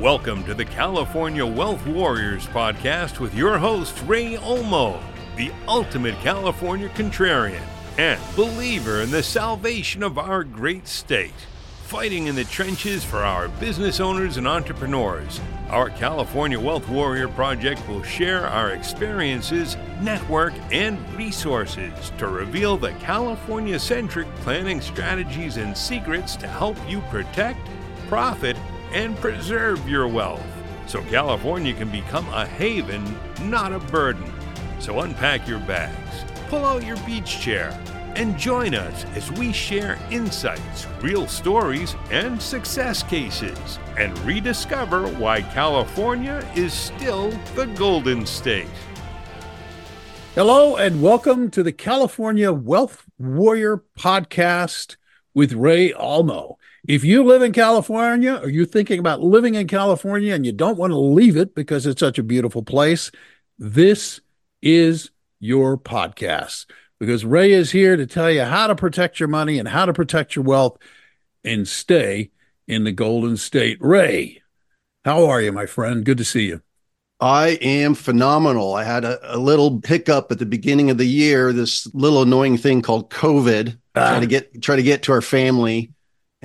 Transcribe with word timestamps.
Welcome 0.00 0.44
to 0.44 0.52
the 0.52 0.66
California 0.66 1.46
Wealth 1.46 1.86
Warriors 1.86 2.46
podcast 2.48 3.18
with 3.18 3.34
your 3.34 3.56
host, 3.56 3.98
Ray 4.06 4.36
Olmo, 4.36 5.00
the 5.36 5.50
ultimate 5.66 6.16
California 6.16 6.90
contrarian 6.90 7.62
and 7.96 8.20
believer 8.36 9.00
in 9.00 9.10
the 9.10 9.22
salvation 9.22 10.02
of 10.02 10.18
our 10.18 10.44
great 10.44 10.86
state. 10.86 11.32
Fighting 11.84 12.26
in 12.26 12.34
the 12.34 12.44
trenches 12.44 13.04
for 13.04 13.24
our 13.24 13.48
business 13.48 13.98
owners 13.98 14.36
and 14.36 14.46
entrepreneurs, 14.46 15.40
our 15.70 15.88
California 15.88 16.60
Wealth 16.60 16.86
Warrior 16.90 17.28
Project 17.28 17.88
will 17.88 18.02
share 18.02 18.46
our 18.46 18.72
experiences, 18.72 19.78
network, 20.02 20.52
and 20.70 20.98
resources 21.16 22.12
to 22.18 22.28
reveal 22.28 22.76
the 22.76 22.92
California 23.00 23.78
centric 23.78 24.28
planning 24.42 24.82
strategies 24.82 25.56
and 25.56 25.74
secrets 25.74 26.36
to 26.36 26.46
help 26.46 26.76
you 26.86 27.00
protect, 27.08 27.66
profit, 28.08 28.58
and 28.92 29.16
preserve 29.16 29.88
your 29.88 30.08
wealth 30.08 30.44
so 30.86 31.02
California 31.04 31.74
can 31.74 31.90
become 31.90 32.28
a 32.28 32.46
haven, 32.46 33.18
not 33.42 33.72
a 33.72 33.78
burden. 33.78 34.32
So 34.78 35.00
unpack 35.00 35.48
your 35.48 35.58
bags, 35.60 36.24
pull 36.48 36.64
out 36.64 36.84
your 36.84 36.96
beach 36.98 37.40
chair, 37.40 37.78
and 38.14 38.38
join 38.38 38.74
us 38.74 39.04
as 39.14 39.30
we 39.32 39.52
share 39.52 39.98
insights, 40.10 40.86
real 41.02 41.26
stories, 41.26 41.94
and 42.10 42.40
success 42.40 43.02
cases, 43.02 43.78
and 43.98 44.16
rediscover 44.20 45.08
why 45.14 45.42
California 45.42 46.48
is 46.54 46.72
still 46.72 47.30
the 47.54 47.66
Golden 47.76 48.24
State. 48.24 48.68
Hello, 50.34 50.76
and 50.76 51.02
welcome 51.02 51.50
to 51.50 51.62
the 51.62 51.72
California 51.72 52.52
Wealth 52.52 53.04
Warrior 53.18 53.82
podcast 53.98 54.96
with 55.34 55.52
Ray 55.52 55.92
Olmo. 55.92 56.56
If 56.86 57.02
you 57.02 57.24
live 57.24 57.42
in 57.42 57.52
California 57.52 58.38
or 58.40 58.48
you're 58.48 58.64
thinking 58.64 59.00
about 59.00 59.20
living 59.20 59.56
in 59.56 59.66
California 59.66 60.32
and 60.34 60.46
you 60.46 60.52
don't 60.52 60.78
want 60.78 60.92
to 60.92 60.98
leave 60.98 61.36
it 61.36 61.52
because 61.52 61.84
it's 61.84 61.98
such 61.98 62.16
a 62.16 62.22
beautiful 62.22 62.62
place, 62.62 63.10
this 63.58 64.20
is 64.62 65.10
your 65.40 65.76
podcast 65.76 66.66
because 67.00 67.24
Ray 67.24 67.52
is 67.52 67.72
here 67.72 67.96
to 67.96 68.06
tell 68.06 68.30
you 68.30 68.42
how 68.42 68.68
to 68.68 68.76
protect 68.76 69.18
your 69.18 69.28
money 69.28 69.58
and 69.58 69.66
how 69.66 69.84
to 69.84 69.92
protect 69.92 70.36
your 70.36 70.44
wealth 70.44 70.78
and 71.42 71.66
stay 71.66 72.30
in 72.68 72.84
the 72.84 72.92
Golden 72.92 73.36
State. 73.36 73.78
Ray, 73.80 74.42
how 75.04 75.26
are 75.26 75.42
you, 75.42 75.50
my 75.50 75.66
friend? 75.66 76.04
Good 76.04 76.18
to 76.18 76.24
see 76.24 76.46
you. 76.46 76.62
I 77.18 77.58
am 77.62 77.94
phenomenal. 77.94 78.74
I 78.74 78.84
had 78.84 79.04
a, 79.04 79.36
a 79.36 79.38
little 79.38 79.80
hiccup 79.84 80.30
at 80.30 80.38
the 80.38 80.46
beginning 80.46 80.90
of 80.90 80.98
the 80.98 81.06
year, 81.06 81.52
this 81.52 81.92
little 81.94 82.22
annoying 82.22 82.58
thing 82.58 82.80
called 82.80 83.10
COVID, 83.10 83.76
ah. 83.96 84.08
trying 84.08 84.20
to 84.20 84.26
get 84.28 84.62
try 84.62 84.76
to 84.76 84.82
get 84.82 85.02
to 85.04 85.12
our 85.12 85.22
family 85.22 85.92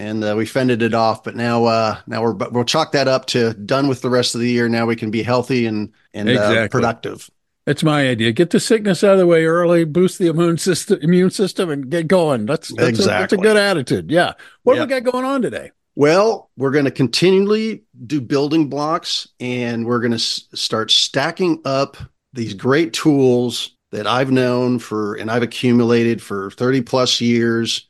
and 0.01 0.23
uh, 0.23 0.33
we 0.35 0.45
fended 0.45 0.81
it 0.81 0.93
off. 0.93 1.23
But 1.23 1.35
now, 1.35 1.65
uh, 1.65 1.97
now 2.07 2.23
we're 2.23 2.33
we'll 2.33 2.63
chalk 2.63 2.91
that 2.93 3.07
up 3.07 3.27
to 3.27 3.53
done 3.53 3.87
with 3.87 4.01
the 4.01 4.09
rest 4.09 4.35
of 4.35 4.41
the 4.41 4.49
year. 4.49 4.67
Now 4.67 4.85
we 4.85 4.95
can 4.95 5.11
be 5.11 5.23
healthy 5.23 5.65
and 5.65 5.91
and 6.13 6.27
uh, 6.27 6.33
exactly. 6.33 6.57
uh, 6.57 6.67
productive. 6.69 7.29
That's 7.65 7.83
my 7.83 8.09
idea. 8.09 8.31
Get 8.31 8.49
the 8.49 8.59
sickness 8.59 9.03
out 9.03 9.13
of 9.13 9.19
the 9.19 9.27
way 9.27 9.45
early, 9.45 9.83
boost 9.85 10.17
the 10.17 10.27
immune 10.27 10.57
system, 10.57 10.99
immune 11.01 11.29
system, 11.29 11.69
and 11.69 11.89
get 11.89 12.07
going. 12.07 12.47
That's 12.47 12.73
that's, 12.73 12.89
exactly. 12.89 13.13
a, 13.13 13.19
that's 13.19 13.33
a 13.33 13.37
good 13.37 13.57
attitude. 13.57 14.09
Yeah. 14.09 14.33
What 14.63 14.75
yep. 14.75 14.87
do 14.89 14.95
we 14.95 15.01
got 15.01 15.11
going 15.11 15.25
on 15.25 15.43
today? 15.43 15.71
Well, 15.93 16.49
we're 16.57 16.71
going 16.71 16.85
to 16.85 16.91
continually 16.91 17.83
do 18.07 18.21
building 18.21 18.69
blocks, 18.69 19.27
and 19.39 19.85
we're 19.85 19.99
going 19.99 20.11
to 20.11 20.15
s- 20.15 20.45
start 20.55 20.89
stacking 20.89 21.61
up 21.65 21.97
these 22.33 22.53
great 22.53 22.93
tools 22.93 23.75
that 23.91 24.07
I've 24.07 24.31
known 24.31 24.79
for 24.79 25.15
and 25.15 25.29
I've 25.29 25.43
accumulated 25.43 26.21
for 26.21 26.49
30 26.51 26.81
plus 26.81 27.19
years 27.19 27.89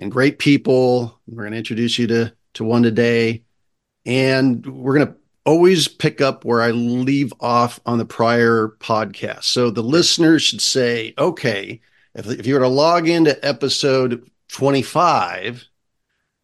and 0.00 0.10
great 0.10 0.38
people. 0.38 1.20
We're 1.28 1.42
going 1.44 1.52
to 1.52 1.58
introduce 1.58 1.98
you 1.98 2.08
to, 2.08 2.32
to 2.54 2.64
one 2.64 2.82
today. 2.82 3.44
And 4.06 4.66
we're 4.66 4.94
going 4.94 5.08
to 5.08 5.14
always 5.44 5.86
pick 5.86 6.20
up 6.20 6.44
where 6.44 6.62
I 6.62 6.70
leave 6.70 7.32
off 7.38 7.78
on 7.86 7.98
the 7.98 8.06
prior 8.06 8.74
podcast. 8.80 9.44
So 9.44 9.70
the 9.70 9.82
listeners 9.82 10.42
should 10.42 10.62
say, 10.62 11.14
okay, 11.18 11.80
if, 12.14 12.26
if 12.26 12.46
you 12.46 12.54
were 12.54 12.60
to 12.60 12.68
log 12.68 13.08
into 13.08 13.46
episode 13.46 14.28
25 14.48 15.66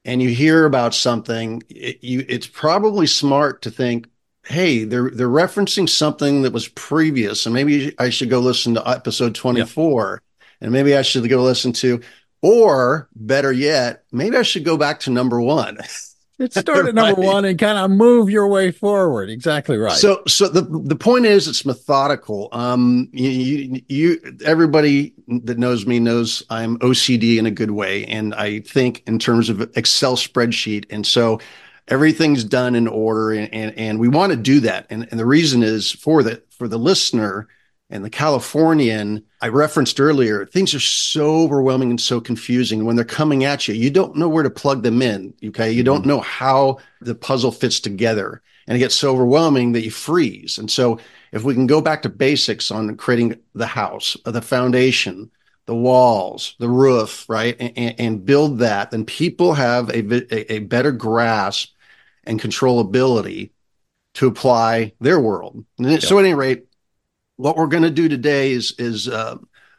and 0.05 0.23
you 0.23 0.29
hear 0.29 0.67
about 0.67 0.95
something, 0.95 1.63
it, 1.71 2.05
you, 2.05 2.25
it's 2.29 2.47
probably 2.47 3.07
smart 3.07 3.63
to 3.63 3.71
think, 3.71 4.07
hey, 4.45 4.85
they're 4.85 5.11
they're 5.11 5.29
referencing 5.29 5.89
something 5.89 6.43
that 6.43 6.53
was 6.53 6.69
previous, 6.69 7.47
and 7.47 7.53
maybe 7.53 7.93
I 7.99 8.11
should 8.11 8.31
go 8.31 8.39
listen 8.39 8.75
to 8.75 8.89
episode 8.89 9.35
24. 9.35 10.23
And 10.61 10.73
maybe 10.73 10.97
I 10.97 11.03
should 11.03 11.29
go 11.29 11.43
listen 11.43 11.73
to 11.75 12.01
or 12.47 13.09
better 13.17 13.51
yet, 13.51 14.05
maybe 14.13 14.37
I 14.37 14.43
should 14.43 14.65
go 14.65 14.77
back 14.77 15.01
to 15.01 15.11
number 15.11 15.41
one. 15.41 15.79
It 16.39 16.53
start 16.53 16.85
at 16.85 16.95
number 16.95 17.23
one 17.23 17.47
and 17.47 17.59
kind 17.59 17.79
of 17.79 17.91
move 17.91 18.29
your 18.29 18.47
way 18.47 18.71
forward. 18.71 19.31
Exactly 19.31 19.79
right. 19.79 19.97
So, 19.97 20.23
so 20.29 20.49
the 20.49 20.61
the 20.61 20.95
point 20.95 21.25
is, 21.25 21.49
it's 21.49 21.65
methodical. 21.65 22.51
Um, 22.53 23.09
you, 23.11 23.31
you, 23.31 23.83
you, 23.89 24.37
everybody 24.45 25.15
that 25.29 25.57
knows 25.57 25.87
me 25.87 25.99
knows 25.99 26.43
I'm 26.51 26.77
OCD 26.81 27.39
in 27.39 27.47
a 27.47 27.51
good 27.51 27.71
way, 27.71 28.05
and 28.05 28.35
I 28.35 28.61
think 28.61 29.03
in 29.07 29.19
terms 29.19 29.49
of 29.49 29.63
Excel 29.79 30.15
spreadsheet, 30.15 30.85
and 30.91 31.07
so 31.07 31.41
everything's 31.89 32.45
done 32.45 32.75
in 32.75 32.87
order, 32.87 33.33
and 33.33 33.49
and, 33.55 33.79
and 33.79 33.99
we 33.99 34.09
want 34.09 34.33
to 34.33 34.37
do 34.37 34.61
that. 34.61 34.89
And 34.91 35.09
and 35.11 35.19
the 35.19 35.25
reason 35.25 35.63
is 35.63 35.91
for 35.91 36.23
the 36.23 36.43
for 36.51 36.69
the 36.69 36.79
listener 36.79 37.49
and 37.89 38.05
the 38.05 38.11
Californian 38.11 39.25
I 39.41 39.49
referenced 39.49 40.01
earlier, 40.01 40.45
things 40.47 40.75
are 40.75 40.81
so 40.81 41.43
overwhelming 41.43 41.91
and 41.91 42.01
so 42.01 42.21
confusing. 42.21 42.85
When 42.85 42.97
they're 42.97 43.05
coming 43.05 43.45
at 43.45 43.69
you, 43.69 43.75
you 43.75 43.91
don't 43.91 44.17
know 44.17 44.29
where 44.29 44.43
to 44.43 44.51
plug 44.51 44.83
them 44.83 45.03
in. 45.03 45.35
Okay. 45.45 45.71
You 45.71 45.85
don't 45.85 46.01
mm-hmm. 46.01 46.09
know 46.09 46.21
how 46.21 46.79
the 47.01 47.15
puzzle 47.15 47.53
fits 47.53 47.79
together. 47.79 48.43
And 48.67 48.75
it 48.75 48.81
gets 48.81 48.97
so 48.97 49.13
overwhelming 49.13 49.73
that 49.73 49.85
you 49.85 49.93
freeze. 49.93 50.59
And 50.59 50.69
so 50.69 50.99
if 51.31 51.45
we 51.45 51.55
can 51.55 51.69
go 51.69 51.81
back 51.81 52.03
to 52.03 52.09
basics 52.09 52.73
on 52.73 52.97
creating 52.97 53.39
the 53.55 53.67
house, 53.67 54.17
the 54.25 54.43
foundation, 54.43 55.31
the 55.67 55.75
walls, 55.77 56.57
the 56.59 56.69
roof, 56.69 57.25
right, 57.29 57.57
and, 57.61 57.95
and 58.01 58.25
build 58.25 58.59
that, 58.59 58.91
then 58.91 59.05
people 59.05 59.55
have 59.55 59.91
a, 59.91 60.53
a 60.53 60.59
better 60.61 60.91
grasp 60.91 61.73
and 62.25 62.41
controllability 62.41 63.51
to 64.15 64.27
apply 64.27 64.93
their 65.01 65.21
world. 65.21 65.65
So, 66.01 66.19
at 66.19 66.25
any 66.25 66.35
rate, 66.35 66.67
what 67.37 67.57
we're 67.57 67.67
going 67.67 67.83
to 67.83 67.91
do 67.91 68.09
today 68.09 68.53
is 68.53 68.75
is 68.79 69.09
uh, 69.09 69.37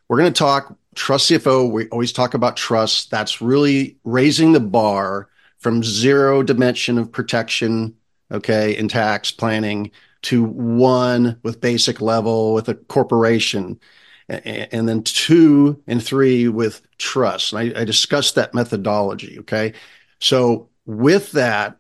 we're 0.08 0.18
going 0.18 0.32
to 0.32 0.38
talk 0.38 0.78
trust 0.96 1.30
CFO. 1.30 1.72
We 1.72 1.88
always 1.90 2.12
talk 2.12 2.34
about 2.34 2.58
trust. 2.58 3.12
That's 3.12 3.42
really 3.42 3.98
raising 4.04 4.54
the 4.54 4.60
bar 4.60 5.30
from 5.60 5.84
zero 5.84 6.44
dimension 6.44 6.98
of 6.98 7.12
protection, 7.12 7.96
okay, 8.32 8.76
in 8.78 8.88
tax 8.88 9.32
planning 9.32 9.92
to 10.24 10.44
one 10.44 11.40
with 11.44 11.62
basic 11.62 12.02
level 12.02 12.54
with 12.54 12.70
a 12.70 12.76
corporation, 12.76 13.80
and, 14.28 14.90
then 14.90 15.04
two 15.04 15.82
and 15.88 16.04
three 16.04 16.48
with 16.48 16.82
trust. 16.98 17.54
And 17.54 17.76
I, 17.78 17.82
I 17.82 17.86
discussed 17.86 18.36
that 18.36 18.54
methodology. 18.54 19.40
Okay, 19.40 19.74
so 20.20 20.70
with 20.86 21.32
that, 21.34 21.78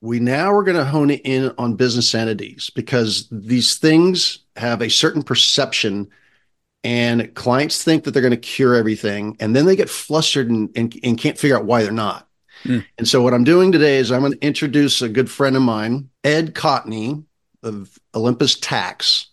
we 0.00 0.18
now 0.18 0.52
are 0.52 0.62
going 0.62 0.76
to 0.76 0.84
hone 0.84 1.10
in 1.10 1.52
on 1.58 1.74
business 1.74 2.14
entities 2.14 2.70
because 2.74 3.28
these 3.30 3.76
things 3.76 4.40
have 4.60 4.82
a 4.82 4.90
certain 4.90 5.22
perception 5.22 6.08
and 6.82 7.34
clients 7.34 7.84
think 7.84 8.04
that 8.04 8.12
they're 8.12 8.22
going 8.22 8.30
to 8.30 8.36
cure 8.36 8.74
everything 8.74 9.36
and 9.40 9.54
then 9.54 9.66
they 9.66 9.76
get 9.76 9.90
flustered 9.90 10.48
and, 10.50 10.70
and, 10.76 10.98
and 11.02 11.18
can't 11.18 11.38
figure 11.38 11.56
out 11.56 11.64
why 11.64 11.82
they're 11.82 11.92
not. 11.92 12.26
Mm. 12.64 12.84
and 12.98 13.08
so 13.08 13.22
what 13.22 13.32
i'm 13.32 13.42
doing 13.42 13.72
today 13.72 13.96
is 13.96 14.12
i'm 14.12 14.20
going 14.20 14.32
to 14.32 14.46
introduce 14.46 15.00
a 15.00 15.08
good 15.08 15.30
friend 15.30 15.56
of 15.56 15.62
mine 15.62 16.10
ed 16.24 16.54
cotney 16.54 17.24
of 17.62 17.98
olympus 18.14 18.58
tax. 18.58 19.28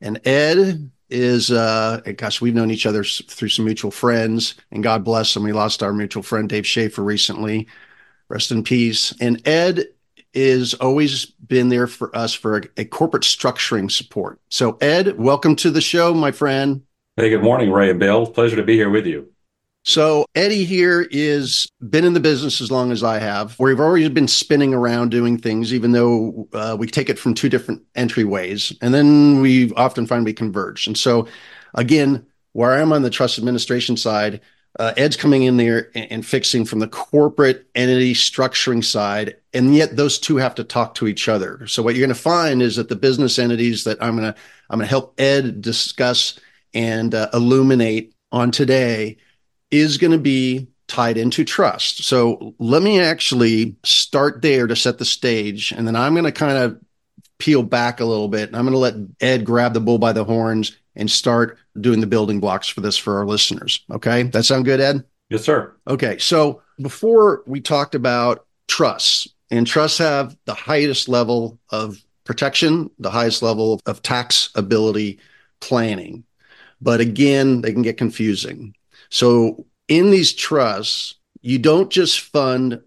And 0.00 0.26
ed 0.26 0.90
is 1.10 1.50
uh 1.50 2.00
gosh 2.16 2.40
we've 2.40 2.54
known 2.54 2.70
each 2.70 2.86
other 2.86 3.04
through 3.04 3.48
some 3.48 3.64
mutual 3.64 3.90
friends 3.90 4.54
and 4.70 4.82
god 4.82 5.04
bless 5.04 5.36
him. 5.36 5.42
We 5.42 5.52
lost 5.52 5.82
our 5.82 5.92
mutual 5.92 6.22
friend 6.22 6.48
dave 6.48 6.66
schaefer 6.66 7.02
recently. 7.02 7.68
Rest 8.28 8.50
in 8.50 8.64
peace. 8.64 9.14
And 9.20 9.46
ed 9.46 9.86
is 10.34 10.74
always 10.74 11.26
been 11.26 11.68
there 11.68 11.86
for 11.86 12.14
us 12.16 12.34
for 12.34 12.58
a, 12.58 12.62
a, 12.78 12.84
corporate 12.84 13.22
structuring 13.22 13.90
support. 13.90 14.40
So, 14.48 14.76
Ed, 14.80 15.18
welcome 15.18 15.56
to 15.56 15.70
the 15.70 15.80
show, 15.80 16.12
my 16.14 16.32
friend. 16.32 16.82
Hey, 17.16 17.30
good 17.30 17.42
morning, 17.42 17.70
Ray 17.70 17.90
and 17.90 18.00
Bill. 18.00 18.26
Pleasure 18.26 18.56
to 18.56 18.62
be 18.62 18.74
here 18.74 18.90
with 18.90 19.06
you. 19.06 19.30
So, 19.86 20.24
Eddie 20.34 20.64
here 20.64 21.06
is 21.10 21.68
been 21.90 22.04
in 22.04 22.14
the 22.14 22.20
business 22.20 22.60
as 22.60 22.70
long 22.70 22.90
as 22.90 23.04
I 23.04 23.18
have. 23.18 23.58
We've 23.60 23.80
always 23.80 24.08
been 24.08 24.28
spinning 24.28 24.72
around 24.72 25.10
doing 25.10 25.36
things, 25.36 25.74
even 25.74 25.92
though 25.92 26.48
uh, 26.54 26.76
we 26.78 26.86
take 26.86 27.10
it 27.10 27.18
from 27.18 27.34
two 27.34 27.50
different 27.50 27.82
entryways, 27.94 28.76
and 28.80 28.94
then 28.94 29.40
we 29.40 29.72
often 29.74 30.06
find 30.06 30.24
we 30.24 30.32
converge. 30.32 30.86
And 30.86 30.96
so, 30.96 31.28
again, 31.74 32.26
where 32.52 32.72
I'm 32.72 32.92
on 32.92 33.02
the 33.02 33.10
trust 33.10 33.38
administration 33.38 33.96
side, 33.96 34.40
uh, 34.78 34.92
Ed's 34.96 35.16
coming 35.16 35.44
in 35.44 35.56
there 35.56 35.90
and, 35.94 36.10
and, 36.10 36.26
fixing 36.26 36.64
from 36.64 36.80
the 36.80 36.88
corporate 36.88 37.66
entity 37.74 38.12
structuring 38.12 38.84
side, 38.84 39.36
and 39.52 39.74
yet 39.74 39.96
those 39.96 40.18
two 40.18 40.36
have 40.36 40.54
to 40.56 40.64
talk 40.64 40.94
to 40.96 41.06
each 41.06 41.28
other. 41.28 41.66
So 41.68 41.82
what 41.82 41.94
you're 41.94 42.06
going 42.06 42.16
to 42.16 42.20
find 42.20 42.60
is 42.60 42.76
that 42.76 42.88
the 42.88 42.96
business 42.96 43.38
entities 43.38 43.84
that 43.84 44.02
I'm 44.02 44.16
going 44.16 44.32
to 44.32 44.40
I'm 44.70 44.78
going 44.78 44.86
to 44.86 44.90
help 44.90 45.20
Ed 45.20 45.62
discuss 45.62 46.38
and 46.72 47.14
uh, 47.14 47.28
illuminate 47.32 48.14
on 48.32 48.50
today 48.50 49.16
is 49.70 49.98
going 49.98 50.12
to 50.12 50.18
be 50.18 50.68
tied 50.88 51.16
into 51.16 51.44
trust. 51.44 52.04
So 52.04 52.54
let 52.58 52.82
me 52.82 53.00
actually 53.00 53.76
start 53.84 54.42
there 54.42 54.66
to 54.66 54.76
set 54.76 54.98
the 54.98 55.04
stage. 55.04 55.72
And 55.72 55.86
then 55.86 55.96
I'm 55.96 56.14
going 56.14 56.24
to 56.24 56.32
kind 56.32 56.58
of 56.58 56.80
peel 57.38 57.62
back 57.62 58.00
a 58.00 58.04
little 58.04 58.28
bit 58.28 58.48
and 58.48 58.56
I'm 58.56 58.64
going 58.64 58.72
to 58.72 58.78
let 58.78 58.94
Ed 59.20 59.44
grab 59.44 59.74
the 59.74 59.80
bull 59.80 59.98
by 59.98 60.12
the 60.12 60.24
horns 60.24 60.76
and 60.96 61.10
start 61.10 61.58
doing 61.80 62.00
the 62.00 62.06
building 62.06 62.40
blocks 62.40 62.68
for 62.68 62.80
this 62.80 62.96
for 62.96 63.18
our 63.18 63.26
listeners. 63.26 63.84
Okay. 63.90 64.24
That 64.24 64.44
sound 64.44 64.64
good, 64.64 64.80
Ed? 64.80 65.04
Yes, 65.30 65.44
sir. 65.44 65.74
Okay. 65.86 66.18
So 66.18 66.62
before 66.80 67.42
we 67.46 67.60
talked 67.60 67.94
about 67.94 68.46
trusts, 68.68 69.28
and 69.50 69.66
trusts 69.66 69.98
have 69.98 70.36
the 70.46 70.54
highest 70.54 71.08
level 71.08 71.58
of 71.70 72.02
protection, 72.24 72.90
the 72.98 73.10
highest 73.10 73.42
level 73.42 73.80
of 73.86 74.02
tax 74.02 74.50
ability 74.54 75.20
planning. 75.60 76.24
But 76.80 77.00
again, 77.00 77.60
they 77.60 77.72
can 77.72 77.82
get 77.82 77.96
confusing. 77.96 78.74
So 79.10 79.66
in 79.88 80.10
these 80.10 80.32
trusts, 80.32 81.14
you 81.40 81.58
don't 81.58 81.90
just 81.90 82.20
fund 82.20 82.80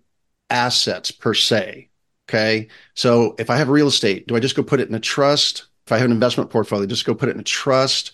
assets 0.49 1.11
per 1.11 1.33
se. 1.33 1.89
Okay. 2.27 2.67
So 2.95 3.35
if 3.39 3.49
I 3.49 3.57
have 3.57 3.69
real 3.69 3.87
estate, 3.87 4.27
do 4.27 4.35
I 4.35 4.39
just 4.39 4.55
go 4.55 4.63
put 4.63 4.79
it 4.79 4.89
in 4.89 4.95
a 4.95 4.99
trust? 4.99 5.66
If 5.87 5.93
I 5.93 5.97
have 5.99 6.05
an 6.05 6.11
investment 6.11 6.49
portfolio, 6.49 6.85
just 6.85 7.05
go 7.05 7.15
put 7.15 7.29
it 7.29 7.35
in 7.35 7.39
a 7.39 7.43
trust, 7.43 8.11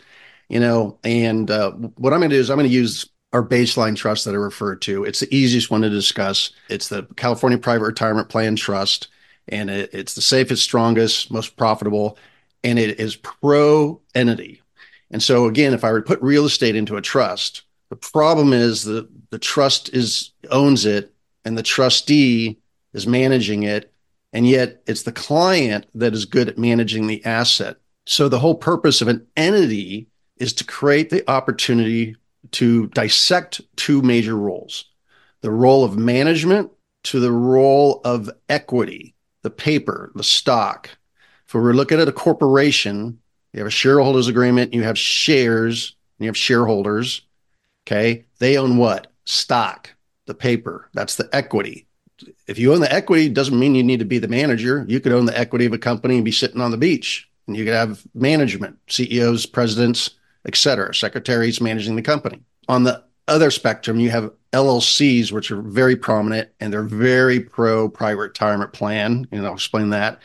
you 0.48 0.60
know? 0.60 1.00
And 1.04 1.50
uh, 1.50 1.72
what 1.72 2.14
I'm 2.14 2.20
going 2.20 2.30
to 2.30 2.36
do 2.36 2.40
is 2.40 2.52
I'm 2.52 2.58
going 2.58 2.70
to 2.70 2.74
use 2.74 3.10
our 3.34 3.44
baseline 3.44 3.96
trust 3.96 4.26
that 4.26 4.36
I 4.36 4.38
referred 4.38 4.84
to. 4.84 5.06
It's 5.06 5.22
the 5.22 5.36
easiest 5.36 5.72
one 5.72 5.82
to 5.82 5.90
discuss. 5.90 6.52
It's 6.70 6.90
the 6.90 7.08
California 7.16 7.58
Private 7.58 7.86
Retirement 7.86 8.30
Plan 8.30 8.56
Trust, 8.56 9.08
and 9.48 9.72
it, 9.72 9.90
it's 9.92 10.14
the 10.14 10.22
safest, 10.22 10.62
strongest, 10.62 11.32
most 11.32 11.58
profitable, 11.58 12.20
and 12.64 12.78
it 12.78 13.00
is 13.00 13.16
pro 13.16 14.00
entity. 14.14 14.62
And 15.10 15.24
so, 15.24 15.48
again, 15.48 15.74
if 15.74 15.84
I 15.84 15.92
were 15.92 16.02
to 16.02 16.08
put 16.08 16.22
real 16.22 16.46
estate 16.46 16.76
into 16.76 16.96
a 16.96 17.02
trust, 17.02 17.64
the 17.90 17.96
problem 17.96 18.54
is 18.54 18.84
that 18.84 19.08
the 19.32 19.40
trust 19.40 19.90
is 19.90 20.30
owns 20.52 20.86
it, 20.86 21.12
and 21.44 21.58
the 21.58 21.64
trustee 21.64 22.60
is 22.94 23.08
managing 23.08 23.64
it, 23.64 23.93
and 24.34 24.48
yet 24.48 24.82
it's 24.88 25.04
the 25.04 25.12
client 25.12 25.86
that 25.94 26.14
is 26.14 26.26
good 26.26 26.50
at 26.50 26.58
managing 26.58 27.08
the 27.08 27.24
asset. 27.24 27.78
So 28.06 28.28
the 28.28 28.40
whole 28.40 28.56
purpose 28.56 29.02
of 29.02 29.08
an 29.08 29.26
entity 29.38 30.08
is 30.38 30.52
to 30.54 30.66
create 30.66 31.10
the 31.10 31.30
opportunity 31.30 32.18
to 32.52 32.88
dissect 32.88 33.62
two 33.78 34.02
major 34.02 34.36
roles 34.36 34.86
the 35.42 35.52
role 35.52 35.84
of 35.84 35.98
management 35.98 36.72
to 37.04 37.20
the 37.20 37.32
role 37.32 38.00
of 38.06 38.30
equity, 38.48 39.14
the 39.42 39.50
paper, 39.50 40.10
the 40.16 40.24
stock. 40.24 40.90
If 41.46 41.54
we're 41.54 41.74
looking 41.74 42.00
at 42.00 42.08
a 42.08 42.14
corporation, 42.14 43.20
you 43.52 43.60
have 43.60 43.68
a 43.68 43.72
shareholders 43.72 44.30
agreement, 44.30 44.74
you 44.74 44.84
have 44.84 44.98
shares, 44.98 45.98
and 46.18 46.24
you 46.24 46.30
have 46.30 46.38
shareholders. 46.38 47.24
Okay. 47.86 48.24
They 48.40 48.58
own 48.58 48.78
what? 48.78 49.12
Stock, 49.26 49.94
the 50.28 50.34
paper. 50.34 50.90
That's 50.94 51.18
the 51.18 51.30
equity. 51.34 51.88
If 52.48 52.60
you 52.60 52.74
own 52.74 52.80
the 52.80 52.94
equity, 52.94 53.30
doesn't 53.30 53.58
mean 53.58 53.76
you 53.76 53.84
need 53.84 54.00
to 54.00 54.06
be 54.06 54.20
the 54.20 54.28
manager. 54.28 54.86
You 54.88 55.00
could 55.00 55.12
own 55.12 55.26
the 55.26 55.38
equity 55.38 55.66
of 55.66 55.74
a 55.74 55.78
company 55.78 56.16
and 56.16 56.26
be 56.26 56.32
sitting 56.32 56.62
on 56.62 56.72
the 56.72 56.78
beach, 56.78 57.30
and 57.48 57.58
you 57.58 57.66
could 57.66 57.74
have 57.74 58.04
management, 58.14 58.78
CEOs, 58.88 59.46
presidents, 59.46 60.12
et 60.46 60.56
cetera, 60.56 60.94
secretaries 60.94 61.62
managing 61.62 61.96
the 61.96 62.02
company. 62.02 62.42
On 62.68 62.84
the 62.84 63.04
other 63.28 63.52
spectrum, 63.52 64.00
you 64.00 64.10
have 64.12 64.32
LLCs, 64.52 65.32
which 65.32 65.52
are 65.52 65.62
very 65.62 65.96
prominent 65.96 66.50
and 66.60 66.72
they're 66.72 66.84
very 66.84 67.40
pro 67.40 67.90
private 67.90 68.22
retirement 68.22 68.74
plan. 68.74 69.28
And 69.32 69.46
I'll 69.46 69.54
explain 69.54 69.90
that. 69.90 70.22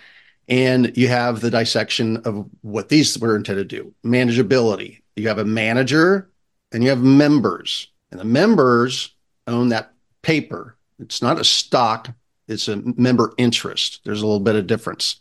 And 0.49 0.97
you 0.97 1.09
have 1.09 1.41
the 1.41 1.51
dissection 1.51 2.19
of 2.19 2.49
what 2.63 2.89
these 2.89 3.19
were 3.19 3.37
intended 3.37 3.69
to 3.69 3.77
do 3.77 3.95
manageability. 4.05 5.03
You 5.17 5.29
have 5.29 5.39
a 5.39 5.45
manager 5.45 6.31
and 6.73 6.83
you 6.83 6.91
have 6.91 7.03
members, 7.03 7.89
and 8.11 8.21
the 8.21 8.25
members 8.25 9.15
own 9.47 9.71
that 9.71 9.93
paper. 10.23 10.77
It's 10.99 11.23
not 11.23 11.41
a 11.41 11.45
stock, 11.45 12.11
it's 12.49 12.69
a 12.69 12.83
member 12.97 13.35
interest. 13.39 14.01
There's 14.05 14.23
a 14.23 14.27
little 14.27 14.41
bit 14.41 14.57
of 14.57 14.67
difference. 14.67 15.21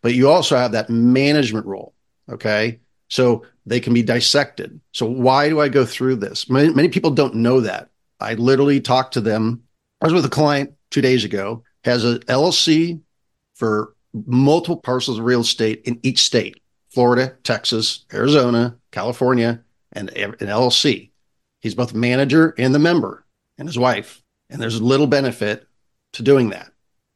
But 0.00 0.14
you 0.14 0.28
also 0.28 0.56
have 0.56 0.72
that 0.72 0.90
management 0.90 1.66
role. 1.66 1.94
Okay. 2.30 2.80
So 3.08 3.44
they 3.66 3.80
can 3.80 3.94
be 3.94 4.02
dissected. 4.02 4.80
So 4.92 5.06
why 5.06 5.48
do 5.48 5.60
I 5.60 5.68
go 5.68 5.84
through 5.84 6.16
this? 6.16 6.48
Many, 6.48 6.72
many 6.72 6.88
people 6.88 7.10
don't 7.10 7.36
know 7.36 7.60
that. 7.60 7.88
I 8.20 8.34
literally 8.34 8.80
talked 8.80 9.14
to 9.14 9.20
them. 9.20 9.62
I 10.00 10.06
was 10.06 10.14
with 10.14 10.24
a 10.24 10.30
client 10.30 10.74
two 10.90 11.00
days 11.00 11.24
ago, 11.24 11.64
has 11.84 12.04
a 12.04 12.18
LLC 12.20 13.00
for 13.54 13.94
multiple 14.26 14.76
parcels 14.76 15.18
of 15.18 15.24
real 15.24 15.40
estate 15.40 15.82
in 15.84 15.98
each 16.02 16.22
state, 16.22 16.60
Florida, 16.90 17.36
Texas, 17.42 18.04
Arizona, 18.12 18.76
California, 18.92 19.62
and 19.92 20.10
an 20.10 20.32
LLC. 20.34 21.10
He's 21.60 21.74
both 21.74 21.94
manager 21.94 22.54
and 22.58 22.74
the 22.74 22.78
member 22.78 23.24
and 23.56 23.68
his 23.68 23.78
wife. 23.78 24.22
And 24.50 24.60
there's 24.60 24.80
little 24.80 25.06
benefit 25.06 25.66
to 26.14 26.22
doing 26.22 26.50
that. 26.50 26.72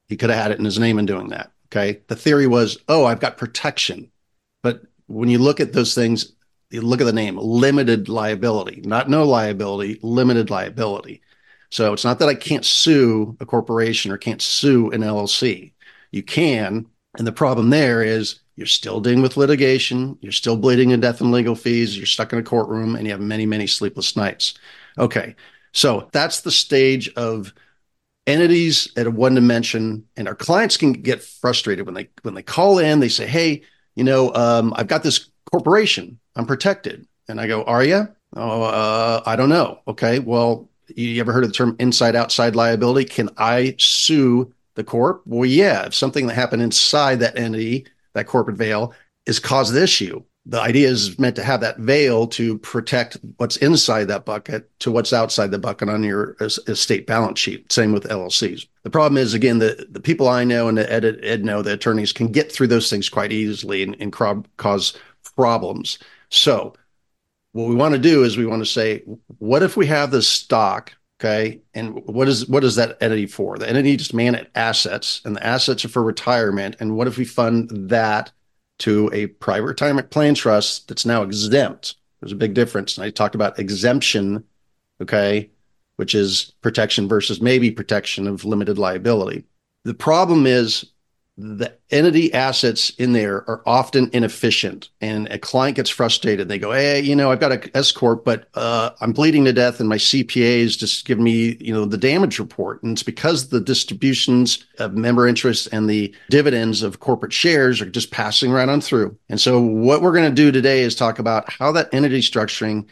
He 0.08 0.16
could 0.16 0.30
have 0.30 0.42
had 0.42 0.50
it 0.50 0.58
in 0.58 0.64
his 0.64 0.78
name 0.78 0.98
in 0.98 1.06
doing 1.06 1.28
that. 1.28 1.52
Okay. 1.68 2.02
The 2.08 2.16
theory 2.16 2.46
was, 2.46 2.78
oh, 2.88 3.06
I've 3.06 3.20
got 3.20 3.38
protection. 3.38 4.10
But 4.62 4.82
when 5.06 5.30
you 5.30 5.38
look 5.38 5.60
at 5.60 5.72
those 5.72 5.94
things, 5.94 6.32
you 6.70 6.82
look 6.82 7.00
at 7.00 7.04
the 7.04 7.12
name 7.12 7.38
limited 7.38 8.08
liability, 8.08 8.82
not 8.84 9.08
no 9.08 9.24
liability, 9.24 9.98
limited 10.02 10.50
liability. 10.50 11.22
So 11.70 11.92
it's 11.94 12.04
not 12.04 12.18
that 12.18 12.28
I 12.28 12.34
can't 12.34 12.64
sue 12.64 13.36
a 13.40 13.46
corporation 13.46 14.10
or 14.10 14.18
can't 14.18 14.42
sue 14.42 14.90
an 14.90 15.00
LLC. 15.00 15.72
You 16.10 16.22
can. 16.22 16.86
And 17.16 17.26
the 17.26 17.32
problem 17.32 17.70
there 17.70 18.02
is 18.02 18.40
you're 18.56 18.66
still 18.66 19.00
dealing 19.00 19.22
with 19.22 19.38
litigation, 19.38 20.18
you're 20.20 20.32
still 20.32 20.56
bleeding 20.56 20.90
to 20.90 20.98
death 20.98 21.22
and 21.22 21.32
legal 21.32 21.54
fees, 21.54 21.96
you're 21.96 22.06
stuck 22.06 22.32
in 22.32 22.38
a 22.38 22.42
courtroom, 22.42 22.96
and 22.96 23.06
you 23.06 23.12
have 23.12 23.20
many, 23.20 23.46
many 23.46 23.66
sleepless 23.66 24.14
nights. 24.16 24.54
Okay. 24.98 25.34
So 25.72 26.08
that's 26.12 26.40
the 26.40 26.50
stage 26.50 27.08
of 27.14 27.52
entities 28.26 28.88
at 28.96 29.06
a 29.06 29.10
one 29.10 29.34
dimension 29.34 30.04
and 30.16 30.28
our 30.28 30.34
clients 30.34 30.76
can 30.76 30.92
get 30.92 31.22
frustrated 31.22 31.86
when 31.86 31.94
they 31.94 32.08
when 32.22 32.34
they 32.34 32.42
call 32.42 32.78
in 32.78 33.00
they 33.00 33.08
say 33.08 33.26
hey 33.26 33.62
you 33.94 34.04
know, 34.04 34.34
um, 34.34 34.72
I've 34.76 34.86
got 34.86 35.02
this 35.02 35.30
corporation, 35.50 36.18
I'm 36.36 36.46
protected. 36.46 37.06
And 37.28 37.40
I 37.40 37.46
go, 37.46 37.62
Are 37.64 37.84
you? 37.84 38.08
Oh, 38.34 38.62
uh, 38.62 39.22
I 39.26 39.36
don't 39.36 39.48
know. 39.48 39.80
Okay. 39.86 40.18
Well, 40.18 40.68
you 40.88 41.20
ever 41.20 41.32
heard 41.32 41.44
of 41.44 41.50
the 41.50 41.54
term 41.54 41.76
inside 41.78 42.16
outside 42.16 42.56
liability? 42.56 43.08
Can 43.08 43.30
I 43.36 43.76
sue 43.78 44.52
the 44.74 44.84
corp? 44.84 45.22
Well, 45.26 45.48
yeah. 45.48 45.86
If 45.86 45.94
something 45.94 46.26
that 46.26 46.34
happened 46.34 46.62
inside 46.62 47.20
that 47.20 47.38
entity, 47.38 47.86
that 48.14 48.26
corporate 48.26 48.56
veil, 48.56 48.94
is 49.26 49.38
caused 49.38 49.76
issue, 49.76 50.22
the 50.44 50.60
idea 50.60 50.88
is 50.88 51.18
meant 51.18 51.36
to 51.36 51.44
have 51.44 51.60
that 51.60 51.78
veil 51.78 52.26
to 52.26 52.58
protect 52.58 53.16
what's 53.36 53.56
inside 53.58 54.04
that 54.06 54.24
bucket 54.24 54.68
to 54.80 54.90
what's 54.90 55.12
outside 55.12 55.52
the 55.52 55.58
bucket 55.58 55.88
on 55.88 56.02
your 56.02 56.36
estate 56.40 57.06
balance 57.06 57.38
sheet. 57.38 57.70
Same 57.72 57.92
with 57.92 58.08
LLCs. 58.08 58.66
The 58.82 58.90
problem 58.90 59.18
is, 59.18 59.34
again, 59.34 59.60
the, 59.60 59.86
the 59.88 60.00
people 60.00 60.28
I 60.28 60.42
know 60.42 60.66
and 60.66 60.76
the 60.76 60.92
Ed, 60.92 61.04
Ed 61.22 61.44
know, 61.44 61.62
the 61.62 61.74
attorneys 61.74 62.12
can 62.12 62.28
get 62.28 62.50
through 62.50 62.66
those 62.66 62.90
things 62.90 63.08
quite 63.08 63.30
easily 63.30 63.84
and, 63.84 63.96
and 64.00 64.12
cause 64.12 64.98
problems. 65.36 65.98
So, 66.30 66.74
what 67.52 67.68
we 67.68 67.76
want 67.76 67.94
to 67.94 68.00
do 68.00 68.24
is 68.24 68.36
we 68.36 68.46
want 68.46 68.62
to 68.62 68.70
say, 68.70 69.04
what 69.38 69.62
if 69.62 69.76
we 69.76 69.86
have 69.86 70.10
this 70.10 70.26
stock? 70.26 70.92
Okay. 71.20 71.60
And 71.74 72.04
what 72.06 72.26
is 72.26 72.48
what 72.48 72.64
is 72.64 72.74
that 72.74 72.98
entity 73.00 73.26
for? 73.26 73.56
The 73.56 73.68
entity 73.68 73.96
just 73.96 74.12
manage 74.12 74.48
assets, 74.56 75.20
and 75.24 75.36
the 75.36 75.46
assets 75.46 75.84
are 75.84 75.88
for 75.88 76.02
retirement. 76.02 76.74
And 76.80 76.96
what 76.96 77.06
if 77.06 77.16
we 77.16 77.24
fund 77.24 77.70
that 77.90 78.32
to 78.82 79.08
a 79.12 79.28
private 79.28 79.66
retirement 79.66 80.10
plan 80.10 80.34
trust 80.34 80.88
that's 80.88 81.06
now 81.06 81.22
exempt. 81.22 81.94
There's 82.20 82.32
a 82.32 82.36
big 82.36 82.54
difference. 82.54 82.96
And 82.96 83.04
I 83.04 83.10
talked 83.10 83.36
about 83.36 83.58
exemption, 83.58 84.42
okay, 85.00 85.50
which 85.96 86.16
is 86.16 86.54
protection 86.62 87.08
versus 87.08 87.40
maybe 87.40 87.70
protection 87.70 88.26
of 88.26 88.44
limited 88.44 88.78
liability. 88.78 89.44
The 89.84 89.94
problem 89.94 90.46
is 90.46 90.91
the 91.38 91.74
entity 91.90 92.32
assets 92.34 92.90
in 92.90 93.14
there 93.14 93.48
are 93.48 93.62
often 93.64 94.10
inefficient 94.12 94.90
and 95.00 95.28
a 95.28 95.38
client 95.38 95.76
gets 95.76 95.88
frustrated. 95.88 96.48
They 96.48 96.58
go 96.58 96.72
hey 96.72 97.00
you 97.00 97.16
know 97.16 97.30
i've 97.30 97.40
got 97.40 97.52
a 97.52 97.76
s 97.76 97.90
corp 97.90 98.24
but 98.24 98.48
uh, 98.54 98.90
i'm 99.00 99.12
bleeding 99.12 99.44
to 99.46 99.52
death 99.52 99.80
and 99.80 99.88
my 99.88 99.96
cpa 99.96 100.36
is 100.36 100.76
just 100.76 101.06
giving 101.06 101.24
me 101.24 101.56
you 101.58 101.72
know 101.72 101.86
the 101.86 101.96
damage 101.96 102.38
report. 102.38 102.82
And 102.82 102.92
it's 102.92 103.02
because 103.02 103.48
the 103.48 103.60
distributions 103.60 104.64
of 104.78 104.94
member 104.94 105.26
interest 105.26 105.68
and 105.72 105.88
the 105.88 106.14
dividends 106.28 106.82
of 106.82 107.00
corporate 107.00 107.32
shares 107.32 107.80
are 107.80 107.86
just 107.86 108.10
passing 108.10 108.50
right 108.50 108.68
on 108.68 108.80
through. 108.80 109.16
And 109.30 109.40
so 109.40 109.60
what 109.60 110.02
we're 110.02 110.12
going 110.12 110.28
to 110.28 110.34
do 110.34 110.52
today 110.52 110.82
is 110.82 110.94
talk 110.94 111.18
about 111.18 111.50
how 111.50 111.72
that 111.72 111.92
entity 111.94 112.20
structuring 112.20 112.88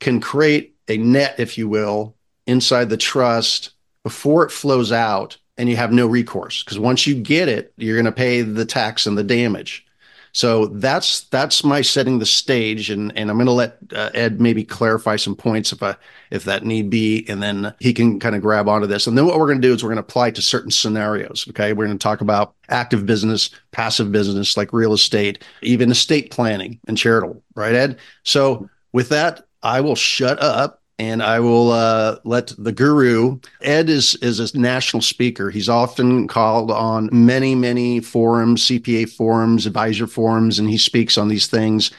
can 0.00 0.20
create 0.20 0.74
a 0.88 0.96
net 0.96 1.36
if 1.38 1.56
you 1.56 1.68
will 1.68 2.16
inside 2.46 2.90
the 2.90 2.96
trust 2.96 3.70
before 4.02 4.44
it 4.44 4.50
flows 4.50 4.90
out 4.92 5.38
and 5.56 5.68
you 5.68 5.76
have 5.76 5.92
no 5.92 6.06
recourse 6.06 6.62
because 6.62 6.78
once 6.78 7.06
you 7.06 7.14
get 7.14 7.48
it, 7.48 7.72
you're 7.76 7.96
going 7.96 8.04
to 8.06 8.12
pay 8.12 8.42
the 8.42 8.64
tax 8.64 9.06
and 9.06 9.16
the 9.16 9.24
damage. 9.24 9.86
So 10.34 10.66
that's 10.66 11.20
that's 11.26 11.62
my 11.62 11.80
setting 11.80 12.18
the 12.18 12.26
stage, 12.26 12.90
and 12.90 13.16
and 13.16 13.30
I'm 13.30 13.36
going 13.36 13.46
to 13.46 13.52
let 13.52 13.78
uh, 13.94 14.10
Ed 14.14 14.40
maybe 14.40 14.64
clarify 14.64 15.14
some 15.14 15.36
points 15.36 15.72
if 15.72 15.80
I 15.80 15.94
if 16.32 16.42
that 16.44 16.64
need 16.64 16.90
be, 16.90 17.24
and 17.28 17.40
then 17.40 17.72
he 17.78 17.94
can 17.94 18.18
kind 18.18 18.34
of 18.34 18.42
grab 18.42 18.68
onto 18.68 18.88
this. 18.88 19.06
And 19.06 19.16
then 19.16 19.26
what 19.26 19.38
we're 19.38 19.46
going 19.46 19.62
to 19.62 19.68
do 19.68 19.72
is 19.72 19.84
we're 19.84 19.90
going 19.90 20.02
to 20.02 20.08
apply 20.08 20.32
to 20.32 20.42
certain 20.42 20.72
scenarios. 20.72 21.46
Okay, 21.50 21.72
we're 21.72 21.86
going 21.86 21.96
to 21.96 22.02
talk 22.02 22.20
about 22.20 22.56
active 22.68 23.06
business, 23.06 23.50
passive 23.70 24.10
business 24.10 24.56
like 24.56 24.72
real 24.72 24.92
estate, 24.92 25.44
even 25.62 25.92
estate 25.92 26.32
planning 26.32 26.80
and 26.88 26.98
charitable. 26.98 27.40
Right, 27.54 27.76
Ed? 27.76 27.98
So 28.24 28.68
with 28.92 29.10
that, 29.10 29.46
I 29.62 29.82
will 29.82 29.94
shut 29.94 30.42
up 30.42 30.82
and 30.98 31.22
I 31.22 31.40
will 31.40 31.72
uh, 31.72 32.18
let 32.24 32.52
the 32.58 32.72
guru. 32.72 33.38
Ed 33.60 33.88
is 33.88 34.14
is 34.16 34.40
a 34.40 34.58
national 34.58 35.02
speaker. 35.02 35.50
He's 35.50 35.68
often 35.68 36.28
called 36.28 36.70
on 36.70 37.08
many 37.12 37.54
many 37.54 38.00
forums, 38.00 38.66
CPA 38.66 39.10
forums, 39.10 39.66
advisor 39.66 40.06
forums, 40.06 40.58
and 40.58 40.68
he 40.68 40.78
speaks 40.78 41.18
on 41.18 41.28
these 41.28 41.46
things. 41.46 41.90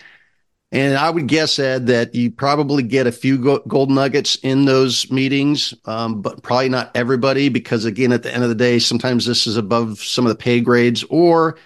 And 0.71 0.97
I 0.97 1.09
would 1.09 1.27
guess, 1.27 1.57
Ed, 1.57 1.87
that 1.87 2.13
you 2.15 2.31
probably 2.31 2.83
get 2.83 3.07
a 3.07 3.11
few 3.11 3.37
go- 3.37 3.63
gold 3.67 3.89
nuggets 3.89 4.35
in 4.43 4.65
those 4.65 5.09
meetings, 5.09 5.73
um, 5.85 6.21
but 6.21 6.41
probably 6.41 6.69
not 6.69 6.91
everybody, 6.95 7.47
because 7.49 7.85
again, 7.85 8.11
at 8.11 8.23
the 8.23 8.33
end 8.33 8.43
of 8.43 8.49
the 8.49 8.55
day, 8.55 8.79
sometimes 8.79 9.25
this 9.25 9.47
is 9.47 9.55
above 9.55 9.99
some 9.99 10.25
of 10.25 10.29
the 10.29 10.35
pay 10.35 10.59
grades, 10.59 11.05
or 11.09 11.57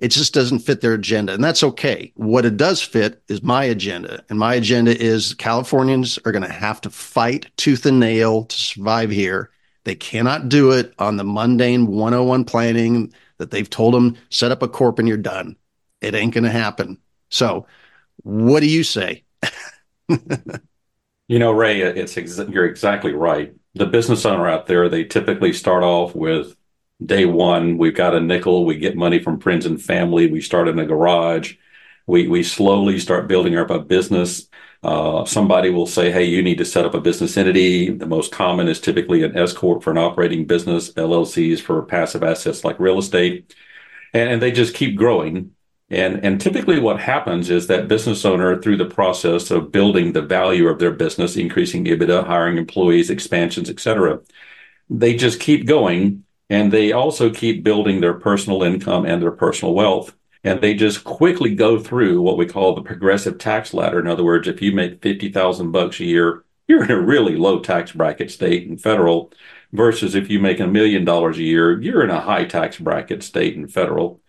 it 0.00 0.08
just 0.08 0.32
doesn't 0.32 0.60
fit 0.60 0.80
their 0.80 0.94
agenda. 0.94 1.34
And 1.34 1.44
that's 1.44 1.62
okay. 1.62 2.10
What 2.16 2.46
it 2.46 2.56
does 2.56 2.80
fit 2.80 3.22
is 3.28 3.42
my 3.42 3.64
agenda. 3.64 4.24
And 4.30 4.38
my 4.38 4.54
agenda 4.54 4.98
is 4.98 5.34
Californians 5.34 6.18
are 6.24 6.32
going 6.32 6.42
to 6.42 6.52
have 6.52 6.80
to 6.80 6.90
fight 6.90 7.50
tooth 7.58 7.84
and 7.84 8.00
nail 8.00 8.44
to 8.44 8.56
survive 8.56 9.10
here. 9.10 9.50
They 9.84 9.94
cannot 9.94 10.48
do 10.48 10.72
it 10.72 10.94
on 10.98 11.16
the 11.16 11.24
mundane 11.24 11.86
101 11.86 12.44
planning 12.44 13.12
that 13.36 13.50
they've 13.50 13.68
told 13.68 13.92
them 13.92 14.16
set 14.30 14.50
up 14.50 14.62
a 14.62 14.68
corp 14.68 14.98
and 14.98 15.06
you're 15.06 15.18
done. 15.18 15.56
It 16.00 16.14
ain't 16.14 16.34
going 16.34 16.44
to 16.44 16.50
happen. 16.50 16.98
So, 17.28 17.66
what 18.22 18.60
do 18.60 18.66
you 18.66 18.84
say? 18.84 19.24
you 21.28 21.38
know, 21.38 21.52
Ray, 21.52 21.82
it's 21.82 22.16
ex- 22.16 22.40
you're 22.48 22.66
exactly 22.66 23.12
right. 23.12 23.52
The 23.74 23.86
business 23.86 24.24
owner 24.24 24.48
out 24.48 24.66
there, 24.66 24.88
they 24.88 25.04
typically 25.04 25.52
start 25.52 25.82
off 25.82 26.14
with 26.14 26.56
day 27.04 27.24
one, 27.26 27.78
we've 27.78 27.94
got 27.94 28.14
a 28.14 28.20
nickel. 28.20 28.64
We 28.64 28.76
get 28.76 28.96
money 28.96 29.18
from 29.18 29.40
friends 29.40 29.66
and 29.66 29.80
family. 29.80 30.30
We 30.30 30.40
start 30.40 30.68
in 30.68 30.78
a 30.78 30.86
garage. 30.86 31.54
We 32.06 32.28
we 32.28 32.42
slowly 32.42 32.98
start 32.98 33.28
building 33.28 33.56
up 33.56 33.70
a 33.70 33.78
business. 33.78 34.48
Uh, 34.82 35.24
somebody 35.24 35.70
will 35.70 35.86
say, 35.86 36.10
"Hey, 36.10 36.24
you 36.24 36.42
need 36.42 36.58
to 36.58 36.64
set 36.64 36.84
up 36.86 36.94
a 36.94 37.00
business 37.00 37.36
entity." 37.36 37.90
The 37.90 38.06
most 38.06 38.32
common 38.32 38.68
is 38.68 38.80
typically 38.80 39.22
an 39.22 39.36
S 39.36 39.52
corp 39.52 39.82
for 39.82 39.90
an 39.90 39.98
operating 39.98 40.46
business, 40.46 40.92
LLCs 40.94 41.60
for 41.60 41.82
passive 41.82 42.22
assets 42.22 42.64
like 42.64 42.80
real 42.80 42.98
estate, 42.98 43.54
and, 44.14 44.30
and 44.30 44.42
they 44.42 44.52
just 44.52 44.74
keep 44.74 44.96
growing. 44.96 45.52
And 45.90 46.24
and 46.24 46.40
typically, 46.40 46.80
what 46.80 47.00
happens 47.00 47.50
is 47.50 47.66
that 47.66 47.88
business 47.88 48.24
owner, 48.24 48.60
through 48.60 48.76
the 48.78 48.84
process 48.86 49.50
of 49.50 49.72
building 49.72 50.12
the 50.12 50.22
value 50.22 50.68
of 50.68 50.78
their 50.78 50.92
business, 50.92 51.36
increasing 51.36 51.84
EBITDA, 51.84 52.26
hiring 52.26 52.58
employees, 52.58 53.10
expansions, 53.10 53.68
etc., 53.70 54.20
they 54.88 55.14
just 55.14 55.40
keep 55.40 55.66
going 55.66 56.24
and 56.50 56.72
they 56.72 56.92
also 56.92 57.30
keep 57.30 57.62
building 57.62 58.00
their 58.00 58.14
personal 58.14 58.62
income 58.64 59.06
and 59.06 59.22
their 59.22 59.30
personal 59.30 59.72
wealth. 59.72 60.14
And 60.42 60.60
they 60.60 60.74
just 60.74 61.04
quickly 61.04 61.54
go 61.54 61.78
through 61.78 62.20
what 62.22 62.36
we 62.36 62.46
call 62.46 62.74
the 62.74 62.82
progressive 62.82 63.38
tax 63.38 63.72
ladder. 63.72 64.00
In 64.00 64.06
other 64.06 64.24
words, 64.24 64.48
if 64.48 64.60
you 64.60 64.72
make 64.72 65.02
50,000 65.02 65.70
bucks 65.70 66.00
a 66.00 66.04
year, 66.04 66.44
you're 66.66 66.84
in 66.84 66.90
a 66.90 67.00
really 67.00 67.36
low 67.36 67.60
tax 67.60 67.92
bracket 67.92 68.30
state 68.30 68.68
and 68.68 68.80
federal 68.80 69.32
versus 69.72 70.14
if 70.14 70.28
you 70.30 70.40
make 70.40 70.60
a 70.60 70.66
million 70.66 71.04
dollars 71.04 71.38
a 71.38 71.42
year, 71.42 71.80
you're 71.80 72.02
in 72.02 72.10
a 72.10 72.20
high 72.20 72.44
tax 72.44 72.78
bracket 72.78 73.22
state 73.22 73.56
and 73.56 73.72
federal. 73.72 74.20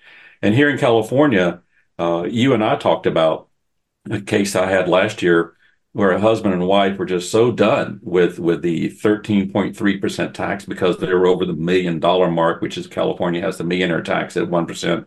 And 0.41 0.53
here 0.53 0.69
in 0.69 0.77
California, 0.77 1.61
uh, 1.97 2.23
you 2.29 2.53
and 2.53 2.63
I 2.63 2.75
talked 2.75 3.05
about 3.07 3.47
a 4.09 4.21
case 4.21 4.55
I 4.55 4.69
had 4.69 4.87
last 4.87 5.21
year 5.21 5.55
where 5.93 6.11
a 6.11 6.21
husband 6.21 6.53
and 6.53 6.67
wife 6.67 6.97
were 6.97 7.05
just 7.05 7.31
so 7.31 7.51
done 7.51 7.99
with 8.01 8.39
with 8.39 8.61
the 8.61 8.89
13.3% 8.89 10.33
tax 10.33 10.65
because 10.65 10.97
they 10.97 11.13
were 11.13 11.27
over 11.27 11.45
the 11.45 11.53
million 11.53 11.99
dollar 11.99 12.31
mark, 12.31 12.61
which 12.61 12.77
is 12.77 12.87
California 12.87 13.41
has 13.41 13.57
the 13.57 13.63
millionaire 13.63 14.01
tax 14.01 14.37
at 14.37 14.47
1%. 14.47 15.05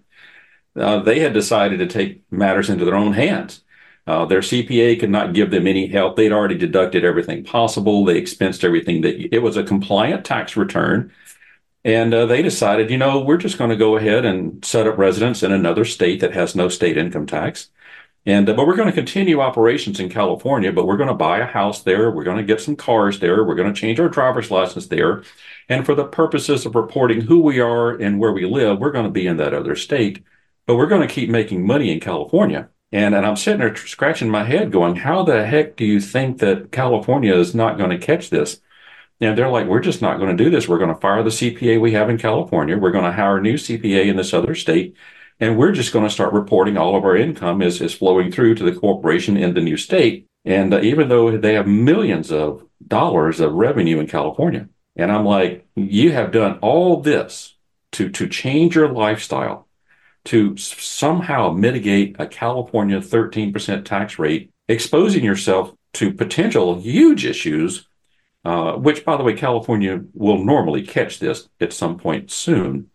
Uh, 0.76 0.98
they 1.00 1.20
had 1.20 1.32
decided 1.32 1.78
to 1.78 1.86
take 1.86 2.22
matters 2.30 2.68
into 2.68 2.84
their 2.84 2.96
own 2.96 3.12
hands. 3.12 3.62
Uh, 4.06 4.26
their 4.26 4.40
CPA 4.40 5.00
could 5.00 5.08
not 5.08 5.32
give 5.32 5.50
them 5.50 5.66
any 5.66 5.86
help. 5.86 6.16
They'd 6.16 6.32
already 6.32 6.58
deducted 6.58 7.04
everything 7.04 7.44
possible. 7.44 8.04
They 8.04 8.20
expensed 8.20 8.62
everything 8.62 9.00
that 9.00 9.34
it 9.34 9.38
was 9.38 9.56
a 9.56 9.64
compliant 9.64 10.26
tax 10.26 10.56
return. 10.56 11.12
And 11.84 12.12
uh, 12.12 12.26
they 12.26 12.42
decided, 12.42 12.90
you 12.90 12.98
know, 12.98 13.20
we're 13.20 13.38
just 13.38 13.56
going 13.56 13.70
to 13.70 13.76
go 13.76 13.96
ahead 13.96 14.24
and 14.24 14.62
set 14.64 14.86
up 14.86 14.98
residence 14.98 15.42
in 15.42 15.52
another 15.52 15.84
state 15.84 16.20
that 16.20 16.34
has 16.34 16.54
no 16.54 16.68
state 16.68 16.98
income 16.98 17.26
tax 17.26 17.70
and 18.26 18.48
uh, 18.48 18.54
but 18.54 18.66
we're 18.66 18.76
going 18.76 18.88
to 18.88 18.94
continue 18.94 19.40
operations 19.40 20.00
in 20.00 20.08
California, 20.08 20.72
but 20.72 20.86
we're 20.86 20.96
going 20.96 21.08
to 21.08 21.14
buy 21.14 21.38
a 21.38 21.46
house 21.46 21.82
there. 21.82 22.10
We're 22.10 22.24
going 22.24 22.38
to 22.38 22.42
get 22.42 22.60
some 22.60 22.76
cars 22.76 23.20
there. 23.20 23.44
We're 23.44 23.54
going 23.54 23.72
to 23.72 23.78
change 23.78 24.00
our 24.00 24.08
driver's 24.08 24.50
license 24.50 24.86
there. 24.86 25.24
And 25.68 25.84
for 25.84 25.94
the 25.94 26.06
purposes 26.06 26.64
of 26.64 26.74
reporting 26.74 27.22
who 27.22 27.40
we 27.40 27.60
are 27.60 27.90
and 27.90 28.18
where 28.18 28.32
we 28.32 28.46
live, 28.46 28.78
we're 28.78 28.92
going 28.92 29.04
to 29.04 29.10
be 29.10 29.26
in 29.26 29.36
that 29.38 29.54
other 29.54 29.76
state, 29.76 30.22
but 30.66 30.76
we're 30.76 30.86
going 30.86 31.06
to 31.06 31.14
keep 31.14 31.28
making 31.28 31.66
money 31.66 31.92
in 31.92 32.00
California. 32.00 32.68
And, 32.92 33.14
and 33.14 33.26
I'm 33.26 33.36
sitting 33.36 33.60
there 33.60 33.74
scratching 33.76 34.30
my 34.30 34.44
head 34.44 34.70
going, 34.72 34.96
how 34.96 35.24
the 35.24 35.44
heck 35.44 35.76
do 35.76 35.84
you 35.84 36.00
think 36.00 36.38
that 36.38 36.70
California 36.70 37.34
is 37.34 37.54
not 37.54 37.76
going 37.76 37.90
to 37.90 37.98
catch 37.98 38.30
this? 38.30 38.60
And 39.20 39.36
they're 39.36 39.48
like, 39.48 39.66
we're 39.66 39.80
just 39.80 40.02
not 40.02 40.18
going 40.18 40.36
to 40.36 40.44
do 40.44 40.50
this. 40.50 40.68
We're 40.68 40.78
going 40.78 40.94
to 40.94 41.00
fire 41.00 41.22
the 41.22 41.30
CPA 41.30 41.80
we 41.80 41.92
have 41.92 42.08
in 42.10 42.18
California. 42.18 42.76
We're 42.78 42.90
going 42.90 43.04
to 43.04 43.12
hire 43.12 43.38
a 43.38 43.42
new 43.42 43.54
CPA 43.54 44.06
in 44.06 44.16
this 44.16 44.32
other 44.34 44.54
state 44.54 44.96
and 45.40 45.58
we're 45.58 45.72
just 45.72 45.92
going 45.92 46.04
to 46.04 46.10
start 46.10 46.32
reporting 46.32 46.76
all 46.76 46.96
of 46.96 47.04
our 47.04 47.16
income 47.16 47.62
is, 47.62 47.80
is 47.80 47.94
flowing 47.94 48.30
through 48.30 48.54
to 48.56 48.64
the 48.64 48.78
corporation 48.78 49.36
in 49.36 49.54
the 49.54 49.60
new 49.60 49.76
state. 49.76 50.26
And 50.44 50.72
uh, 50.72 50.80
even 50.82 51.08
though 51.08 51.36
they 51.36 51.54
have 51.54 51.66
millions 51.66 52.30
of 52.30 52.64
dollars 52.86 53.40
of 53.40 53.52
revenue 53.52 53.98
in 53.98 54.06
California, 54.06 54.68
and 54.96 55.10
I'm 55.10 55.24
like, 55.24 55.66
you 55.74 56.12
have 56.12 56.30
done 56.30 56.58
all 56.60 57.00
this 57.00 57.56
to, 57.92 58.10
to 58.10 58.28
change 58.28 58.76
your 58.76 58.92
lifestyle, 58.92 59.66
to 60.26 60.56
somehow 60.56 61.50
mitigate 61.50 62.16
a 62.18 62.26
California 62.26 63.00
13% 63.00 63.84
tax 63.84 64.18
rate, 64.18 64.50
exposing 64.68 65.24
yourself 65.24 65.74
to 65.94 66.12
potential 66.12 66.80
huge 66.80 67.24
issues, 67.24 67.86
uh, 68.44 68.72
which, 68.72 69.04
by 69.04 69.16
the 69.16 69.22
way, 69.22 69.34
California 69.34 70.02
will 70.12 70.44
normally 70.44 70.82
catch 70.82 71.18
this 71.18 71.48
at 71.60 71.72
some 71.72 71.98
point 71.98 72.30
soon. 72.30 72.90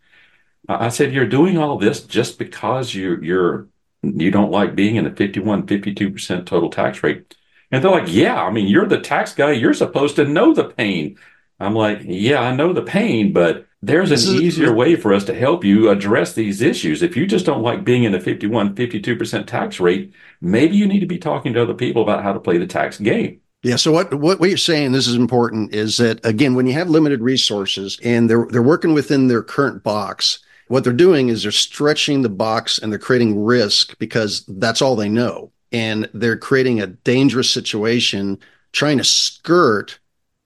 I 0.78 0.88
said, 0.88 1.12
you're 1.12 1.26
doing 1.26 1.58
all 1.58 1.78
this 1.78 2.02
just 2.04 2.38
because 2.38 2.94
you 2.94 3.18
you're 3.22 3.68
you 4.02 4.30
don't 4.30 4.50
like 4.50 4.74
being 4.74 4.96
in 4.96 5.06
a 5.06 5.14
51, 5.14 5.66
52% 5.66 6.46
total 6.46 6.70
tax 6.70 7.02
rate. 7.02 7.34
And 7.70 7.84
they're 7.84 7.90
like, 7.90 8.12
yeah, 8.12 8.42
I 8.42 8.50
mean, 8.50 8.66
you're 8.66 8.86
the 8.86 9.00
tax 9.00 9.34
guy. 9.34 9.52
You're 9.52 9.74
supposed 9.74 10.16
to 10.16 10.24
know 10.24 10.54
the 10.54 10.64
pain. 10.64 11.18
I'm 11.60 11.74
like, 11.74 12.00
yeah, 12.04 12.40
I 12.40 12.56
know 12.56 12.72
the 12.72 12.82
pain, 12.82 13.32
but 13.32 13.66
there's 13.82 14.10
an 14.10 14.42
easier 14.42 14.74
way 14.74 14.96
for 14.96 15.12
us 15.12 15.24
to 15.24 15.34
help 15.34 15.64
you 15.64 15.90
address 15.90 16.32
these 16.32 16.60
issues. 16.60 17.02
If 17.02 17.16
you 17.16 17.26
just 17.26 17.46
don't 17.46 17.62
like 17.62 17.84
being 17.84 18.04
in 18.04 18.14
a 18.14 18.20
51, 18.20 18.74
52% 18.74 19.46
tax 19.46 19.80
rate, 19.80 20.12
maybe 20.40 20.76
you 20.76 20.86
need 20.86 21.00
to 21.00 21.06
be 21.06 21.18
talking 21.18 21.52
to 21.52 21.62
other 21.62 21.74
people 21.74 22.02
about 22.02 22.22
how 22.22 22.32
to 22.32 22.40
play 22.40 22.58
the 22.58 22.66
tax 22.66 22.98
game. 22.98 23.40
Yeah. 23.62 23.76
So 23.76 23.92
what, 23.92 24.12
what, 24.14 24.40
what 24.40 24.48
you're 24.48 24.58
saying, 24.58 24.92
this 24.92 25.06
is 25.06 25.14
important, 25.14 25.74
is 25.74 25.98
that 25.98 26.24
again, 26.24 26.54
when 26.54 26.66
you 26.66 26.72
have 26.72 26.88
limited 26.88 27.20
resources 27.20 27.98
and 28.02 28.28
they're 28.28 28.46
they're 28.50 28.62
working 28.62 28.94
within 28.94 29.28
their 29.28 29.42
current 29.42 29.82
box, 29.82 30.38
what 30.70 30.84
they're 30.84 30.92
doing 30.92 31.30
is 31.30 31.42
they're 31.42 31.50
stretching 31.50 32.22
the 32.22 32.28
box 32.28 32.78
and 32.78 32.92
they're 32.92 32.98
creating 33.00 33.42
risk 33.42 33.98
because 33.98 34.44
that's 34.46 34.80
all 34.80 34.94
they 34.94 35.08
know. 35.08 35.50
And 35.72 36.08
they're 36.14 36.36
creating 36.36 36.80
a 36.80 36.86
dangerous 36.86 37.50
situation, 37.50 38.38
trying 38.70 38.98
to 38.98 39.04
skirt, 39.04 39.98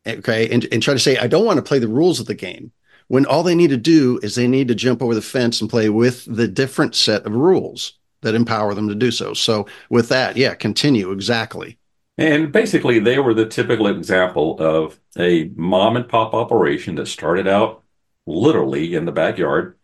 okay, 0.07 0.49
and, 0.49 0.67
and 0.73 0.83
try 0.83 0.95
to 0.95 0.99
say, 1.01 1.19
I 1.19 1.27
don't 1.27 1.45
want 1.45 1.59
to 1.59 1.63
play 1.63 1.79
the 1.79 1.89
rules 1.89 2.21
of 2.21 2.27
the 2.27 2.35
game. 2.35 2.73
When 3.09 3.27
all 3.27 3.43
they 3.43 3.55
need 3.55 3.69
to 3.69 3.77
do 3.77 4.19
is 4.23 4.35
they 4.35 4.49
need 4.49 4.69
to 4.69 4.75
jump 4.75 5.03
over 5.03 5.15
the 5.15 5.21
fence 5.21 5.61
and 5.61 5.69
play 5.69 5.91
with 5.91 6.25
the 6.25 6.49
different 6.49 6.95
set 6.95 7.27
of 7.27 7.35
rules 7.35 7.93
that 8.23 8.35
empower 8.35 8.73
them 8.73 8.89
to 8.89 8.95
do 8.95 9.11
so. 9.11 9.35
So, 9.35 9.67
with 9.91 10.09
that, 10.09 10.39
yeah, 10.39 10.55
continue 10.55 11.13
exactly. 11.13 11.77
And 12.17 12.51
basically, 12.51 12.99
they 12.99 13.19
were 13.19 13.35
the 13.35 13.45
typical 13.45 13.89
example 13.89 14.57
of 14.59 14.99
a 15.19 15.51
mom 15.55 15.97
and 15.97 16.09
pop 16.09 16.33
operation 16.33 16.95
that 16.95 17.09
started 17.09 17.47
out 17.47 17.83
literally 18.25 18.95
in 18.95 19.05
the 19.05 19.13
backyard 19.13 19.77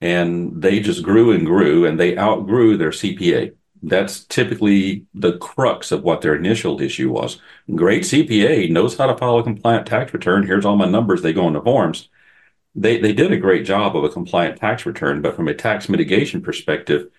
and 0.00 0.62
they 0.62 0.80
just 0.80 1.02
grew 1.02 1.32
and 1.32 1.46
grew 1.46 1.86
and 1.86 1.98
they 1.98 2.16
outgrew 2.16 2.76
their 2.76 2.90
CPA. 2.90 3.54
That's 3.82 4.24
typically 4.24 5.06
the 5.14 5.38
crux 5.38 5.90
of 5.92 6.02
what 6.02 6.20
their 6.20 6.34
initial 6.34 6.80
issue 6.80 7.10
was. 7.10 7.40
Great 7.74 8.02
CPA 8.02 8.70
knows 8.70 8.96
how 8.96 9.06
to 9.06 9.16
file 9.16 9.38
a 9.38 9.42
compliant 9.42 9.86
tax 9.86 10.12
return. 10.12 10.46
Here's 10.46 10.64
all 10.66 10.76
my 10.76 10.88
numbers. 10.88 11.22
They 11.22 11.32
go 11.32 11.48
into 11.48 11.62
forms. 11.62 12.08
They, 12.74 12.98
they 12.98 13.12
did 13.12 13.32
a 13.32 13.38
great 13.38 13.64
job 13.66 13.96
of 13.96 14.04
a 14.04 14.08
compliant 14.10 14.58
tax 14.58 14.86
return, 14.86 15.22
but 15.22 15.34
from 15.34 15.48
a 15.48 15.54
tax 15.54 15.88
mitigation 15.88 16.42
perspective, 16.42 17.10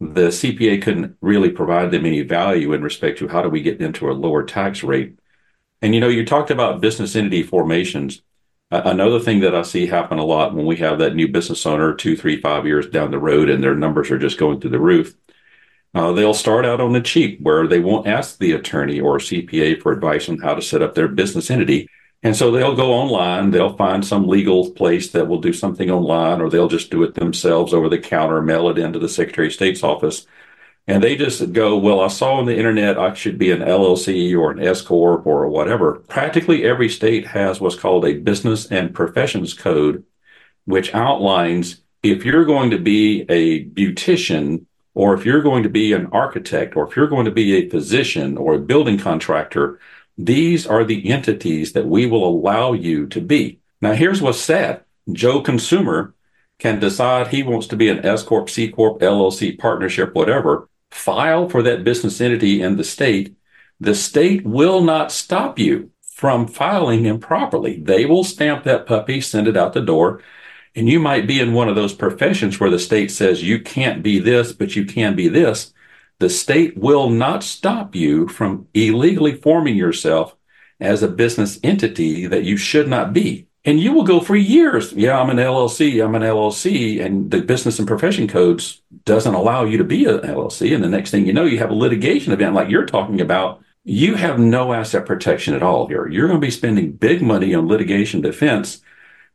the 0.00 0.28
CPA 0.28 0.82
couldn't 0.82 1.16
really 1.20 1.50
provide 1.50 1.90
them 1.90 2.06
any 2.06 2.22
value 2.22 2.72
in 2.72 2.82
respect 2.82 3.18
to 3.18 3.28
how 3.28 3.42
do 3.42 3.48
we 3.48 3.62
get 3.62 3.80
into 3.80 4.10
a 4.10 4.12
lower 4.12 4.44
tax 4.44 4.82
rate. 4.82 5.18
And 5.82 5.94
you 5.94 6.00
know, 6.00 6.08
you 6.08 6.24
talked 6.24 6.50
about 6.50 6.80
business 6.80 7.16
entity 7.16 7.42
formations. 7.42 8.22
Another 8.70 9.20
thing 9.20 9.40
that 9.40 9.54
I 9.54 9.62
see 9.62 9.86
happen 9.86 10.18
a 10.18 10.24
lot 10.24 10.54
when 10.54 10.66
we 10.66 10.76
have 10.76 10.98
that 10.98 11.14
new 11.14 11.28
business 11.28 11.64
owner 11.66 11.94
two, 11.94 12.16
three, 12.16 12.40
five 12.40 12.66
years 12.66 12.88
down 12.88 13.12
the 13.12 13.18
road 13.18 13.48
and 13.48 13.62
their 13.62 13.76
numbers 13.76 14.10
are 14.10 14.18
just 14.18 14.38
going 14.38 14.60
through 14.60 14.70
the 14.70 14.80
roof, 14.80 15.14
uh, 15.94 16.12
they'll 16.12 16.34
start 16.34 16.66
out 16.66 16.80
on 16.80 16.92
the 16.92 17.00
cheap 17.00 17.40
where 17.40 17.68
they 17.68 17.78
won't 17.78 18.08
ask 18.08 18.38
the 18.38 18.52
attorney 18.52 18.98
or 18.98 19.18
CPA 19.18 19.80
for 19.80 19.92
advice 19.92 20.28
on 20.28 20.38
how 20.38 20.54
to 20.54 20.60
set 20.60 20.82
up 20.82 20.94
their 20.94 21.06
business 21.06 21.48
entity. 21.48 21.88
And 22.24 22.34
so 22.34 22.50
they'll 22.50 22.74
go 22.74 22.92
online, 22.92 23.52
they'll 23.52 23.76
find 23.76 24.04
some 24.04 24.26
legal 24.26 24.72
place 24.72 25.12
that 25.12 25.28
will 25.28 25.40
do 25.40 25.52
something 25.52 25.88
online, 25.88 26.40
or 26.40 26.50
they'll 26.50 26.66
just 26.66 26.90
do 26.90 27.04
it 27.04 27.14
themselves 27.14 27.72
over 27.72 27.88
the 27.88 27.98
counter, 27.98 28.42
mail 28.42 28.68
it 28.68 28.78
into 28.78 28.98
the 28.98 29.08
Secretary 29.08 29.46
of 29.46 29.52
State's 29.52 29.84
office. 29.84 30.26
And 30.86 31.02
they 31.02 31.16
just 31.16 31.52
go, 31.52 31.76
well, 31.76 32.00
I 32.00 32.08
saw 32.08 32.34
on 32.34 32.46
the 32.46 32.56
internet 32.56 32.98
I 32.98 33.12
should 33.14 33.38
be 33.38 33.50
an 33.50 33.60
LLC 33.60 34.38
or 34.38 34.52
an 34.52 34.62
S 34.62 34.82
corp 34.82 35.26
or 35.26 35.48
whatever. 35.48 35.96
Practically 36.08 36.64
every 36.64 36.88
state 36.88 37.26
has 37.28 37.60
what's 37.60 37.74
called 37.74 38.04
a 38.04 38.14
business 38.14 38.66
and 38.70 38.94
professions 38.94 39.52
code, 39.52 40.04
which 40.64 40.94
outlines 40.94 41.82
if 42.02 42.24
you're 42.24 42.44
going 42.44 42.70
to 42.70 42.78
be 42.78 43.22
a 43.28 43.64
beautician 43.64 44.66
or 44.94 45.14
if 45.14 45.26
you're 45.26 45.42
going 45.42 45.64
to 45.64 45.68
be 45.68 45.92
an 45.92 46.06
architect 46.06 46.76
or 46.76 46.86
if 46.86 46.96
you're 46.96 47.08
going 47.08 47.24
to 47.24 47.32
be 47.32 47.56
a 47.56 47.68
physician 47.68 48.38
or 48.38 48.54
a 48.54 48.58
building 48.58 48.98
contractor, 48.98 49.80
these 50.16 50.66
are 50.66 50.84
the 50.84 51.10
entities 51.10 51.72
that 51.72 51.86
we 51.86 52.06
will 52.06 52.26
allow 52.26 52.72
you 52.72 53.06
to 53.08 53.20
be. 53.20 53.58
Now, 53.80 53.92
here's 53.92 54.22
what's 54.22 54.40
sad. 54.40 54.82
Joe 55.12 55.40
Consumer 55.40 56.14
can 56.58 56.80
decide 56.80 57.28
he 57.28 57.42
wants 57.42 57.66
to 57.66 57.76
be 57.76 57.88
an 57.88 58.04
S 58.06 58.22
Corp, 58.22 58.48
C 58.48 58.68
Corp, 58.68 59.00
LLC, 59.00 59.58
partnership, 59.58 60.14
whatever, 60.14 60.68
file 60.96 61.48
for 61.48 61.62
that 61.62 61.84
business 61.84 62.20
entity 62.20 62.62
in 62.62 62.76
the 62.76 62.84
state. 62.84 63.36
The 63.78 63.94
state 63.94 64.44
will 64.44 64.82
not 64.82 65.12
stop 65.12 65.58
you 65.58 65.90
from 66.14 66.48
filing 66.48 67.04
improperly. 67.04 67.78
They 67.78 68.06
will 68.06 68.24
stamp 68.24 68.64
that 68.64 68.86
puppy, 68.86 69.20
send 69.20 69.46
it 69.48 69.56
out 69.56 69.74
the 69.74 69.82
door. 69.82 70.22
And 70.74 70.88
you 70.88 70.98
might 70.98 71.26
be 71.26 71.40
in 71.40 71.52
one 71.52 71.68
of 71.68 71.76
those 71.76 71.94
professions 71.94 72.58
where 72.58 72.70
the 72.70 72.78
state 72.78 73.10
says 73.10 73.42
you 73.42 73.60
can't 73.60 74.02
be 74.02 74.18
this, 74.18 74.52
but 74.52 74.74
you 74.74 74.84
can 74.84 75.14
be 75.14 75.28
this. 75.28 75.72
The 76.18 76.30
state 76.30 76.76
will 76.76 77.10
not 77.10 77.42
stop 77.44 77.94
you 77.94 78.28
from 78.28 78.66
illegally 78.72 79.34
forming 79.34 79.76
yourself 79.76 80.34
as 80.80 81.02
a 81.02 81.08
business 81.08 81.58
entity 81.62 82.26
that 82.26 82.44
you 82.44 82.56
should 82.56 82.88
not 82.88 83.12
be. 83.12 83.45
And 83.66 83.80
you 83.80 83.92
will 83.92 84.04
go 84.04 84.20
for 84.20 84.36
years. 84.36 84.92
Yeah, 84.92 85.20
I'm 85.20 85.28
an 85.28 85.38
LLC. 85.38 86.02
I'm 86.02 86.14
an 86.14 86.22
LLC. 86.22 87.04
And 87.04 87.30
the 87.30 87.42
business 87.42 87.78
and 87.78 87.88
profession 87.88 88.28
codes 88.28 88.80
doesn't 89.04 89.34
allow 89.34 89.64
you 89.64 89.76
to 89.76 89.84
be 89.84 90.04
an 90.04 90.20
LLC. 90.20 90.74
And 90.74 90.82
the 90.82 90.88
next 90.88 91.10
thing 91.10 91.26
you 91.26 91.32
know, 91.32 91.44
you 91.44 91.58
have 91.58 91.70
a 91.70 91.74
litigation 91.74 92.32
event 92.32 92.54
like 92.54 92.70
you're 92.70 92.86
talking 92.86 93.20
about. 93.20 93.60
You 93.84 94.14
have 94.14 94.38
no 94.38 94.72
asset 94.72 95.04
protection 95.04 95.54
at 95.54 95.62
all 95.62 95.88
here. 95.88 96.08
You're 96.08 96.28
going 96.28 96.40
to 96.40 96.46
be 96.46 96.50
spending 96.50 96.92
big 96.92 97.22
money 97.22 97.54
on 97.54 97.68
litigation 97.68 98.20
defense 98.20 98.80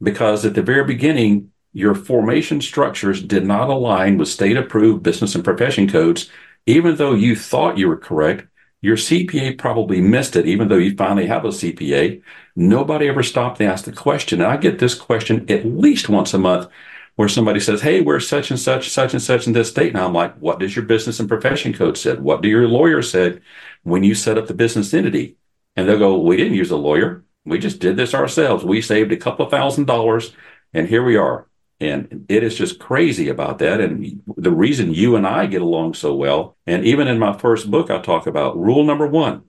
because 0.01 0.45
at 0.45 0.55
the 0.55 0.61
very 0.61 0.85
beginning, 0.85 1.51
your 1.73 1.93
formation 1.93 2.61
structures 2.61 3.21
did 3.21 3.45
not 3.45 3.69
align 3.69 4.17
with 4.17 4.27
state 4.27 4.57
approved 4.57 5.03
business 5.03 5.35
and 5.35 5.43
profession 5.43 5.89
codes 5.89 6.29
even 6.65 6.95
though 6.95 7.13
you 7.13 7.35
thought 7.35 7.77
you 7.77 7.87
were 7.87 7.97
correct, 7.97 8.47
your 8.81 8.97
CPA 8.97 9.57
probably 9.57 10.01
missed 10.01 10.35
it, 10.35 10.47
even 10.47 10.67
though 10.67 10.77
you 10.77 10.95
finally 10.95 11.27
have 11.27 11.45
a 11.45 11.49
CPA. 11.49 12.21
Nobody 12.55 13.07
ever 13.07 13.23
stopped 13.23 13.57
to 13.59 13.65
ask 13.65 13.85
the 13.85 13.91
question. 13.91 14.41
And 14.41 14.51
I 14.51 14.57
get 14.57 14.79
this 14.79 14.95
question 14.95 15.49
at 15.49 15.65
least 15.65 16.09
once 16.09 16.33
a 16.33 16.39
month 16.39 16.67
where 17.15 17.29
somebody 17.29 17.59
says, 17.59 17.81
Hey, 17.81 18.01
we're 18.01 18.19
such 18.19 18.49
and 18.49 18.59
such, 18.59 18.89
such 18.89 19.13
and 19.13 19.21
such 19.21 19.45
in 19.45 19.53
this 19.53 19.69
state. 19.69 19.89
And 19.93 19.99
I'm 19.99 20.13
like, 20.13 20.35
what 20.37 20.59
does 20.59 20.75
your 20.75 20.85
business 20.85 21.19
and 21.19 21.29
profession 21.29 21.73
code 21.73 21.97
said? 21.97 22.21
What 22.21 22.41
do 22.41 22.49
your 22.49 22.67
lawyer 22.67 23.01
said 23.01 23.41
when 23.83 24.03
you 24.03 24.15
set 24.15 24.37
up 24.37 24.47
the 24.47 24.53
business 24.53 24.93
entity? 24.93 25.37
And 25.75 25.87
they'll 25.87 25.99
go, 25.99 26.19
we 26.19 26.37
didn't 26.37 26.55
use 26.55 26.71
a 26.71 26.77
lawyer. 26.77 27.23
We 27.45 27.59
just 27.59 27.79
did 27.79 27.97
this 27.97 28.13
ourselves. 28.13 28.63
We 28.63 28.81
saved 28.81 29.11
a 29.11 29.17
couple 29.17 29.45
of 29.45 29.51
thousand 29.51 29.85
dollars 29.85 30.33
and 30.73 30.87
here 30.87 31.03
we 31.03 31.17
are. 31.17 31.47
And 31.81 32.25
it 32.29 32.43
is 32.43 32.55
just 32.55 32.77
crazy 32.77 33.27
about 33.27 33.57
that. 33.57 33.81
And 33.81 34.21
the 34.37 34.51
reason 34.51 34.93
you 34.93 35.15
and 35.15 35.25
I 35.25 35.47
get 35.47 35.63
along 35.63 35.95
so 35.95 36.13
well, 36.13 36.55
and 36.67 36.85
even 36.85 37.07
in 37.07 37.17
my 37.17 37.35
first 37.35 37.71
book, 37.71 37.89
I 37.89 37.99
talk 37.99 38.27
about 38.27 38.55
rule 38.55 38.83
number 38.83 39.07
one 39.07 39.43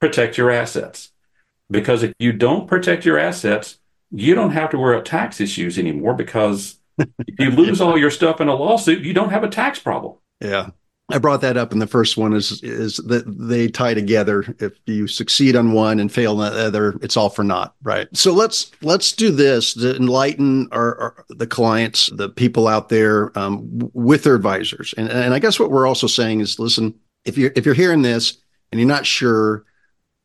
protect 0.00 0.38
your 0.38 0.52
assets. 0.52 1.10
Because 1.68 2.04
if 2.04 2.14
you 2.20 2.32
don't 2.32 2.68
protect 2.68 3.04
your 3.04 3.18
assets, 3.18 3.80
you 4.12 4.36
don't 4.36 4.52
have 4.52 4.70
to 4.70 4.78
worry 4.78 4.94
about 4.94 5.06
tax 5.06 5.40
issues 5.40 5.78
anymore 5.78 6.14
because 6.14 6.78
if 6.96 7.34
you 7.40 7.50
lose 7.50 7.80
all 7.80 7.98
your 7.98 8.12
stuff 8.12 8.40
in 8.40 8.46
a 8.46 8.54
lawsuit, 8.54 9.04
you 9.04 9.12
don't 9.12 9.30
have 9.30 9.42
a 9.42 9.48
tax 9.48 9.80
problem. 9.80 10.14
Yeah. 10.40 10.70
I 11.10 11.18
brought 11.18 11.40
that 11.40 11.56
up 11.56 11.72
in 11.72 11.78
the 11.78 11.86
first 11.86 12.18
one 12.18 12.34
is 12.34 12.62
is 12.62 12.98
that 12.98 13.24
they 13.26 13.68
tie 13.68 13.94
together. 13.94 14.44
If 14.58 14.74
you 14.84 15.06
succeed 15.06 15.56
on 15.56 15.72
one 15.72 16.00
and 16.00 16.12
fail 16.12 16.38
on 16.40 16.52
the 16.52 16.66
other, 16.66 16.96
it's 17.00 17.16
all 17.16 17.30
for 17.30 17.42
naught, 17.42 17.74
right? 17.82 18.08
So 18.14 18.32
let's 18.32 18.70
let's 18.82 19.12
do 19.12 19.30
this 19.30 19.72
to 19.74 19.96
enlighten 19.96 20.68
our, 20.70 21.00
our 21.00 21.24
the 21.30 21.46
clients, 21.46 22.10
the 22.14 22.28
people 22.28 22.68
out 22.68 22.90
there 22.90 23.36
um, 23.38 23.90
with 23.94 24.24
their 24.24 24.34
advisors. 24.34 24.92
And 24.98 25.08
and 25.08 25.32
I 25.32 25.38
guess 25.38 25.58
what 25.58 25.70
we're 25.70 25.86
also 25.86 26.06
saying 26.06 26.40
is, 26.40 26.58
listen, 26.58 26.94
if 27.24 27.38
you're 27.38 27.52
if 27.56 27.64
you're 27.64 27.74
hearing 27.74 28.02
this 28.02 28.38
and 28.70 28.78
you're 28.78 28.88
not 28.88 29.06
sure, 29.06 29.64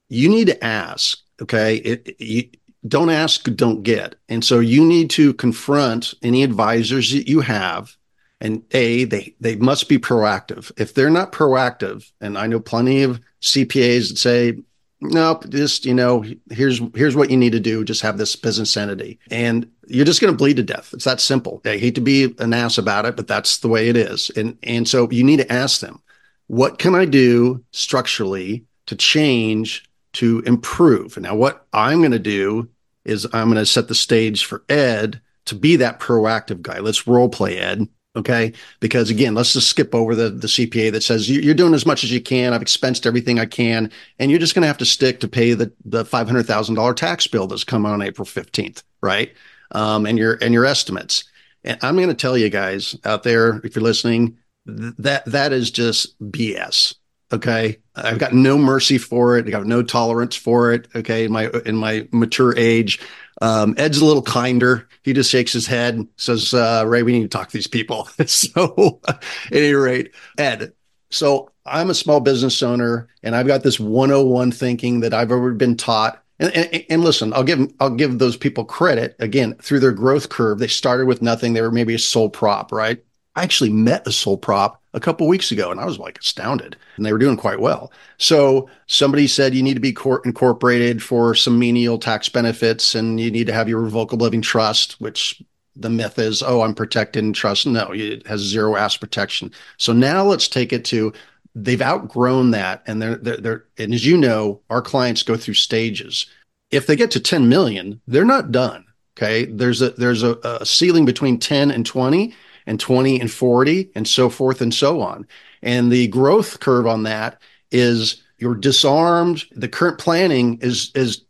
you 0.10 0.28
need 0.28 0.48
to 0.48 0.64
ask. 0.64 1.18
Okay, 1.42 1.78
it, 1.78 2.16
you, 2.20 2.50
don't 2.86 3.10
ask, 3.10 3.44
don't 3.56 3.84
get. 3.84 4.16
And 4.28 4.44
so 4.44 4.60
you 4.60 4.84
need 4.84 5.10
to 5.12 5.34
confront 5.36 6.14
any 6.22 6.44
advisors 6.44 7.12
that 7.14 7.30
you 7.30 7.40
have 7.40 7.96
and 8.44 8.62
a 8.72 9.06
they 9.06 9.34
they 9.40 9.56
must 9.56 9.90
be 9.90 9.98
proactive. 9.98 10.72
If 10.78 10.94
they're 10.94 11.10
not 11.10 11.32
proactive 11.32 12.12
and 12.22 12.38
i 12.38 12.46
know 12.46 12.60
plenty 12.60 13.02
of 13.02 13.20
cpas 13.42 14.10
that 14.10 14.18
say 14.18 14.60
nope 15.02 15.50
just 15.50 15.86
you 15.86 15.94
know 15.94 16.24
here's 16.52 16.80
here's 16.94 17.16
what 17.16 17.32
you 17.32 17.38
need 17.38 17.54
to 17.54 17.60
do. 17.60 17.84
Just 17.84 18.02
have 18.02 18.18
this 18.18 18.36
business 18.36 18.78
entity. 18.78 19.18
And 19.32 19.72
you're 19.88 20.06
just 20.06 20.22
going 20.22 20.34
to 20.34 20.38
bleed 20.38 20.58
to 20.58 20.64
death. 20.64 20.94
It's 20.94 21.06
that 21.06 21.22
simple. 21.22 21.62
I 21.66 21.78
hate 21.78 21.96
to 21.96 22.02
be 22.02 22.36
an 22.38 22.54
ass 22.54 22.78
about 22.78 23.06
it 23.06 23.16
but 23.16 23.28
that's 23.28 23.58
the 23.58 23.70
way 23.70 23.88
it 23.90 23.98
is. 23.98 24.30
And 24.36 24.58
and 24.62 24.88
so 24.88 25.10
you 25.10 25.24
need 25.24 25.38
to 25.38 25.52
ask 25.52 25.80
them 25.80 26.02
what 26.48 26.78
can 26.78 26.94
i 26.94 27.06
do 27.06 27.64
structurally 27.72 28.66
to 28.86 28.96
change 28.96 29.90
to 30.14 30.44
improve? 30.46 31.18
Now 31.18 31.34
what 31.34 31.66
i'm 31.72 32.00
going 32.00 32.12
to 32.12 32.20
do 32.20 32.70
is 33.06 33.26
i'm 33.34 33.48
going 33.48 33.56
to 33.56 33.66
set 33.66 33.88
the 33.88 33.96
stage 33.96 34.44
for 34.44 34.64
ed 34.68 35.22
to 35.46 35.56
be 35.56 35.78
that 35.78 36.00
proactive 36.02 36.62
guy. 36.62 36.80
Let's 36.80 37.08
role 37.08 37.30
play 37.30 37.58
ed 37.58 37.88
Okay. 38.16 38.54
Because 38.80 39.10
again, 39.10 39.34
let's 39.34 39.54
just 39.54 39.70
skip 39.70 39.96
over 39.96 40.14
the, 40.14 40.30
the 40.30 40.48
CPA 40.48 40.92
that 40.92 41.04
says 41.04 41.30
you're 41.30 41.56
doing 41.56 41.74
as 41.74 41.86
much 41.86 42.04
as 42.04 42.12
you 42.12 42.22
can. 42.22 42.54
I've 42.54 42.62
expensed 42.62 43.08
everything 43.08 43.40
I 43.40 43.46
can. 43.46 43.92
And 44.20 44.30
you're 44.30 44.40
just 44.40 44.54
going 44.54 44.62
to 44.62 44.68
have 44.68 44.78
to 44.80 44.86
stick 44.86 45.20
to 45.22 45.28
pay 45.28 45.54
the, 45.54 45.72
the 45.84 46.06
$500,000 46.06 46.96
tax 46.96 47.26
bill 47.28 47.48
that's 47.48 47.64
coming 47.64 47.92
on 47.92 48.02
April 48.02 48.26
15th. 48.26 48.84
Right. 49.02 49.34
Um, 49.72 50.06
and 50.06 50.18
your, 50.18 50.38
and 50.42 50.54
your 50.54 50.66
estimates. 50.66 51.24
And 51.64 51.80
I'm 51.82 51.96
going 51.96 52.10
to 52.10 52.14
tell 52.14 52.38
you 52.38 52.50
guys 52.50 52.96
out 53.04 53.24
there, 53.24 53.60
if 53.64 53.76
you're 53.76 53.84
listening, 53.84 54.38
th- 54.68 54.94
that, 55.00 55.26
that 55.26 55.52
is 55.52 55.72
just 55.72 56.20
BS. 56.22 56.96
Okay. 57.34 57.80
I've 57.96 58.20
got 58.20 58.34
no 58.34 58.60
mercy 58.60 59.00
for 59.00 59.38
it. 59.38 59.46
I've 59.46 59.52
got 59.52 59.66
no 59.66 59.82
tolerance 59.82 60.36
for 60.36 60.72
it. 60.72 60.88
Okay. 60.96 61.26
In 61.26 61.32
my, 61.32 61.50
in 61.66 61.76
my 61.76 62.08
mature 62.12 62.54
age, 62.56 63.00
um, 63.42 63.74
Ed's 63.78 63.98
a 63.98 64.06
little 64.06 64.22
kinder. 64.22 64.88
He 65.02 65.14
just 65.14 65.32
shakes 65.32 65.52
his 65.52 65.66
head, 65.66 66.08
says, 66.16 66.54
uh, 66.54 66.84
Ray, 66.86 67.02
we 67.02 67.12
need 67.12 67.24
to 67.24 67.28
talk 67.28 67.50
to 67.50 67.58
these 67.58 67.68
people. 67.68 68.08
so, 68.28 69.02
at 69.08 69.24
any 69.52 69.74
rate, 69.74 70.14
Ed, 70.38 70.74
so 71.10 71.50
I'm 71.66 71.90
a 71.90 71.96
small 71.96 72.20
business 72.20 72.62
owner 72.62 73.08
and 73.24 73.36
I've 73.36 73.48
got 73.48 73.64
this 73.64 73.80
101 73.80 74.52
thinking 74.52 75.00
that 75.00 75.14
I've 75.14 75.32
already 75.32 75.58
been 75.58 75.76
taught. 75.76 76.24
And, 76.40 76.56
and, 76.56 76.86
and, 76.90 77.04
listen, 77.04 77.34
I'll 77.34 77.44
give 77.44 77.72
I'll 77.80 77.92
give 77.92 78.20
those 78.20 78.36
people 78.36 78.66
credit 78.66 79.16
again 79.20 79.56
through 79.56 79.80
their 79.80 79.92
growth 79.92 80.30
curve. 80.30 80.60
They 80.60 80.68
started 80.68 81.06
with 81.06 81.22
nothing. 81.22 81.54
They 81.54 81.62
were 81.62 81.72
maybe 81.72 81.94
a 81.96 82.00
sole 82.00 82.30
prop, 82.30 82.72
right? 82.72 83.04
I 83.36 83.44
actually 83.44 83.72
met 83.72 84.08
a 84.08 84.12
sole 84.12 84.38
prop 84.38 84.82
a 84.94 85.00
couple 85.00 85.28
weeks 85.28 85.52
ago 85.52 85.72
and 85.72 85.80
I 85.80 85.86
was 85.86 85.98
like 85.98 86.20
astounded 86.20 86.76
and 86.96 87.06
they 87.06 87.12
were 87.12 87.20
doing 87.20 87.38
quite 87.38 87.60
well. 87.60 87.92
So 88.18 88.70
somebody 88.86 89.28
said 89.28 89.56
you 89.56 89.64
need 89.64 89.74
to 89.74 89.80
be 89.80 89.94
cor- 89.94 90.22
incorporated 90.24 91.02
for 91.02 91.34
some 91.34 91.58
menial 91.58 91.98
tax 91.98 92.30
benefits 92.30 92.94
and 92.94 93.20
you 93.20 93.32
need 93.32 93.48
to 93.48 93.54
have 93.54 93.68
your 93.68 93.82
revocable 93.82 94.26
living 94.26 94.42
trust, 94.42 95.02
which 95.02 95.42
the 95.76 95.90
myth 95.90 96.20
is, 96.20 96.44
oh, 96.44 96.62
I'm 96.62 96.76
protected 96.76 97.24
in 97.24 97.34
trust. 97.34 97.66
No, 97.66 97.92
it 97.92 98.26
has 98.28 98.42
zero 98.42 98.76
ass 98.76 98.98
protection. 98.98 99.52
So 99.78 99.94
now 99.94 100.24
let's 100.24 100.48
take 100.48 100.72
it 100.72 100.86
to 100.86 101.12
they've 101.56 101.82
outgrown 101.82 102.52
that 102.52 102.84
and 102.86 103.02
they're, 103.02 103.16
they're, 103.16 103.38
they're 103.38 103.66
and 103.78 103.94
as 103.94 104.06
you 104.06 104.18
know, 104.18 104.62
our 104.70 104.82
clients 104.82 105.24
go 105.24 105.36
through 105.36 105.56
stages. 105.56 106.28
If 106.70 106.88
they 106.88 106.96
get 106.96 107.12
to 107.12 107.20
10 107.20 107.50
million, 107.50 108.02
they're 108.08 108.26
not 108.26 108.52
done. 108.52 108.86
Okay. 109.18 109.46
There's 109.46 109.82
a 109.82 109.92
there's 109.92 110.24
a, 110.24 110.38
a 110.44 110.66
ceiling 110.66 111.06
between 111.06 111.40
10 111.40 111.72
and 111.72 111.86
20 111.86 112.34
and 112.66 112.80
20 112.80 113.20
and 113.20 113.32
40 113.32 113.92
and 113.96 114.08
so 114.08 114.30
forth 114.30 114.62
and 114.62 114.74
so 114.74 115.02
on. 115.02 115.28
And 115.62 115.92
the 115.92 116.08
growth 116.08 116.60
curve 116.60 116.88
on 116.88 117.04
that 117.04 117.42
is 117.72 118.24
you're 118.38 118.56
disarmed. 118.56 119.46
The 119.52 119.68
current 119.68 119.98
planning 119.98 120.60
is, 120.62 120.92
is 120.96 121.24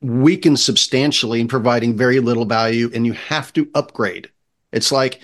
weakened 0.00 0.60
substantially 0.60 1.40
and 1.40 1.50
providing 1.50 1.96
very 1.96 2.20
little 2.20 2.44
value 2.44 2.90
and 2.94 3.06
you 3.06 3.12
have 3.12 3.52
to 3.54 3.68
upgrade. 3.74 4.30
It's 4.72 4.92
like 4.92 5.20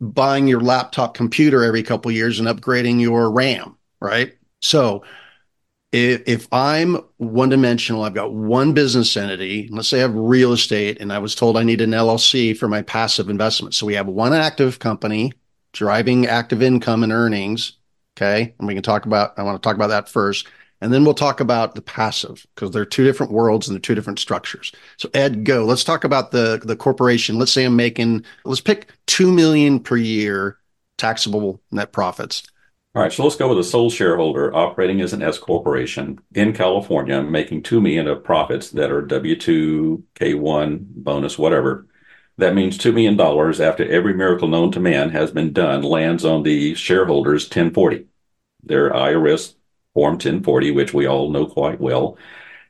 buying 0.00 0.46
your 0.46 0.60
laptop 0.60 1.14
computer 1.14 1.64
every 1.64 1.82
couple 1.82 2.10
years 2.10 2.38
and 2.38 2.48
upgrading 2.48 3.00
your 3.00 3.30
RAM, 3.30 3.76
right? 4.00 4.34
So 4.60 5.02
if, 5.96 6.22
if 6.26 6.48
I'm 6.52 6.98
one 7.16 7.48
dimensional, 7.48 8.02
I've 8.02 8.12
got 8.12 8.34
one 8.34 8.74
business 8.74 9.16
entity, 9.16 9.68
let's 9.72 9.88
say 9.88 9.98
I 9.98 10.02
have 10.02 10.14
real 10.14 10.52
estate, 10.52 11.00
and 11.00 11.10
I 11.10 11.18
was 11.18 11.34
told 11.34 11.56
I 11.56 11.62
need 11.62 11.80
an 11.80 11.92
LLC 11.92 12.56
for 12.56 12.68
my 12.68 12.82
passive 12.82 13.30
investment. 13.30 13.74
So 13.74 13.86
we 13.86 13.94
have 13.94 14.06
one 14.06 14.34
active 14.34 14.78
company 14.78 15.32
driving 15.72 16.26
active 16.26 16.62
income 16.62 17.02
and 17.02 17.12
earnings. 17.12 17.78
Okay. 18.16 18.54
And 18.58 18.68
we 18.68 18.74
can 18.74 18.82
talk 18.82 19.06
about, 19.06 19.38
I 19.38 19.42
want 19.42 19.60
to 19.60 19.66
talk 19.66 19.76
about 19.76 19.88
that 19.88 20.08
first. 20.08 20.48
And 20.82 20.92
then 20.92 21.04
we'll 21.04 21.14
talk 21.14 21.40
about 21.40 21.74
the 21.74 21.82
passive 21.82 22.46
because 22.54 22.70
they're 22.72 22.84
two 22.84 23.04
different 23.04 23.32
worlds 23.32 23.66
and 23.66 23.74
they're 23.74 23.80
two 23.80 23.94
different 23.94 24.18
structures. 24.18 24.72
So 24.98 25.08
Ed, 25.14 25.44
go. 25.44 25.64
Let's 25.64 25.84
talk 25.84 26.04
about 26.04 26.30
the 26.30 26.60
the 26.62 26.76
corporation. 26.76 27.38
Let's 27.38 27.52
say 27.52 27.64
I'm 27.64 27.76
making 27.76 28.26
let's 28.44 28.60
pick 28.60 28.92
two 29.06 29.32
million 29.32 29.80
per 29.80 29.96
year 29.96 30.58
taxable 30.98 31.62
net 31.70 31.92
profits. 31.92 32.42
All 32.96 33.02
right, 33.02 33.12
so 33.12 33.24
let's 33.24 33.36
go 33.36 33.50
with 33.50 33.58
a 33.58 33.64
sole 33.64 33.90
shareholder 33.90 34.56
operating 34.56 35.02
as 35.02 35.12
an 35.12 35.22
S 35.22 35.36
corporation 35.36 36.18
in 36.34 36.54
California, 36.54 37.22
making 37.22 37.62
two 37.62 37.78
million 37.78 38.08
of 38.08 38.24
profits 38.24 38.70
that 38.70 38.90
are 38.90 39.02
W 39.02 39.36
two, 39.36 40.02
K 40.14 40.32
one, 40.32 40.86
bonus, 40.96 41.38
whatever. 41.38 41.86
That 42.38 42.54
means 42.54 42.78
two 42.78 42.92
million 42.92 43.14
dollars 43.14 43.60
after 43.60 43.86
every 43.86 44.14
miracle 44.14 44.48
known 44.48 44.72
to 44.72 44.80
man 44.80 45.10
has 45.10 45.30
been 45.30 45.52
done 45.52 45.82
lands 45.82 46.24
on 46.24 46.42
the 46.42 46.74
shareholders 46.74 47.44
1040, 47.44 48.06
their 48.62 48.90
IRS 48.90 49.56
Form 49.92 50.14
1040, 50.14 50.70
which 50.70 50.94
we 50.94 51.04
all 51.04 51.30
know 51.30 51.46
quite 51.46 51.78
well. 51.78 52.16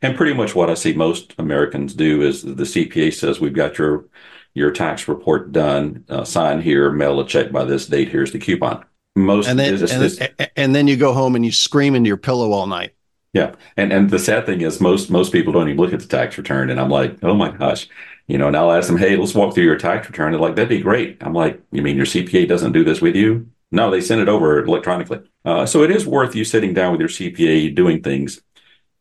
And 0.03 0.17
pretty 0.17 0.35
much 0.35 0.57
what 0.57 0.71
I 0.71 0.75
see 0.75 0.93
most 0.93 1.35
Americans 1.39 1.95
do 1.95 2.23
is 2.23 2.43
the 2.43 2.65
CPA 2.65 3.15
says 3.15 3.39
we've 3.39 3.55
got 3.55 3.79
your 3.79 4.07
your 4.55 4.73
tax 4.73 5.07
report 5.07 5.53
done, 5.53 6.05
uh, 6.09 6.25
sign 6.25 6.63
here, 6.63 6.91
mail 6.91 7.21
a 7.21 7.27
check 7.29 7.53
by 7.53 7.63
this 7.65 7.87
date. 7.87 8.09
Here's 8.09 8.33
the 8.33 8.41
coupon. 8.41 8.85
Most 9.17 9.49
and 9.49 9.59
then, 9.59 9.83
and, 9.91 10.51
and 10.57 10.75
then 10.75 10.87
you 10.87 10.97
go 10.97 11.15
home 11.15 11.35
and 11.37 11.45
you 11.45 11.51
scream 11.51 11.95
into 11.95 12.07
your 12.07 12.19
pillow 12.19 12.53
all 12.53 12.67
night. 12.67 12.93
Yeah, 13.33 13.55
and 13.77 13.93
and 13.93 14.11
the 14.11 14.19
sad 14.19 14.47
thing 14.47 14.61
is 14.61 14.81
most 14.81 15.11
most 15.11 15.33
people 15.33 15.53
don't 15.53 15.69
even 15.69 15.81
look 15.81 15.95
at 15.95 16.01
the 16.01 16.07
tax 16.07 16.37
return, 16.37 16.71
and 16.71 16.79
I'm 16.79 16.91
like, 16.91 17.19
oh 17.23 17.35
my 17.35 17.51
gosh, 17.51 17.89
you 18.27 18.37
know. 18.37 18.47
And 18.47 18.57
I'll 18.57 18.73
ask 18.73 18.89
them, 18.89 18.99
hey, 18.99 19.17
let's 19.17 19.35
walk 19.35 19.55
through 19.55 19.65
your 19.65 19.79
tax 19.79 20.07
return. 20.07 20.33
They're 20.33 20.41
like, 20.41 20.55
that'd 20.55 20.69
be 20.69 20.81
great. 20.81 21.17
I'm 21.23 21.33
like, 21.33 21.61
you 21.73 21.83
mean 21.83 21.97
your 21.97 22.07
CPA 22.07 22.47
doesn't 22.47 22.73
do 22.73 22.85
this 22.85 23.01
with 23.01 23.17
you? 23.17 23.49
No, 23.73 23.91
they 23.91 24.01
send 24.01 24.21
it 24.21 24.29
over 24.29 24.63
electronically. 24.63 25.21
Uh, 25.45 25.67
so 25.67 25.83
it 25.83 25.91
is 25.91 26.07
worth 26.07 26.35
you 26.35 26.45
sitting 26.45 26.73
down 26.75 26.93
with 26.93 27.01
your 27.01 27.09
CPA 27.09 27.75
doing 27.75 28.03
things. 28.03 28.41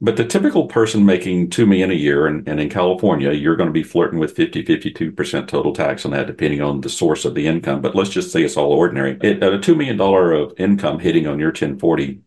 But 0.01 0.17
the 0.17 0.25
typical 0.25 0.67
person 0.67 1.05
making 1.05 1.51
two 1.51 1.65
million 1.65 1.89
a 1.89 1.95
year, 1.95 2.27
and, 2.27 2.47
and 2.47 2.59
in 2.59 2.69
California, 2.69 3.31
you're 3.31 3.55
going 3.55 3.69
to 3.69 3.73
be 3.73 3.83
flirting 3.83 4.19
with 4.19 4.35
50, 4.35 4.63
52% 4.63 5.47
total 5.47 5.73
tax 5.73 6.03
on 6.03 6.11
that, 6.11 6.27
depending 6.27 6.61
on 6.61 6.81
the 6.81 6.89
source 6.89 7.23
of 7.23 7.33
the 7.33 7.47
income. 7.47 7.81
But 7.81 7.95
let's 7.95 8.09
just 8.09 8.31
say 8.31 8.43
it's 8.43 8.57
all 8.57 8.73
ordinary. 8.73 9.17
It, 9.21 9.41
at 9.41 9.53
a 9.53 9.57
$2 9.57 9.75
million 9.75 9.99
of 9.99 10.53
income 10.59 10.99
hitting 10.99 11.27
on 11.27 11.39
your 11.39 11.49
1040, 11.49 12.21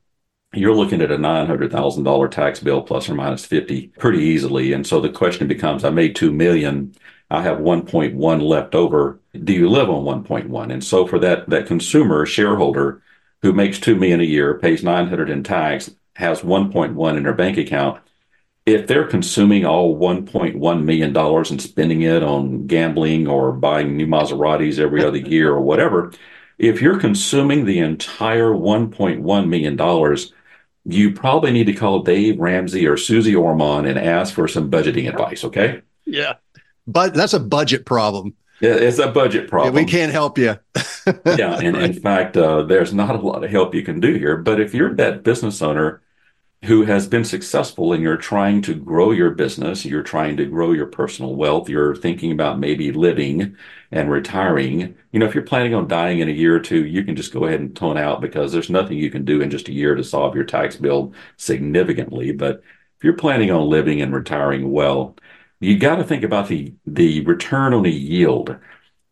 you're 0.55 0.75
looking 0.75 1.03
at 1.03 1.11
a 1.11 1.19
$900,000 1.19 2.31
tax 2.31 2.61
bill 2.61 2.83
plus 2.83 3.09
or 3.09 3.15
minus 3.15 3.45
50 3.45 3.89
pretty 3.99 4.21
easily. 4.21 4.73
And 4.73 4.87
so 4.87 4.99
the 5.01 5.11
question 5.11 5.47
becomes, 5.47 5.85
I 5.85 5.91
made 5.91 6.17
2 6.17 6.33
million. 6.33 6.95
I 7.31 7.43
have 7.43 7.59
1.1 7.59 8.43
left 8.43 8.75
over. 8.75 9.21
Do 9.45 9.53
you 9.53 9.69
live 9.69 9.91
on 9.91 10.05
1.1? 10.25 10.73
And 10.73 10.83
so 10.83 11.07
for 11.07 11.19
that, 11.19 11.51
that 11.51 11.67
consumer 11.67 12.25
shareholder 12.25 13.03
who 13.43 13.53
makes 13.53 13.79
2 13.79 13.95
million 13.95 14.21
a 14.21 14.25
year, 14.25 14.59
pays 14.59 14.83
900 14.83 15.29
in 15.29 15.43
tax, 15.43 15.91
has 16.19 16.43
1.1 16.43 17.17
in 17.17 17.23
their 17.23 17.33
bank 17.33 17.57
account, 17.57 18.03
if 18.67 18.87
they're 18.89 19.07
consuming 19.07 19.65
all 19.65 19.97
1.1 19.97 20.85
million 20.85 21.13
dollars 21.13 21.51
and 21.51 21.63
spending 21.63 22.03
it 22.03 22.23
on 22.23 22.67
gambling 22.67 23.29
or 23.29 23.53
buying 23.53 23.97
new 23.97 24.07
Maseratis 24.07 24.79
every 24.81 25.05
other 25.05 25.17
year 25.35 25.53
or 25.53 25.61
whatever, 25.61 26.13
if 26.59 26.83
you're 26.83 26.99
consuming 26.99 27.65
the 27.65 27.79
entire 27.79 28.51
1.1 28.51 29.49
million 29.49 29.77
dollars, 29.77 30.33
you 30.85 31.13
probably 31.13 31.53
need 31.53 31.67
to 31.69 31.73
call 31.73 32.03
Dave 32.03 32.41
Ramsey 32.41 32.87
or 32.87 32.97
Suze 32.97 33.33
Orman 33.33 33.87
and 33.87 33.97
ask 33.99 34.35
for 34.35 34.49
some 34.49 34.71
budgeting 34.71 35.09
advice. 35.09 35.45
Okay. 35.45 35.83
Yeah. 36.05 36.35
But 36.87 37.15
that's 37.15 37.35
a 37.35 37.41
budget 37.41 37.87
problem. 37.87 38.35
Yeah, 38.61 38.75
it's 38.75 38.99
a 38.99 39.09
budget 39.09 39.49
problem. 39.49 39.75
Yeah, 39.77 39.83
we 39.83 39.87
can't 39.89 40.11
help 40.11 40.37
you. 40.37 40.57
yeah. 41.07 41.61
And 41.61 41.77
in 41.77 41.93
fact, 42.03 42.37
uh, 42.37 42.65
there's 42.65 42.93
not 42.93 43.15
a 43.15 43.21
lot 43.21 43.45
of 43.45 43.51
help 43.51 43.73
you 43.75 43.83
can 43.83 44.01
do 44.01 44.15
here. 44.15 44.37
But 44.37 44.61
if 44.61 44.75
you're 44.75 44.95
that 44.97 45.23
business 45.23 45.63
owner 45.63 46.03
who 46.65 46.83
has 46.85 47.07
been 47.07 47.25
successful 47.25 47.93
and 47.93 48.03
you're 48.03 48.17
trying 48.17 48.61
to 48.63 48.75
grow 48.75 49.13
your 49.13 49.31
business, 49.31 49.85
you're 49.85 50.03
trying 50.03 50.37
to 50.37 50.45
grow 50.45 50.73
your 50.73 50.87
personal 50.87 51.37
wealth, 51.37 51.69
you're 51.69 51.95
thinking 51.95 52.33
about 52.33 52.59
maybe 52.59 52.91
living 52.93 53.57
and 53.93 54.11
retiring. 54.11 54.97
You 55.13 55.21
know, 55.21 55.27
if 55.27 55.35
you're 55.35 55.45
planning 55.45 55.75
on 55.75 55.87
dying 55.87 56.19
in 56.19 56.29
a 56.29 56.33
year 56.33 56.57
or 56.57 56.61
two, 56.61 56.85
you 56.85 57.05
can 57.05 57.15
just 57.15 57.33
go 57.33 57.45
ahead 57.45 57.61
and 57.61 57.77
tone 57.77 57.97
out 57.97 58.21
because 58.21 58.53
there's 58.53 58.71
nothing 58.71 58.99
you 58.99 59.11
can 59.11 59.25
do 59.25 59.41
in 59.41 59.51
just 59.51 59.69
a 59.69 59.73
year 59.73 59.95
to 59.95 60.03
solve 60.03 60.35
your 60.35 60.45
tax 60.45 60.77
bill 60.77 61.13
significantly. 61.37 62.33
But 62.33 62.63
if 62.97 63.05
you're 63.05 63.13
planning 63.15 63.51
on 63.53 63.69
living 63.69 64.01
and 64.03 64.13
retiring 64.13 64.73
well, 64.73 65.17
you 65.61 65.79
got 65.79 65.97
to 65.97 66.05
think 66.05 66.25
about 66.25 66.49
the 66.49 66.75
the 66.87 67.21
return 67.25 67.75
on 67.75 67.87
a 67.87 67.89
yield. 67.89 68.57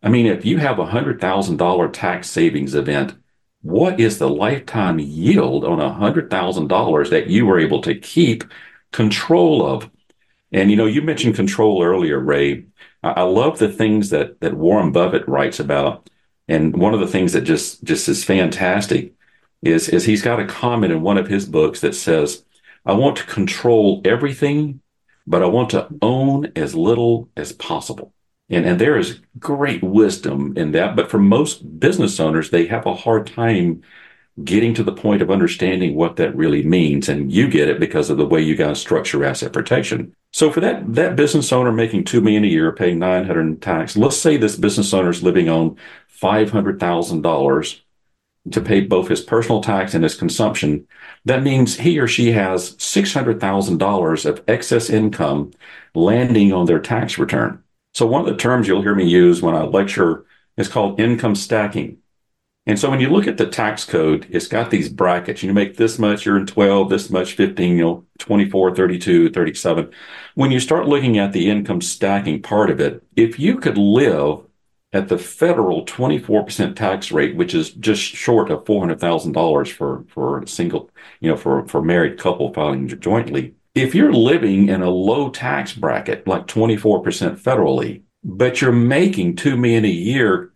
I 0.03 0.09
mean, 0.09 0.25
if 0.25 0.45
you 0.45 0.57
have 0.59 0.79
a 0.79 0.85
hundred 0.85 1.21
thousand 1.21 1.57
dollar 1.57 1.89
tax 1.89 2.29
savings 2.29 2.75
event 2.75 3.15
what 3.61 3.99
is 3.99 4.19
the 4.19 4.29
lifetime 4.29 4.99
yield 4.99 5.65
on 5.65 5.79
a 5.79 5.93
hundred 5.93 6.29
thousand 6.29 6.67
dollars 6.67 7.09
that 7.09 7.27
you 7.27 7.45
were 7.45 7.59
able 7.59 7.81
to 7.81 7.95
keep 7.95 8.43
control 8.91 9.65
of? 9.65 9.89
And 10.51 10.71
you 10.71 10.77
know, 10.77 10.85
you 10.85 11.01
mentioned 11.01 11.35
control 11.35 11.83
earlier, 11.83 12.19
Ray. 12.19 12.65
I, 13.03 13.23
love 13.23 13.59
the 13.59 13.69
things 13.69 14.09
that 14.09 14.39
that 14.41 14.55
Warren 14.55 14.91
Buffett 14.91 15.27
writes 15.27 15.59
about, 15.59 16.09
and 16.47 16.75
one 16.77 16.93
of 16.93 16.99
the 16.99 17.07
things 17.07 17.33
that 17.33 17.41
just 17.41 17.83
just 17.83 18.07
is 18.09 18.23
fantastic 18.23 19.13
is 19.61 19.89
is 19.89 20.05
he's 20.05 20.21
got 20.21 20.39
a 20.39 20.45
comment 20.45 20.93
in 20.93 21.01
one 21.01 21.17
of 21.17 21.27
his 21.27 21.45
books 21.45 21.81
that 21.81 21.95
says, 21.95 22.45
"I 22.85 22.93
want 22.93 23.17
to 23.17 23.25
control 23.25 24.01
everything, 24.05 24.81
but 25.25 25.43
I 25.43 25.47
want 25.47 25.69
to 25.71 25.87
own 26.01 26.51
as 26.55 26.75
little 26.75 27.29
as 27.37 27.51
possible." 27.53 28.13
And, 28.49 28.65
and 28.65 28.79
there 28.79 28.97
is 28.97 29.19
great 29.39 29.83
wisdom 29.83 30.53
in 30.55 30.71
that. 30.71 30.95
But 30.95 31.09
for 31.09 31.19
most 31.19 31.79
business 31.79 32.19
owners, 32.19 32.49
they 32.49 32.67
have 32.67 32.85
a 32.85 32.95
hard 32.95 33.27
time 33.27 33.83
getting 34.43 34.73
to 34.75 34.83
the 34.83 34.91
point 34.91 35.21
of 35.21 35.31
understanding 35.31 35.95
what 35.95 36.15
that 36.17 36.35
really 36.35 36.63
means. 36.63 37.09
And 37.09 37.31
you 37.31 37.47
get 37.49 37.69
it 37.69 37.79
because 37.79 38.09
of 38.09 38.17
the 38.17 38.25
way 38.25 38.41
you 38.41 38.55
guys 38.55 38.79
structure 38.79 39.25
asset 39.25 39.51
protection. 39.51 40.15
So 40.31 40.51
for 40.51 40.59
that, 40.59 40.93
that 40.93 41.15
business 41.15 41.51
owner 41.51 41.71
making 41.71 42.03
two 42.03 42.21
million 42.21 42.43
a 42.43 42.47
year, 42.47 42.71
paying 42.71 42.99
900 42.99 43.41
in 43.41 43.57
tax, 43.57 43.97
let's 43.97 44.17
say 44.17 44.37
this 44.37 44.55
business 44.55 44.93
owner 44.93 45.09
is 45.09 45.23
living 45.23 45.49
on 45.49 45.77
$500,000 46.21 47.81
to 48.51 48.61
pay 48.61 48.81
both 48.81 49.07
his 49.07 49.21
personal 49.21 49.61
tax 49.61 49.93
and 49.93 50.03
his 50.03 50.15
consumption. 50.15 50.87
That 51.25 51.43
means 51.43 51.77
he 51.77 51.99
or 51.99 52.07
she 52.07 52.31
has 52.31 52.75
$600,000 52.75 54.25
of 54.25 54.43
excess 54.47 54.89
income 54.89 55.51
landing 55.95 56.53
on 56.53 56.65
their 56.65 56.79
tax 56.79 57.17
return. 57.17 57.63
So 57.97 58.05
one 58.05 58.21
of 58.21 58.27
the 58.27 58.37
terms 58.37 58.67
you'll 58.67 58.83
hear 58.83 58.93
me 58.93 59.07
use 59.07 59.41
when 59.41 59.55
I 59.55 59.63
lecture 59.63 60.23
is 60.55 60.67
called 60.67 60.99
income 60.99 61.33
stacking. 61.33 61.97
And 62.67 62.77
so 62.77 62.91
when 62.91 62.99
you 62.99 63.09
look 63.09 63.25
at 63.25 63.37
the 63.37 63.47
tax 63.47 63.85
code, 63.85 64.27
it's 64.29 64.45
got 64.45 64.69
these 64.69 64.87
brackets. 64.87 65.41
You 65.41 65.51
make 65.51 65.77
this 65.77 65.97
much, 65.97 66.23
you're 66.23 66.37
in 66.37 66.45
12, 66.45 66.91
this 66.91 67.09
much, 67.09 67.33
15, 67.33 67.75
you 67.75 67.83
know, 67.83 68.05
24, 68.19 68.75
32, 68.75 69.31
37. 69.31 69.91
When 70.35 70.51
you 70.51 70.59
start 70.59 70.87
looking 70.87 71.17
at 71.17 71.33
the 71.33 71.49
income 71.49 71.81
stacking 71.81 72.43
part 72.43 72.69
of 72.69 72.79
it, 72.79 73.03
if 73.15 73.39
you 73.39 73.57
could 73.57 73.79
live 73.79 74.41
at 74.93 75.07
the 75.07 75.17
federal 75.17 75.83
24% 75.83 76.75
tax 76.75 77.11
rate, 77.11 77.35
which 77.35 77.55
is 77.55 77.71
just 77.71 78.03
short 78.03 78.51
of 78.51 78.63
$400,000 78.63 79.71
for, 79.71 80.05
for 80.09 80.43
a 80.43 80.47
single, 80.47 80.91
you 81.19 81.31
know, 81.31 81.35
for, 81.35 81.67
for 81.67 81.81
married 81.81 82.19
couple 82.19 82.53
filing 82.53 82.87
jointly, 82.99 83.55
if 83.77 83.93
you're 83.93 84.13
living 84.13 84.69
in 84.69 84.81
a 84.81 84.89
low 84.89 85.29
tax 85.29 85.73
bracket, 85.73 86.27
like 86.27 86.47
24% 86.47 87.39
federally, 87.39 88.03
but 88.23 88.61
you're 88.61 88.71
making 88.71 89.35
two 89.35 89.55
million 89.55 89.85
a 89.85 89.89
year 89.89 90.51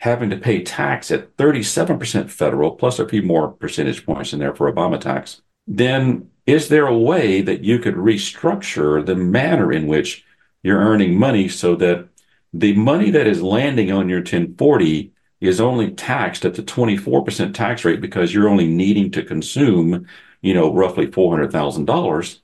having 0.00 0.28
to 0.30 0.36
pay 0.36 0.62
tax 0.62 1.10
at 1.10 1.36
37% 1.36 2.30
federal, 2.30 2.70
plus 2.72 2.98
a 2.98 3.08
few 3.08 3.22
more 3.22 3.48
percentage 3.48 4.04
points 4.04 4.32
in 4.32 4.38
there 4.38 4.54
for 4.54 4.70
Obama 4.70 5.00
tax, 5.00 5.40
then 5.66 6.28
is 6.46 6.68
there 6.68 6.86
a 6.86 6.96
way 6.96 7.40
that 7.40 7.64
you 7.64 7.78
could 7.78 7.94
restructure 7.94 9.04
the 9.04 9.16
manner 9.16 9.72
in 9.72 9.86
which 9.86 10.24
you're 10.62 10.78
earning 10.78 11.18
money 11.18 11.48
so 11.48 11.74
that 11.76 12.08
the 12.52 12.74
money 12.74 13.10
that 13.10 13.26
is 13.26 13.42
landing 13.42 13.90
on 13.90 14.08
your 14.08 14.18
1040 14.18 15.12
is 15.40 15.60
only 15.60 15.90
taxed 15.90 16.44
at 16.44 16.54
the 16.54 16.62
24% 16.62 17.54
tax 17.54 17.84
rate 17.84 18.00
because 18.00 18.32
you're 18.32 18.48
only 18.48 18.66
needing 18.66 19.10
to 19.10 19.22
consume, 19.22 20.06
you 20.42 20.54
know, 20.54 20.72
roughly 20.72 21.06
$400,000 21.06 22.40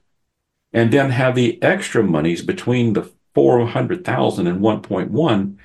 and 0.72 0.92
then 0.92 1.10
have 1.10 1.34
the 1.34 1.62
extra 1.62 2.02
monies 2.02 2.42
between 2.42 2.92
the 2.92 3.10
400,000 3.34 4.46
and 4.46 4.60
1.1 4.60 5.56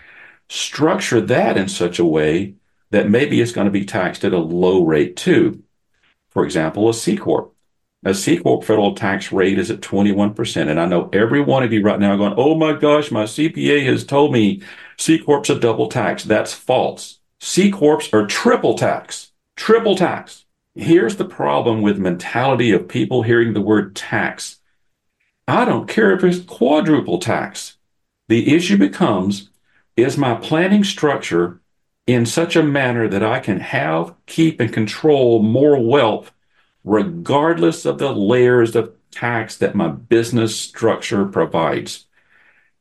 structure 0.49 1.21
that 1.21 1.57
in 1.57 1.67
such 1.67 1.99
a 1.99 2.05
way 2.05 2.55
that 2.91 3.09
maybe 3.09 3.41
it's 3.41 3.51
going 3.51 3.65
to 3.65 3.71
be 3.71 3.85
taxed 3.85 4.23
at 4.23 4.33
a 4.33 4.37
low 4.37 4.83
rate 4.83 5.15
too. 5.15 5.63
For 6.29 6.45
example, 6.45 6.89
a 6.89 6.93
C 6.93 7.17
corp. 7.17 7.53
A 8.05 8.13
C 8.13 8.37
corp 8.37 8.63
federal 8.63 8.93
tax 8.95 9.31
rate 9.31 9.59
is 9.59 9.71
at 9.71 9.81
21%. 9.81 10.69
And 10.69 10.79
I 10.79 10.85
know 10.85 11.09
every 11.11 11.41
one 11.41 11.63
of 11.63 11.73
you 11.73 11.81
right 11.81 11.99
now 11.99 12.15
going, 12.15 12.35
"Oh 12.37 12.55
my 12.55 12.73
gosh, 12.73 13.11
my 13.11 13.25
CPA 13.25 13.83
has 13.85 14.05
told 14.05 14.31
me 14.31 14.61
C 14.97 15.17
corp's 15.17 15.49
a 15.49 15.59
double 15.59 15.87
tax." 15.87 16.23
That's 16.23 16.53
false. 16.53 17.19
C 17.41 17.71
corps 17.71 18.07
are 18.13 18.25
triple 18.25 18.75
tax. 18.75 19.31
Triple 19.55 19.95
tax. 19.95 20.45
Here's 20.75 21.15
the 21.15 21.25
problem 21.25 21.81
with 21.81 21.97
mentality 21.97 22.71
of 22.71 22.87
people 22.87 23.23
hearing 23.23 23.53
the 23.53 23.61
word 23.61 23.95
tax 23.95 24.56
I 25.47 25.63
don't 25.63 25.87
care 25.87 26.11
if 26.11 26.23
it's 26.23 26.43
quadruple 26.43 27.19
tax. 27.19 27.77
The 28.27 28.53
issue 28.53 28.77
becomes 28.77 29.49
is 29.95 30.17
my 30.17 30.35
planning 30.35 30.83
structure 30.83 31.61
in 32.05 32.25
such 32.25 32.55
a 32.55 32.63
manner 32.63 33.07
that 33.07 33.23
I 33.23 33.39
can 33.39 33.59
have, 33.59 34.13
keep, 34.25 34.59
and 34.59 34.71
control 34.71 35.41
more 35.41 35.81
wealth 35.81 36.31
regardless 36.83 37.85
of 37.85 37.97
the 37.97 38.13
layers 38.13 38.75
of 38.75 38.93
tax 39.11 39.57
that 39.57 39.75
my 39.75 39.87
business 39.89 40.57
structure 40.57 41.25
provides. 41.25 42.05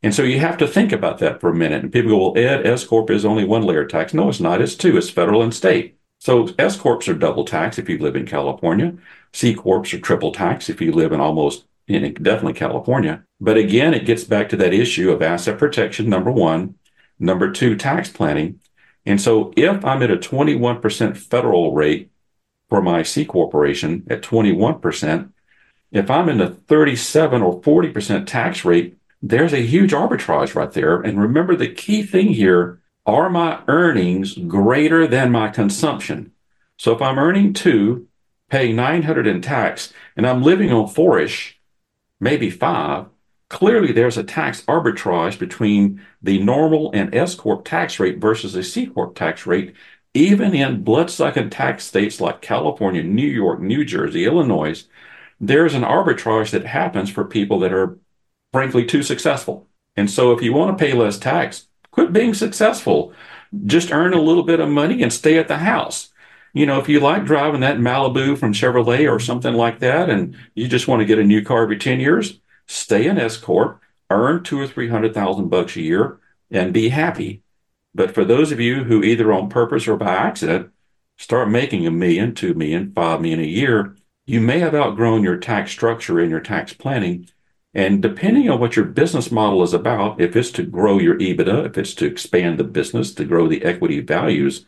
And 0.02 0.14
so 0.14 0.22
you 0.22 0.38
have 0.40 0.59
to 0.59 0.68
think 0.68 0.92
about 0.92 1.18
that 1.18 1.40
for 1.40 1.50
a 1.50 1.55
minute. 1.55 1.83
And 1.83 1.92
people 1.92 2.11
go, 2.11 2.31
well, 2.31 2.44
Ed, 2.44 2.66
S 2.66 2.85
Corp 2.85 3.11
is 3.11 3.24
only 3.24 3.44
one 3.44 3.62
layer 3.62 3.85
tax. 3.85 4.14
No, 4.14 4.29
it's 4.29 4.40
not. 4.40 4.61
It's 4.61 4.76
two. 4.76 4.96
It's 4.96 5.11
federal 5.11 5.42
and 5.42 5.55
state. 5.55 5.98
So 6.18 6.48
S 6.59 6.76
corps 6.76 7.09
are 7.09 7.14
double 7.14 7.44
tax 7.44 7.79
if 7.79 7.88
you 7.88 7.98
live 7.98 8.16
in 8.16 8.26
California. 8.26 8.96
C 9.33 9.55
corps 9.55 9.92
are 9.92 9.98
triple 9.98 10.33
tax 10.33 10.68
if 10.68 10.81
you 10.81 10.92
live 10.92 11.12
in 11.12 11.20
almost 11.20 11.64
in 11.88 12.14
definitely 12.14 12.55
California. 12.55 13.25
But 13.40 13.57
again, 13.57 13.94
it 13.94 14.07
gets 14.07 14.25
back 14.25 14.49
to 14.51 14.57
that 14.57 14.72
issue 14.72 15.11
of 15.11 15.22
asset 15.22 15.59
protection, 15.59 16.09
number 16.09 16.31
one. 16.31 16.75
Number 17.18 17.51
two, 17.51 17.77
tax 17.77 18.11
planning. 18.11 18.61
And 19.05 19.20
so 19.20 19.53
if 19.57 19.85
I'm 19.85 20.03
at 20.03 20.11
a 20.11 20.16
21% 20.16 21.16
federal 21.16 21.72
rate 21.72 22.11
for 22.68 22.83
my 22.83 23.03
C 23.03 23.25
corporation 23.25 24.05
at 24.11 24.22
21%, 24.22 25.31
if 25.92 26.11
I'm 26.11 26.29
in 26.29 26.38
the 26.38 26.51
37 26.51 27.40
or 27.42 27.61
40% 27.61 28.27
tax 28.27 28.64
rate, 28.64 28.99
there's 29.22 29.53
a 29.53 29.64
huge 29.64 29.92
arbitrage 29.92 30.55
right 30.55 30.70
there. 30.72 31.01
And 31.01 31.20
remember 31.20 31.57
the 31.57 31.72
key 31.72 32.03
thing 32.03 32.29
here 32.29 32.81
are 33.07 33.31
my 33.31 33.62
earnings 33.68 34.35
greater 34.35 35.07
than 35.07 35.31
my 35.31 35.49
consumption? 35.49 36.33
So 36.77 36.92
if 36.92 37.01
I'm 37.01 37.18
earning 37.18 37.53
two, 37.53 38.09
paying 38.51 38.77
900 38.77 39.27
in 39.27 39.40
tax, 39.40 39.92
and 40.16 40.27
I'm 40.27 40.42
living 40.42 40.72
on 40.72 40.88
fourish, 40.88 41.55
maybe 42.20 42.50
five, 42.50 43.07
clearly 43.48 43.92
there's 43.92 44.16
a 44.16 44.24
tax 44.24 44.62
arbitrage 44.62 45.38
between 45.38 46.00
the 46.22 46.42
normal 46.42 46.90
and 46.92 47.14
S 47.14 47.35
Corp 47.35 47.64
tax 47.64 48.00
rate 48.00 48.18
versus 48.18 48.55
a 48.55 48.62
C 48.62 48.87
Corp 48.87 49.14
tax 49.14 49.46
rate, 49.46 49.74
even 50.14 50.55
in 50.55 50.83
bloodsucking 50.83 51.50
tax 51.50 51.85
states 51.85 52.20
like 52.20 52.40
California, 52.40 53.02
New 53.02 53.26
York, 53.26 53.61
New 53.61 53.85
Jersey, 53.85 54.24
Illinois. 54.24 54.85
There's 55.40 55.74
an 55.74 55.83
arbitrage 55.83 56.50
that 56.50 56.64
happens 56.64 57.11
for 57.11 57.24
people 57.24 57.59
that 57.61 57.72
are 57.72 57.98
frankly 58.52 58.87
too 58.87 59.02
successful. 59.02 59.66
And 59.96 60.11
so 60.11 60.33
if 60.33 60.42
you 60.42 60.52
want 60.52 60.76
to 60.76 60.85
pay 60.85 60.92
less 60.92 61.18
tax, 61.18 61.68
quit 61.90 62.12
being 62.12 62.35
successful. 62.35 63.12
Just 63.66 63.92
earn 63.92 64.14
a 64.14 64.20
little 64.20 64.42
bit 64.42 64.61
of 64.61 64.68
money 64.68 65.02
and 65.02 65.12
stay 65.12 65.38
at 65.38 65.48
the 65.48 65.59
house. 65.59 66.11
You 66.52 66.66
know, 66.66 66.80
if 66.80 66.88
you 66.88 67.00
like 67.00 67.24
driving 67.24 67.61
that 67.61 67.78
Malibu 67.78 68.38
from 68.38 68.52
Chevrolet 68.52 69.11
or 69.11 69.20
something 69.20 69.54
like 69.54 69.80
that, 69.80 70.09
and 70.09 70.37
you 70.54 70.68
just 70.68 70.88
want 70.88 71.00
to 71.00 71.06
get 71.06 71.18
a 71.18 71.24
new 71.24 71.42
car 71.42 71.62
every 71.62 71.78
10 71.78 72.00
years, 72.00 72.40
stay 72.66 73.06
in 73.06 73.18
S 73.18 73.37
Corp, 73.37 73.80
earn 74.11 74.42
two 74.42 74.59
or 74.61 74.66
three 74.66 74.88
hundred 74.88 75.14
thousand 75.14 75.48
bucks 75.48 75.76
a 75.76 75.82
year, 75.82 76.18
and 76.50 76.72
be 76.72 76.88
happy. 76.88 77.42
But 77.94 78.12
for 78.12 78.24
those 78.24 78.52
of 78.52 78.61
you 78.61 78.85
who 78.85 79.02
either 79.02 79.32
on 79.32 79.48
purpose 79.48 79.88
or 79.88 79.96
by 79.96 80.14
accident 80.14 80.70
start 81.18 81.48
making 81.48 81.87
a 81.87 81.90
million, 81.90 82.35
two 82.35 82.54
million, 82.54 82.92
five 82.92 83.20
million 83.20 83.40
a 83.40 83.44
year, 83.44 83.96
you 84.26 84.40
may 84.40 84.59
have 84.59 84.74
outgrown 84.74 85.22
your 85.22 85.38
tax 85.38 85.70
structure 85.70 86.18
and 86.20 86.30
your 86.30 86.40
tax 86.40 86.72
planning. 86.72 87.28
And 87.72 88.02
depending 88.02 88.50
on 88.50 88.59
what 88.59 88.76
your 88.76 88.87
business 88.87 89.30
model 89.30 89.62
is 89.62 89.72
about, 89.72 90.20
if 90.20 90.35
it's 90.35 90.50
to 90.52 90.62
grow 90.62 90.98
your 90.98 91.18
EBITDA, 91.18 91.66
if 91.66 91.78
it's 91.78 91.94
to 91.94 92.06
expand 92.06 92.59
the 92.59 92.64
business, 92.64 93.14
to 93.14 93.24
grow 93.24 93.46
the 93.48 93.62
equity 93.64 94.00
values, 94.00 94.66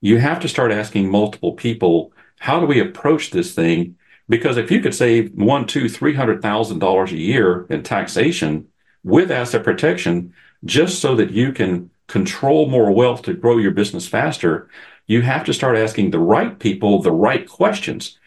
you 0.00 0.18
have 0.18 0.40
to 0.40 0.48
start 0.48 0.72
asking 0.72 1.10
multiple 1.10 1.52
people, 1.52 2.12
how 2.38 2.60
do 2.60 2.66
we 2.66 2.80
approach 2.80 3.30
this 3.30 3.54
thing 3.54 3.96
because 4.28 4.56
if 4.56 4.70
you 4.70 4.80
could 4.80 4.94
save 4.94 5.32
one, 5.34 5.66
two, 5.66 5.88
three 5.88 6.14
hundred 6.14 6.42
thousand 6.42 6.80
dollars 6.80 7.12
a 7.12 7.16
year 7.16 7.66
in 7.70 7.82
taxation 7.82 8.68
with 9.02 9.30
asset 9.30 9.64
protection, 9.64 10.34
just 10.64 11.00
so 11.00 11.14
that 11.16 11.30
you 11.30 11.52
can 11.52 11.90
control 12.08 12.68
more 12.68 12.90
wealth 12.90 13.22
to 13.22 13.34
grow 13.34 13.58
your 13.58 13.70
business 13.70 14.06
faster, 14.06 14.68
you 15.06 15.22
have 15.22 15.44
to 15.44 15.54
start 15.54 15.76
asking 15.76 16.10
the 16.10 16.18
right 16.18 16.58
people 16.58 17.00
the 17.00 17.12
right 17.12 17.48
questions. 17.48 18.18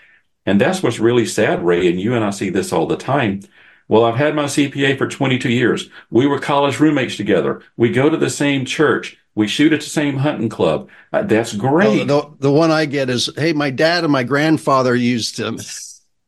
And 0.45 0.59
that's 0.59 0.81
what's 0.81 0.99
really 0.99 1.25
sad, 1.25 1.63
Ray. 1.63 1.87
And 1.87 2.01
you 2.01 2.15
and 2.15 2.25
I 2.25 2.31
see 2.31 2.49
this 2.49 2.73
all 2.73 2.87
the 2.87 2.97
time. 2.97 3.41
Well, 3.87 4.05
I've 4.05 4.15
had 4.15 4.35
my 4.35 4.45
CPA 4.45 4.97
for 4.97 5.07
22 5.07 5.49
years. 5.51 5.89
We 6.09 6.25
were 6.25 6.39
college 6.39 6.79
roommates 6.79 7.17
together. 7.17 7.61
We 7.77 7.91
go 7.91 8.09
to 8.09 8.17
the 8.17 8.29
same 8.29 8.65
church. 8.65 9.17
We 9.35 9.47
shoot 9.47 9.73
at 9.73 9.79
the 9.79 9.89
same 9.89 10.17
hunting 10.17 10.49
club. 10.49 10.89
Uh, 11.13 11.23
that's 11.23 11.55
great. 11.55 12.07
the, 12.07 12.29
the 12.39 12.51
one 12.51 12.69
I 12.71 12.85
get 12.85 13.09
is, 13.09 13.29
hey, 13.37 13.53
my 13.53 13.69
dad 13.69 14.03
and 14.03 14.11
my 14.11 14.23
grandfather 14.23 14.95
used 14.95 15.39
him. 15.39 15.59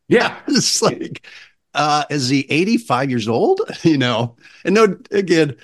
Yeah. 0.09 0.37
it's 0.47 0.81
like, 0.81 1.25
uh, 1.73 2.03
is 2.09 2.29
he 2.29 2.45
85 2.49 3.09
years 3.09 3.27
old? 3.27 3.61
You 3.83 3.97
know, 3.97 4.35
and 4.63 4.75
no, 4.75 4.97
again, 5.11 5.55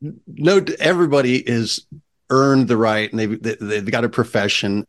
no, 0.00 0.64
everybody 0.78 1.36
is 1.36 1.86
earned 2.30 2.68
the 2.68 2.76
right 2.76 3.10
and 3.10 3.18
they've, 3.18 3.58
they've 3.58 3.90
got 3.90 4.04
a 4.04 4.08
profession 4.08 4.86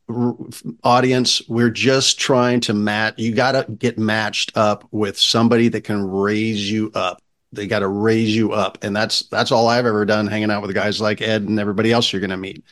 audience. 0.83 1.41
We're 1.47 1.69
just 1.69 2.19
trying 2.19 2.59
to 2.61 2.73
match. 2.73 3.15
You 3.17 3.33
got 3.33 3.53
to 3.53 3.71
get 3.71 3.97
matched 3.97 4.55
up 4.55 4.87
with 4.91 5.17
somebody 5.17 5.69
that 5.69 5.85
can 5.85 6.05
raise 6.05 6.69
you 6.69 6.91
up. 6.93 7.21
They 7.51 7.67
got 7.67 7.79
to 7.79 7.87
raise 7.87 8.35
you 8.35 8.51
up. 8.51 8.77
And 8.83 8.95
that's, 8.95 9.21
that's 9.23 9.51
all 9.51 9.67
I've 9.67 9.85
ever 9.85 10.05
done 10.05 10.27
hanging 10.27 10.51
out 10.51 10.61
with 10.61 10.73
guys 10.73 11.01
like 11.01 11.21
Ed 11.21 11.43
and 11.43 11.59
everybody 11.59 11.91
else 11.91 12.11
you're 12.11 12.19
going 12.19 12.29
to 12.29 12.37
meet. 12.37 12.63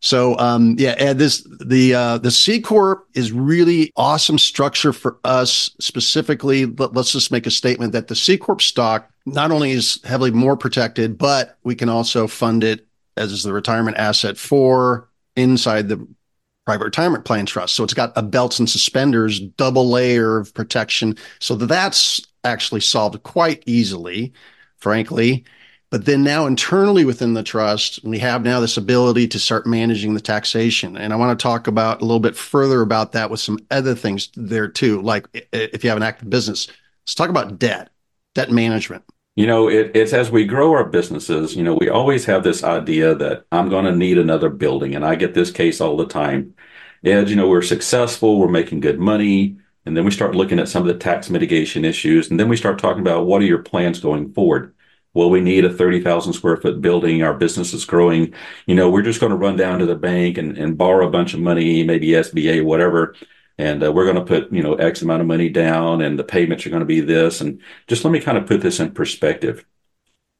So 0.00 0.36
um, 0.38 0.76
yeah, 0.78 0.94
Ed, 0.98 1.16
this 1.16 1.48
the 1.64 1.94
uh, 1.94 2.18
the 2.18 2.30
C 2.30 2.60
corp 2.60 3.08
is 3.14 3.32
really 3.32 3.90
awesome 3.96 4.36
structure 4.36 4.92
for 4.92 5.18
us 5.24 5.70
specifically. 5.80 6.66
Let, 6.66 6.92
let's 6.92 7.10
just 7.10 7.32
make 7.32 7.46
a 7.46 7.50
statement 7.50 7.92
that 7.92 8.08
the 8.08 8.14
C 8.14 8.36
corp 8.36 8.60
stock 8.60 9.10
not 9.24 9.50
only 9.50 9.70
is 9.70 10.00
heavily 10.04 10.30
more 10.30 10.58
protected, 10.58 11.16
but 11.16 11.56
we 11.64 11.74
can 11.74 11.88
also 11.88 12.26
fund 12.26 12.62
it 12.64 12.86
as 13.16 13.44
the 13.44 13.52
retirement 13.54 13.96
asset 13.96 14.36
for 14.36 15.08
inside 15.36 15.88
the 15.88 16.06
private 16.66 16.84
retirement 16.84 17.24
plan 17.24 17.46
trust. 17.46 17.74
So 17.74 17.82
it's 17.82 17.94
got 17.94 18.12
a 18.14 18.22
belts 18.22 18.58
and 18.58 18.68
suspenders, 18.68 19.40
double 19.40 19.88
layer 19.88 20.36
of 20.36 20.52
protection. 20.52 21.16
So 21.38 21.54
that's 21.54 22.20
actually 22.44 22.80
solved 22.80 23.22
quite 23.22 23.62
easily, 23.66 24.32
frankly. 24.76 25.44
But 25.90 26.06
then 26.06 26.24
now 26.24 26.46
internally 26.46 27.04
within 27.04 27.34
the 27.34 27.44
trust, 27.44 28.00
we 28.02 28.18
have 28.18 28.42
now 28.42 28.58
this 28.58 28.76
ability 28.76 29.28
to 29.28 29.38
start 29.38 29.64
managing 29.66 30.14
the 30.14 30.20
taxation. 30.20 30.96
And 30.96 31.12
I 31.12 31.16
want 31.16 31.38
to 31.38 31.42
talk 31.42 31.68
about 31.68 32.00
a 32.00 32.04
little 32.04 32.20
bit 32.20 32.36
further 32.36 32.80
about 32.80 33.12
that 33.12 33.30
with 33.30 33.38
some 33.38 33.58
other 33.70 33.94
things 33.94 34.30
there 34.34 34.66
too. 34.66 35.00
Like 35.02 35.28
if 35.52 35.84
you 35.84 35.90
have 35.90 35.96
an 35.96 36.02
active 36.02 36.28
business, 36.28 36.66
let's 37.04 37.14
talk 37.14 37.30
about 37.30 37.60
debt, 37.60 37.90
debt 38.34 38.50
management. 38.50 39.04
You 39.36 39.46
know, 39.46 39.68
it, 39.68 39.92
it's 39.94 40.12
as 40.12 40.30
we 40.30 40.46
grow 40.46 40.72
our 40.72 40.84
businesses, 40.84 41.54
you 41.54 41.62
know, 41.62 41.76
we 41.80 41.88
always 41.88 42.24
have 42.24 42.42
this 42.42 42.64
idea 42.64 43.14
that 43.14 43.46
I'm 43.52 43.68
going 43.68 43.84
to 43.84 43.94
need 43.94 44.18
another 44.18 44.48
building. 44.48 44.94
And 44.94 45.04
I 45.04 45.14
get 45.14 45.34
this 45.34 45.50
case 45.50 45.80
all 45.80 45.96
the 45.96 46.06
time. 46.06 46.54
Ed, 47.04 47.28
you 47.28 47.36
know, 47.36 47.48
we're 47.48 47.62
successful, 47.62 48.38
we're 48.38 48.48
making 48.48 48.80
good 48.80 48.98
money. 48.98 49.58
And 49.86 49.96
then 49.96 50.04
we 50.04 50.10
start 50.10 50.34
looking 50.34 50.58
at 50.58 50.68
some 50.68 50.82
of 50.82 50.88
the 50.88 50.98
tax 50.98 51.28
mitigation 51.28 51.84
issues. 51.84 52.30
And 52.30 52.40
then 52.40 52.48
we 52.48 52.56
start 52.56 52.78
talking 52.78 53.02
about 53.02 53.26
what 53.26 53.42
are 53.42 53.46
your 53.46 53.62
plans 53.62 54.00
going 54.00 54.32
forward? 54.32 54.74
well, 55.14 55.30
we 55.30 55.40
need 55.40 55.64
a 55.64 55.72
30,000 55.72 56.32
square 56.32 56.56
foot 56.56 56.82
building. 56.82 57.22
Our 57.22 57.34
business 57.34 57.72
is 57.72 57.84
growing. 57.84 58.34
You 58.66 58.74
know, 58.74 58.90
we're 58.90 59.02
just 59.02 59.20
going 59.20 59.30
to 59.30 59.36
run 59.36 59.56
down 59.56 59.78
to 59.78 59.86
the 59.86 59.94
bank 59.94 60.38
and, 60.38 60.58
and 60.58 60.76
borrow 60.76 61.06
a 61.06 61.10
bunch 61.10 61.34
of 61.34 61.40
money, 61.40 61.84
maybe 61.84 62.08
SBA, 62.08 62.64
whatever. 62.64 63.14
And 63.56 63.84
uh, 63.84 63.92
we're 63.92 64.12
going 64.12 64.16
to 64.16 64.24
put, 64.24 64.52
you 64.52 64.62
know, 64.62 64.74
X 64.74 65.02
amount 65.02 65.22
of 65.22 65.28
money 65.28 65.48
down 65.48 66.02
and 66.02 66.18
the 66.18 66.24
payments 66.24 66.66
are 66.66 66.70
going 66.70 66.80
to 66.80 66.86
be 66.86 67.00
this. 67.00 67.40
And 67.40 67.60
just 67.86 68.04
let 68.04 68.10
me 68.10 68.20
kind 68.20 68.36
of 68.36 68.46
put 68.46 68.60
this 68.60 68.80
in 68.80 68.90
perspective. 68.90 69.64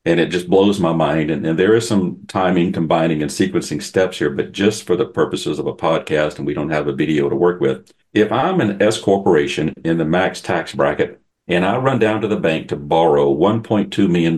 And 0.07 0.21
it 0.21 0.31
just 0.31 0.51
blows 0.51 0.79
my 0.81 0.93
mind. 0.93 1.31
And, 1.31 1.47
and 1.47 1.59
there 1.59 1.75
is 1.75 1.89
some 1.89 2.27
timing, 2.29 2.73
combining, 2.73 3.23
and 3.23 3.31
sequencing 3.31 3.83
steps 3.83 4.19
here, 4.19 4.31
but 4.31 4.53
just 4.53 4.85
for 4.87 4.97
the 4.97 5.07
purposes 5.07 5.59
of 5.59 5.67
a 5.67 5.75
podcast 5.75 6.37
and 6.37 6.47
we 6.47 6.53
don't 6.55 6.71
have 6.71 6.89
a 6.89 6.93
video 6.93 7.29
to 7.29 7.37
work 7.37 7.61
with. 7.61 7.91
If 8.13 8.31
I'm 8.31 8.61
an 8.61 8.83
S 8.83 9.01
corporation 9.01 9.73
in 9.85 9.97
the 9.99 10.05
max 10.05 10.41
tax 10.41 10.75
bracket, 10.75 11.21
and 11.47 11.65
I 11.65 11.77
run 11.77 11.99
down 11.99 12.21
to 12.23 12.29
the 12.29 12.37
bank 12.37 12.69
to 12.69 12.77
borrow 12.77 13.35
$1.2 13.35 14.09
million 14.09 14.37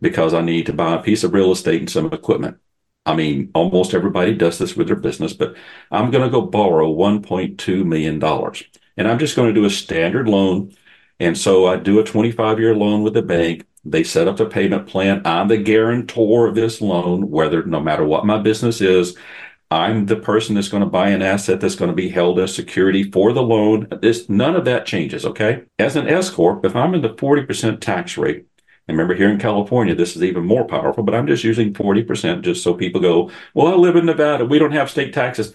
because 0.00 0.34
I 0.34 0.42
need 0.42 0.66
to 0.66 0.72
buy 0.72 0.94
a 0.94 1.02
piece 1.02 1.24
of 1.24 1.34
real 1.34 1.50
estate 1.50 1.80
and 1.80 1.90
some 1.90 2.12
equipment. 2.12 2.58
I 3.06 3.14
mean, 3.14 3.50
almost 3.54 3.94
everybody 3.94 4.34
does 4.34 4.58
this 4.58 4.76
with 4.76 4.86
their 4.86 4.96
business, 4.96 5.32
but 5.32 5.56
I'm 5.90 6.10
going 6.10 6.24
to 6.24 6.30
go 6.30 6.42
borrow 6.42 6.92
$1.2 6.92 7.84
million. 7.84 8.22
And 8.96 9.08
I'm 9.08 9.18
just 9.18 9.36
going 9.36 9.48
to 9.52 9.60
do 9.60 9.66
a 9.66 9.70
standard 9.70 10.28
loan. 10.28 10.74
And 11.20 11.36
so 11.36 11.66
I 11.66 11.76
do 11.76 11.98
a 11.98 12.04
25 12.04 12.60
year 12.60 12.74
loan 12.74 13.02
with 13.02 13.14
the 13.14 13.22
bank. 13.22 13.66
They 13.84 14.02
set 14.02 14.28
up 14.28 14.40
a 14.40 14.46
payment 14.46 14.86
plan. 14.86 15.22
I'm 15.24 15.48
the 15.48 15.58
guarantor 15.58 16.48
of 16.48 16.54
this 16.54 16.80
loan, 16.80 17.30
whether 17.30 17.64
no 17.64 17.80
matter 17.80 18.04
what 18.04 18.26
my 18.26 18.38
business 18.38 18.80
is, 18.80 19.16
I'm 19.70 20.06
the 20.06 20.16
person 20.16 20.54
that's 20.54 20.68
going 20.68 20.82
to 20.82 20.88
buy 20.88 21.08
an 21.08 21.22
asset 21.22 21.60
that's 21.60 21.74
going 21.74 21.90
to 21.90 21.96
be 21.96 22.08
held 22.08 22.38
as 22.38 22.54
security 22.54 23.10
for 23.10 23.32
the 23.32 23.42
loan. 23.42 23.88
This 24.00 24.28
none 24.28 24.54
of 24.54 24.64
that 24.66 24.86
changes. 24.86 25.26
Okay. 25.26 25.64
As 25.78 25.96
an 25.96 26.08
S 26.08 26.30
corp, 26.30 26.64
if 26.64 26.76
I'm 26.76 26.94
in 26.94 27.02
the 27.02 27.10
40% 27.10 27.80
tax 27.80 28.16
rate, 28.16 28.46
and 28.86 28.98
remember 28.98 29.14
here 29.14 29.30
in 29.30 29.38
California, 29.38 29.94
this 29.94 30.14
is 30.14 30.22
even 30.22 30.44
more 30.44 30.66
powerful, 30.66 31.02
but 31.02 31.14
I'm 31.14 31.26
just 31.26 31.42
using 31.42 31.72
40% 31.72 32.42
just 32.42 32.62
so 32.62 32.74
people 32.74 33.00
go, 33.00 33.30
well, 33.54 33.68
I 33.68 33.74
live 33.74 33.96
in 33.96 34.04
Nevada. 34.04 34.44
We 34.44 34.58
don't 34.58 34.72
have 34.72 34.90
state 34.90 35.14
taxes. 35.14 35.54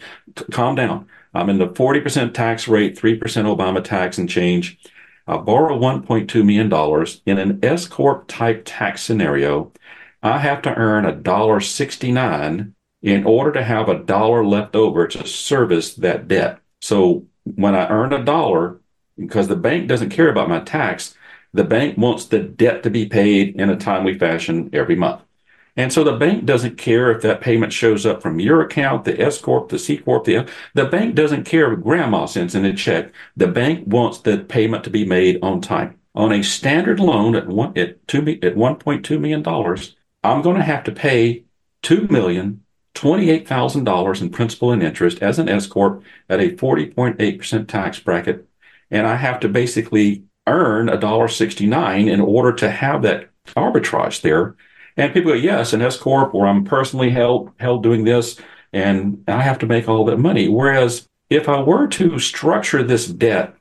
Calm 0.51 0.75
down. 0.75 1.07
I'm 1.33 1.49
in 1.49 1.59
the 1.59 1.67
40% 1.67 2.33
tax 2.33 2.67
rate, 2.67 2.97
3% 2.97 3.19
Obama 3.19 3.83
tax 3.83 4.17
and 4.17 4.27
change. 4.27 4.79
I 5.29 5.37
borrow 5.37 5.77
$1.2 5.77 6.43
million 6.43 7.07
in 7.27 7.37
an 7.37 7.59
S 7.63 7.87
corp 7.87 8.27
type 8.27 8.63
tax 8.65 9.03
scenario. 9.03 9.71
I 10.23 10.39
have 10.39 10.63
to 10.63 10.73
earn 10.73 11.05
$1.69 11.05 12.73
in 13.03 13.23
order 13.25 13.51
to 13.51 13.63
have 13.63 13.87
a 13.87 13.99
dollar 13.99 14.43
left 14.43 14.75
over 14.75 15.07
to 15.07 15.27
service 15.27 15.93
that 15.93 16.27
debt. 16.27 16.57
So 16.81 17.27
when 17.43 17.75
I 17.75 17.87
earn 17.89 18.11
a 18.11 18.25
dollar, 18.25 18.81
because 19.19 19.47
the 19.47 19.55
bank 19.55 19.87
doesn't 19.87 20.09
care 20.09 20.29
about 20.29 20.49
my 20.49 20.61
tax, 20.61 21.13
the 21.53 21.63
bank 21.63 21.95
wants 21.95 22.25
the 22.25 22.39
debt 22.39 22.81
to 22.81 22.89
be 22.89 23.05
paid 23.05 23.55
in 23.55 23.69
a 23.69 23.77
timely 23.77 24.17
fashion 24.17 24.71
every 24.73 24.95
month. 24.95 25.21
And 25.75 25.93
so 25.93 26.03
the 26.03 26.17
bank 26.17 26.45
doesn't 26.45 26.77
care 26.77 27.12
if 27.12 27.21
that 27.21 27.41
payment 27.41 27.71
shows 27.71 28.05
up 28.05 28.21
from 28.21 28.39
your 28.39 28.62
account, 28.62 29.05
the 29.05 29.19
S 29.19 29.39
corp, 29.39 29.69
the 29.69 29.79
C 29.79 29.97
corp. 29.97 30.25
The 30.25 30.49
the 30.73 30.86
bank 30.86 31.15
doesn't 31.15 31.45
care 31.45 31.71
if 31.71 31.82
grandma 31.82 32.25
sends 32.25 32.55
in 32.55 32.65
a 32.65 32.73
check. 32.73 33.13
The 33.38 33.47
bank 33.47 33.84
wants 33.88 34.19
the 34.19 34.39
payment 34.39 34.84
to 34.86 34.89
be 34.89 35.05
made 35.05 35.39
on 35.41 35.62
time. 35.62 35.97
On 36.15 36.34
a 36.34 36.43
standard 36.43 36.99
loan 36.99 37.36
at 37.36 37.47
one 37.47 37.77
at 37.77 38.05
two 38.08 38.39
at 38.43 38.55
one 38.55 38.75
point 38.75 39.05
two 39.05 39.19
million 39.19 39.41
dollars, 39.43 39.95
I'm 40.23 40.41
going 40.41 40.58
to 40.58 40.63
have 40.63 40.84
to 40.86 40.91
pay 40.91 41.45
two 41.82 42.08
million 42.10 42.63
twenty-eight 42.93 43.47
thousand 43.47 43.86
dollars 43.86 44.21
in 44.21 44.29
principal 44.32 44.71
and 44.71 44.84
interest 44.84 45.21
as 45.21 45.39
an 45.39 45.47
S 45.47 45.67
corp 45.67 46.03
at 46.27 46.41
a 46.41 46.58
forty 46.58 46.88
point 46.88 47.17
eight 47.21 47.38
percent 47.38 47.69
tax 47.69 47.99
bracket, 47.99 48.47
and 48.91 49.08
I 49.08 49.15
have 49.15 49.39
to 49.41 49.47
basically 49.49 50.23
earn 50.47 50.89
a 50.89 50.97
dollar 50.97 51.27
sixty-nine 51.27 52.08
in 52.10 52.19
order 52.19 52.51
to 52.53 52.69
have 52.69 53.03
that 53.03 53.29
arbitrage 53.55 54.21
there 54.21 54.55
and 54.99 55.13
people 55.13 55.31
go, 55.31 55.38
yes, 55.38 55.71
an 55.71 55.81
S 55.81 55.95
corp, 55.95 56.35
or 56.35 56.45
I'm 56.45 56.65
personally 56.65 57.09
held 57.09 57.51
held 57.57 57.83
doing 57.83 58.03
this, 58.03 58.38
and 58.73 59.23
I 59.29 59.41
have 59.41 59.57
to 59.59 59.65
make 59.65 59.88
all 59.88 60.03
that 60.05 60.17
money. 60.17 60.49
Whereas 60.49 61.07
if 61.29 61.47
I 61.47 61.62
were 61.62 61.88
to 61.88 62.19
structure 62.19 62.83
this 62.83 63.07
debt 63.07 63.55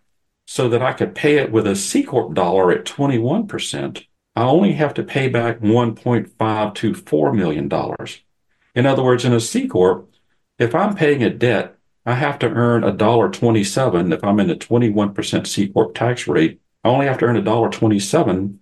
so 0.46 0.68
that 0.68 0.82
I 0.82 0.92
could 0.92 1.14
pay 1.14 1.36
it 1.36 1.52
with 1.52 1.66
a 1.66 1.76
C 1.76 2.02
corp 2.02 2.34
dollar 2.34 2.72
at 2.72 2.84
21%, 2.84 4.04
I 4.34 4.42
only 4.42 4.72
have 4.72 4.94
to 4.94 5.04
pay 5.04 5.28
back 5.28 5.60
1.524 5.60 7.36
million 7.36 7.68
dollars. 7.68 8.20
In 8.74 8.84
other 8.84 9.04
words, 9.04 9.24
in 9.24 9.32
a 9.32 9.40
C 9.40 9.68
corp, 9.68 10.10
if 10.58 10.74
I'm 10.74 10.96
paying 10.96 11.22
a 11.22 11.30
debt, 11.30 11.76
I 12.04 12.14
have 12.14 12.40
to 12.40 12.48
earn 12.48 12.82
a 12.82 12.90
dollar 12.90 13.28
27 13.28 14.12
if 14.12 14.24
I'm 14.24 14.40
in 14.40 14.50
a 14.50 14.56
21% 14.56 15.46
C 15.46 15.68
corp 15.68 15.94
tax 15.94 16.26
rate. 16.26 16.60
I 16.82 16.88
only 16.88 17.06
have 17.06 17.18
to 17.18 17.26
earn 17.26 17.36
a 17.36 17.42
dollar 17.42 17.68
27 17.70 18.58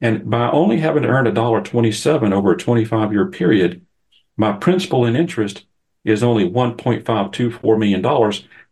and 0.00 0.28
by 0.30 0.50
only 0.50 0.78
having 0.78 1.02
to 1.02 1.08
earn 1.08 1.26
a 1.26 1.32
dollar 1.32 1.60
27 1.60 2.32
over 2.32 2.52
a 2.52 2.56
25 2.56 3.12
year 3.12 3.26
period, 3.26 3.84
my 4.36 4.52
principal 4.52 5.04
and 5.04 5.16
interest 5.16 5.66
is 6.04 6.22
only 6.22 6.48
$1.524 6.48 7.78
million. 7.78 8.02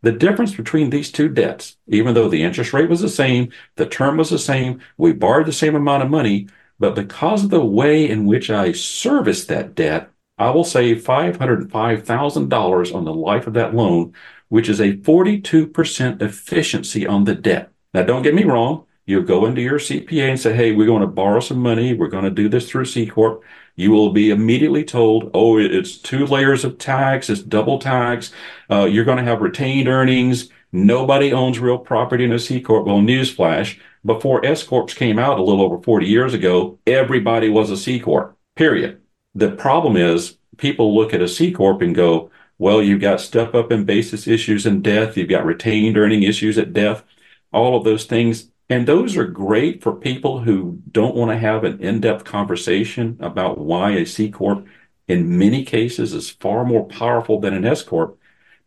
The 0.01 0.13
difference 0.13 0.55
between 0.55 0.91
these 0.91 1.11
two 1.13 1.29
debts, 1.29 1.77
even 1.89 2.15
though 2.15 2.29
the 2.29 2.43
interest 2.43 2.73
rate 2.73 2.89
was 2.89 3.01
the 3.01 3.09
same, 3.09 3.53
the 3.77 3.87
term 3.87 4.17
was 4.17 4.31
the 4.31 4.39
same, 4.39 4.81
we 4.97 5.13
borrowed 5.13 5.47
the 5.47 5.53
same 5.53 5.75
amount 5.75 6.03
of 6.05 6.11
money, 6.11 6.49
but 6.79 6.95
because 6.95 7.45
of 7.45 7.51
the 7.51 7.65
way 7.65 8.09
in 8.09 8.25
which 8.25 8.49
I 8.49 8.73
service 8.73 9.45
that 9.47 9.75
debt, 9.75 10.11
I 10.39 10.51
will 10.51 10.65
save 10.65 11.03
$505,000 11.03 12.95
on 12.95 13.05
the 13.05 13.13
life 13.13 13.47
of 13.49 13.55
that 13.55 13.75
loan, 13.75 14.15
which 14.49 14.69
is 14.69 14.81
a 14.81 14.97
42% 14.99 16.23
efficiency 16.23 17.07
on 17.07 17.25
the 17.25 17.35
debt. 17.35 17.73
Now, 17.93 18.05
don't 18.05 18.23
get 18.23 18.35
me 18.35 18.45
wrong. 18.45 18.87
You'll 19.09 19.23
go 19.23 19.47
into 19.47 19.63
your 19.63 19.79
CPA 19.79 20.29
and 20.29 20.39
say, 20.39 20.55
Hey, 20.55 20.73
we're 20.73 20.87
going 20.87 21.01
to 21.01 21.07
borrow 21.07 21.41
some 21.41 21.61
money. 21.61 21.95
We're 21.95 22.09
going 22.09 22.25
to 22.25 22.31
do 22.31 22.47
this 22.47 22.69
through 22.69 22.85
C 22.85 23.07
Corp. 23.07 23.43
You 23.75 23.91
will 23.91 24.13
be 24.13 24.31
immediately 24.31 24.85
told, 24.85 25.31
Oh, 25.33 25.57
it's 25.57 25.97
two 25.97 26.27
layers 26.27 26.63
of 26.63 26.77
tax. 26.77 27.31
It's 27.31 27.41
double 27.41 27.79
tax. 27.79 28.33
Uh, 28.71 28.85
you're 28.85 29.07
going 29.07 29.17
to 29.17 29.25
have 29.25 29.41
retained 29.41 29.89
earnings. 29.89 30.51
Nobody 30.73 31.33
owns 31.33 31.59
real 31.59 31.79
property 31.79 32.23
in 32.25 32.33
a 32.33 32.39
C 32.39 32.61
Corp. 32.61 32.87
Well, 32.87 32.99
newsflash, 32.99 33.79
before 34.05 34.45
S 34.45 34.63
Corps 34.63 34.85
came 34.93 35.19
out 35.19 35.39
a 35.39 35.43
little 35.43 35.63
over 35.63 35.83
40 35.83 36.05
years 36.05 36.35
ago, 36.35 36.79
everybody 36.87 37.49
was 37.49 37.71
a 37.71 37.79
C 37.79 37.99
Corp, 37.99 38.37
period. 38.57 39.01
The 39.35 39.53
problem 39.53 39.97
is 39.97 40.37
people 40.59 40.95
look 40.95 41.15
at 41.15 41.23
a 41.23 41.29
C 41.29 41.51
Corp 41.51 41.81
and 41.81 41.95
go, 41.95 42.31
well, 42.59 42.83
you've 42.83 43.01
got 43.01 43.23
step 43.23 43.55
up 43.55 43.73
in 43.73 43.87
basis 43.87 44.27
issues 44.27 44.67
and 44.67 44.85
death. 44.85 45.17
You've 45.17 45.31
got 45.31 45.47
retained 45.47 45.97
earning 45.97 46.25
issues 46.25 46.59
at 46.59 46.75
death. 46.75 47.05
All 47.53 47.75
of 47.75 47.85
those 47.85 48.05
things 48.05 48.51
and 48.69 48.87
those 48.87 49.17
are 49.17 49.27
great 49.27 49.83
for 49.83 49.95
people 49.95 50.41
who 50.41 50.81
don't 50.91 51.17
want 51.17 51.31
to 51.31 51.39
have 51.39 51.65
an 51.65 51.81
in-depth 51.81 52.25
conversation 52.25 53.17
about 53.21 53.59
why 53.59 53.93
a 53.93 54.05
C 54.05 54.31
corp 54.31 54.67
in 55.07 55.39
many 55.39 55.65
cases 55.65 56.13
is 56.13 56.31
far 56.31 56.65
more 56.65 56.87
powerful 56.87 57.41
than 57.41 57.55
an 57.55 57.65
S 57.65 57.83
corp. 57.83 58.19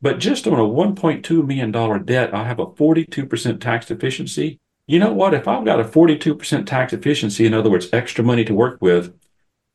But 0.02 0.18
just 0.18 0.48
on 0.48 0.54
a 0.54 0.64
$1.2 0.64 1.46
million 1.46 2.06
debt, 2.06 2.34
I 2.34 2.46
have 2.46 2.58
a 2.58 2.66
42% 2.66 3.62
tax 3.62 3.92
efficiency. 3.92 4.60
You 4.88 4.98
know 4.98 5.14
what? 5.14 5.36
If 5.36 5.48
I've 5.48 5.66
got 5.66 5.80
a 5.80 5.84
42% 5.84 6.66
tax 6.66 6.92
efficiency, 6.92 7.46
in 7.46 7.54
other 7.54 7.70
words, 7.70 7.88
extra 7.94 8.24
money 8.24 8.44
to 8.46 8.54
work 8.56 8.82
with, 8.82 9.14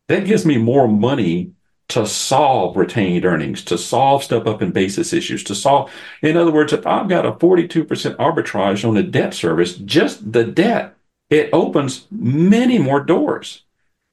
that 0.08 0.26
gives 0.26 0.44
me 0.44 0.58
more 0.58 0.88
money 0.88 1.52
to 1.88 2.06
solve 2.06 2.76
retained 2.76 3.24
earnings, 3.24 3.62
to 3.64 3.78
solve 3.78 4.24
step 4.24 4.46
up 4.46 4.60
in 4.60 4.72
basis 4.72 5.12
issues, 5.12 5.44
to 5.44 5.54
solve, 5.54 5.90
in 6.22 6.36
other 6.36 6.50
words, 6.50 6.72
if 6.72 6.86
I've 6.86 7.08
got 7.08 7.26
a 7.26 7.32
42% 7.32 7.86
arbitrage 8.16 8.88
on 8.88 8.96
a 8.96 9.02
debt 9.02 9.34
service, 9.34 9.76
just 9.76 10.32
the 10.32 10.44
debt, 10.44 10.96
it 11.30 11.50
opens 11.52 12.06
many 12.10 12.78
more 12.78 13.00
doors. 13.00 13.62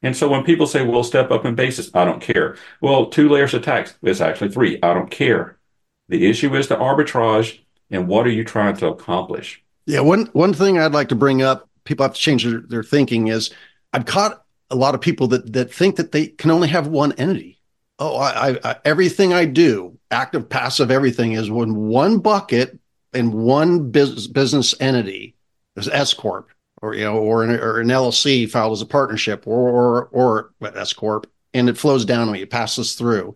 And 0.03 0.15
so 0.15 0.29
when 0.29 0.43
people 0.43 0.67
say, 0.67 0.85
well, 0.85 1.03
step 1.03 1.31
up 1.31 1.45
in 1.45 1.55
basis, 1.55 1.89
I 1.93 2.05
don't 2.05 2.21
care. 2.21 2.57
Well, 2.81 3.07
two 3.07 3.29
layers 3.29 3.53
of 3.53 3.63
tax, 3.63 3.95
it's 4.03 4.21
actually 4.21 4.51
three. 4.51 4.77
I 4.83 4.93
don't 4.93 5.09
care. 5.09 5.57
The 6.09 6.27
issue 6.27 6.55
is 6.55 6.67
the 6.67 6.75
arbitrage 6.75 7.59
and 7.89 8.07
what 8.07 8.27
are 8.27 8.31
you 8.31 8.43
trying 8.43 8.75
to 8.77 8.87
accomplish? 8.87 9.63
Yeah, 9.85 10.01
one 10.01 10.27
one 10.33 10.53
thing 10.53 10.77
I'd 10.77 10.93
like 10.93 11.09
to 11.09 11.15
bring 11.15 11.41
up, 11.41 11.69
people 11.83 12.03
have 12.03 12.15
to 12.15 12.19
change 12.19 12.43
their, 12.43 12.59
their 12.59 12.83
thinking 12.83 13.27
is 13.27 13.51
I've 13.93 14.05
caught 14.05 14.43
a 14.69 14.75
lot 14.75 14.95
of 14.95 15.01
people 15.01 15.27
that 15.27 15.53
that 15.53 15.73
think 15.73 15.95
that 15.97 16.11
they 16.11 16.27
can 16.27 16.51
only 16.51 16.67
have 16.69 16.87
one 16.87 17.13
entity 17.13 17.59
oh, 17.99 18.15
I, 18.17 18.57
I, 18.63 18.75
everything 18.85 19.33
I 19.33 19.45
do, 19.45 19.97
active, 20.11 20.49
passive, 20.49 20.91
everything 20.91 21.33
is 21.33 21.47
in 21.47 21.75
one 21.75 22.19
bucket 22.19 22.79
in 23.13 23.31
one 23.31 23.91
business 23.91 24.27
business 24.27 24.75
entity, 24.79 25.35
as 25.77 25.87
S 25.87 26.13
corp, 26.13 26.49
or 26.81 26.95
you 26.95 27.03
know, 27.03 27.17
or 27.17 27.43
an, 27.43 27.51
or 27.51 27.79
an 27.79 27.87
LLC 27.87 28.49
filed 28.49 28.73
as 28.73 28.81
a 28.81 28.85
partnership, 28.85 29.47
or 29.47 29.69
or, 30.11 30.51
or 30.61 30.75
S 30.75 30.93
corp, 30.93 31.29
and 31.53 31.69
it 31.69 31.77
flows 31.77 32.05
down 32.05 32.27
to 32.27 32.33
me, 32.33 32.41
it 32.41 32.49
passes 32.49 32.95
through, 32.95 33.35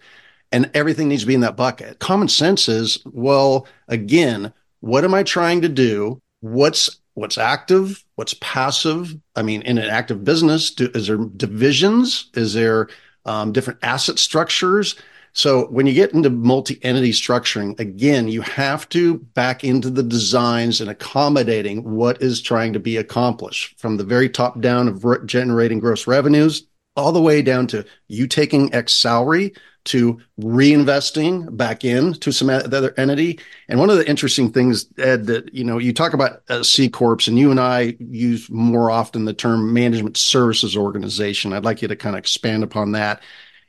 and 0.52 0.70
everything 0.74 1.08
needs 1.08 1.24
to 1.24 1.28
be 1.28 1.36
in 1.36 1.41
that 1.41 1.58
bucket. 1.58 2.00
Common 2.00 2.28
sense 2.28 2.67
is, 2.67 3.00
well, 3.06 3.67
again, 3.88 4.54
what 4.80 5.04
am 5.04 5.13
I 5.13 5.24
trying 5.24 5.62
to 5.62 5.70
do? 5.70 6.22
What's 6.41 7.00
what's 7.13 7.38
active? 7.38 8.04
What's 8.15 8.36
passive? 8.36 9.15
I 9.36 9.41
mean, 9.41 9.62
in 9.63 9.78
an 9.78 9.89
active 9.89 10.24
business, 10.24 10.72
do, 10.72 10.89
is 10.93 11.08
there 11.08 11.17
divisions? 11.17 12.30
Is 12.34 12.54
there 12.54 12.89
um, 13.28 13.52
different 13.52 13.80
asset 13.84 14.18
structures. 14.20 14.96
So 15.34 15.68
when 15.68 15.86
you 15.86 15.94
get 15.94 16.13
into 16.13 16.32
multi-entity 16.32 17.12
structuring, 17.12 17.80
again, 17.80 18.28
you 18.28 18.42
have 18.42 18.90
to 18.90 19.20
back 19.20 19.63
into 19.63 19.92
the 19.92 20.02
designs 20.02 20.82
and 20.82 20.90
accommodating 20.90 21.84
what 21.84 22.20
is 22.22 22.42
trying 22.42 22.74
to 22.74 22.80
be 22.80 22.98
accomplished 22.98 23.80
from 23.80 23.98
the 23.98 24.04
very 24.04 24.30
top 24.30 24.60
down 24.62 24.88
of 24.88 25.28
generating 25.28 25.80
gross 25.80 26.08
revenues 26.08 26.66
all 26.96 27.12
the 27.12 27.22
way 27.22 27.44
down 27.44 27.68
to 27.68 27.86
you 28.08 28.26
taking 28.26 28.74
X 28.74 28.94
salary 28.96 29.54
to 29.88 30.19
reinvesting 30.39 31.56
back 31.58 31.84
in 31.84 32.13
to 32.15 32.32
some 32.32 32.50
other 32.50 32.93
entity. 32.97 33.39
And 33.67 33.80
one 33.80 33.89
of 33.89 33.97
the 33.97 34.08
interesting 34.08 34.52
things, 34.52 34.86
Ed, 34.97 35.26
that 35.28 35.54
you 35.54 35.63
know, 35.63 35.78
you 35.78 35.93
talk 35.93 36.13
about 36.13 36.43
uh, 36.50 36.63
C 36.63 36.89
corps, 36.89 37.28
and 37.28 37.39
you 37.39 37.52
and 37.52 37.60
I 37.60 37.95
use 38.00 38.50
more 38.50 38.91
often 38.91 39.26
the 39.26 39.34
term 39.34 39.73
management 39.73 40.17
services 40.17 40.78
organization. 40.78 41.54
I'd 41.54 41.65
like 41.65 41.82
you 41.82 41.88
to 41.88 41.95
kind 41.95 42.15
of 42.15 42.19
expand 42.19 42.63
upon 42.63 42.91
that. 42.93 43.21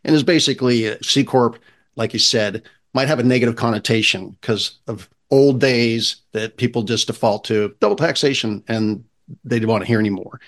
And 0.04 0.14
is 0.14 0.22
basically 0.22 0.96
C 1.02 1.24
corp, 1.24 1.58
like 1.96 2.12
you 2.12 2.18
said, 2.18 2.62
might 2.94 3.08
have 3.08 3.18
a 3.18 3.24
negative 3.24 3.56
connotation 3.56 4.36
because 4.40 4.78
of 4.86 5.08
old 5.30 5.60
days 5.60 6.16
that 6.32 6.56
people 6.56 6.82
just 6.82 7.06
default 7.06 7.44
to 7.44 7.74
double 7.80 7.96
taxation 7.96 8.64
and 8.68 9.04
they 9.44 9.58
don't 9.58 9.68
want 9.68 9.82
to 9.82 9.86
hear 9.86 10.00
anymore 10.00 10.40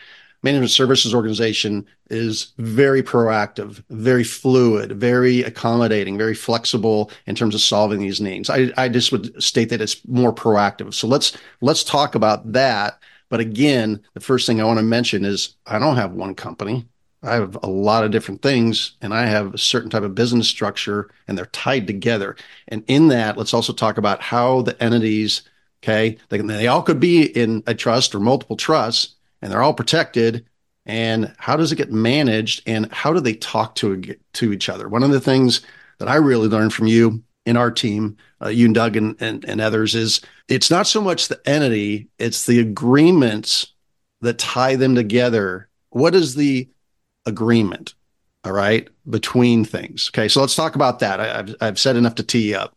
management 0.43 0.71
services 0.71 1.15
organization 1.15 1.87
is 2.09 2.53
very 2.59 3.03
proactive, 3.03 3.83
very 3.91 4.25
fluid, 4.25 4.93
very 4.93 5.43
accommodating, 5.43 6.17
very 6.17 6.35
flexible 6.35 7.11
in 7.27 7.35
terms 7.35 7.55
of 7.55 7.61
solving 7.61 8.01
these 8.01 8.21
needs. 8.21 8.51
I, 8.51 8.71
I 8.77 8.89
just 8.89 9.13
would 9.13 9.43
state 9.43 9.69
that 9.71 9.81
it's 9.81 10.07
more 10.09 10.33
proactive. 10.33 10.95
So 10.95 11.07
let's 11.07 11.37
let's 11.61 11.85
talk 11.85 12.15
about 12.15 12.53
that. 12.53 12.99
But 13.29 13.41
again, 13.41 14.03
the 14.15 14.21
first 14.21 14.47
thing 14.47 14.61
I 14.61 14.65
want 14.65 14.79
to 14.79 14.85
mention 14.85 15.25
is 15.25 15.57
I 15.67 15.79
don't 15.79 15.97
have 15.97 16.13
one 16.13 16.35
company. 16.35 16.87
I 17.23 17.35
have 17.35 17.57
a 17.63 17.69
lot 17.69 18.05
of 18.05 18.11
different 18.11 18.41
things 18.41 18.93
and 19.03 19.13
I 19.13 19.27
have 19.27 19.55
a 19.55 19.59
certain 19.59 19.91
type 19.91 20.03
of 20.03 20.15
business 20.15 20.49
structure 20.49 21.11
and 21.29 21.37
they're 21.37 21.47
tied 21.47 21.87
together. 21.87 22.35
And 22.69 22.83
in 22.87 23.09
that, 23.09 23.37
let's 23.37 23.53
also 23.53 23.73
talk 23.73 23.99
about 23.99 24.23
how 24.23 24.63
the 24.63 24.83
entities, 24.83 25.43
okay, 25.83 26.17
they, 26.31 26.39
they 26.39 26.67
all 26.67 26.83
could 26.83 26.99
be 26.99 27.25
in 27.25 27.63
a 27.67 27.75
trust 27.75 28.15
or 28.15 28.21
multiple 28.21 28.57
trusts, 28.57 29.17
and 29.43 29.51
they're 29.51 29.63
all 29.63 29.75
protected. 29.75 30.47
And 30.87 31.35
how 31.39 31.57
does 31.57 31.73
it 31.73 31.77
get 31.77 31.93
managed? 31.93 32.63
And 32.67 32.91
how 32.93 33.13
do 33.13 33.21
they 33.21 33.35
talk 33.35 33.75
to 33.77 34.17
to 34.35 34.53
each 34.53 34.69
other? 34.69 34.89
One 34.89 35.03
of 35.03 35.11
the 35.11 35.21
things 35.21 35.61
that 36.01 36.09
i 36.09 36.17
really 36.17 36.49
learned 36.49 36.75
from 36.75 36.89
you 36.89 37.23
in 37.47 37.57
our 37.57 37.71
team 37.71 38.17
uh, 38.43 38.49
you 38.49 38.67
and 38.67 38.75
doug 38.75 38.97
and, 38.97 39.17
and, 39.21 39.45
and 39.45 39.61
others 39.61 39.95
is 39.95 40.21
it's 40.49 40.71
not 40.71 40.87
so 40.87 41.01
much 41.01 41.29
the 41.29 41.41
entity 41.47 42.09
it's 42.19 42.47
the 42.47 42.59
agreements 42.59 43.75
that 44.23 44.39
tie 44.39 44.77
them 44.77 44.95
together. 44.95 45.69
What 45.89 46.15
is 46.15 46.35
the 46.35 46.69
agreement 47.25 47.95
all 48.45 48.53
right 48.53 48.89
between 49.09 49.65
things? 49.65 50.11
Okay 50.13 50.29
so 50.29 50.41
let's 50.41 50.57
talk 50.57 50.75
about 50.75 50.99
that. 50.99 51.21
I, 51.21 51.27
have 51.37 51.55
I've 51.61 51.79
said 51.79 51.97
enough 51.97 52.17
to 52.17 52.23
tee 52.23 52.55
up. 52.55 52.75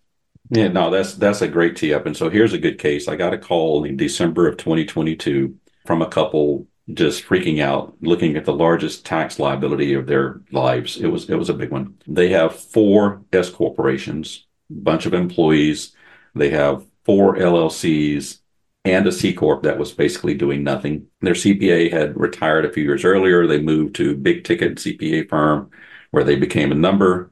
Yeah 0.50 0.68
no 0.68 0.90
that's 0.90 1.16
that's 1.16 1.42
a 1.42 1.48
great 1.48 1.76
tee 1.76 1.94
up. 1.94 2.06
And 2.06 2.16
so 2.16 2.30
here's 2.30 2.54
a 2.54 2.60
good 2.60 2.78
case. 2.78 3.08
I 3.08 3.16
got 3.16 3.34
a 3.34 3.38
call 3.38 3.86
in 3.86 3.98
december 3.98 4.48
of 4.48 4.58
2022 4.58 5.56
from 5.86 6.02
a 6.02 6.10
couple 6.10 6.68
just 6.94 7.24
freaking 7.26 7.62
out, 7.62 7.96
looking 8.02 8.36
at 8.36 8.46
the 8.46 8.54
largest 8.54 9.06
tax 9.06 9.40
liability 9.40 9.94
of 9.94 10.06
their 10.08 10.42
lives. 10.52 10.98
It 10.98 11.08
was 11.08 11.30
it 11.30 11.36
was 11.36 11.50
a 11.50 11.54
big 11.54 11.72
one. 11.72 11.98
They 12.08 12.30
have 12.30 12.56
four 12.56 13.24
S 13.32 13.50
corporations, 13.50 14.46
bunch 14.70 15.06
of 15.06 15.14
employees. 15.14 15.96
They 16.36 16.50
have 16.50 16.86
four 17.06 17.38
LLCs 17.38 18.40
and 18.86 19.08
a 19.08 19.12
C 19.12 19.34
corp 19.34 19.64
that 19.64 19.78
was 19.78 19.94
basically 19.94 20.34
doing 20.34 20.64
nothing. 20.64 21.08
Their 21.22 21.36
CPA 21.36 21.92
had 21.92 22.20
retired 22.20 22.66
a 22.66 22.72
few 22.72 22.84
years 22.84 23.06
earlier. 23.06 23.48
They 23.48 23.62
moved 23.62 23.96
to 23.96 24.18
big 24.18 24.44
ticket 24.44 24.80
CPA 24.80 25.24
firm 25.30 25.70
where 26.12 26.24
they 26.24 26.36
became 26.36 26.72
a 26.72 26.76
number. 26.76 27.32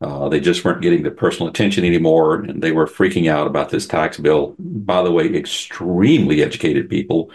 Uh, 0.00 0.28
they 0.28 0.40
just 0.40 0.64
weren't 0.64 0.80
getting 0.80 1.02
the 1.02 1.10
personal 1.10 1.48
attention 1.48 1.84
anymore, 1.84 2.36
and 2.36 2.62
they 2.62 2.72
were 2.72 2.86
freaking 2.86 3.30
out 3.30 3.46
about 3.46 3.68
this 3.70 3.86
tax 3.86 4.18
bill. 4.18 4.54
By 4.58 5.02
the 5.02 5.12
way, 5.12 5.26
extremely 5.34 6.42
educated 6.42 6.88
people, 6.88 7.30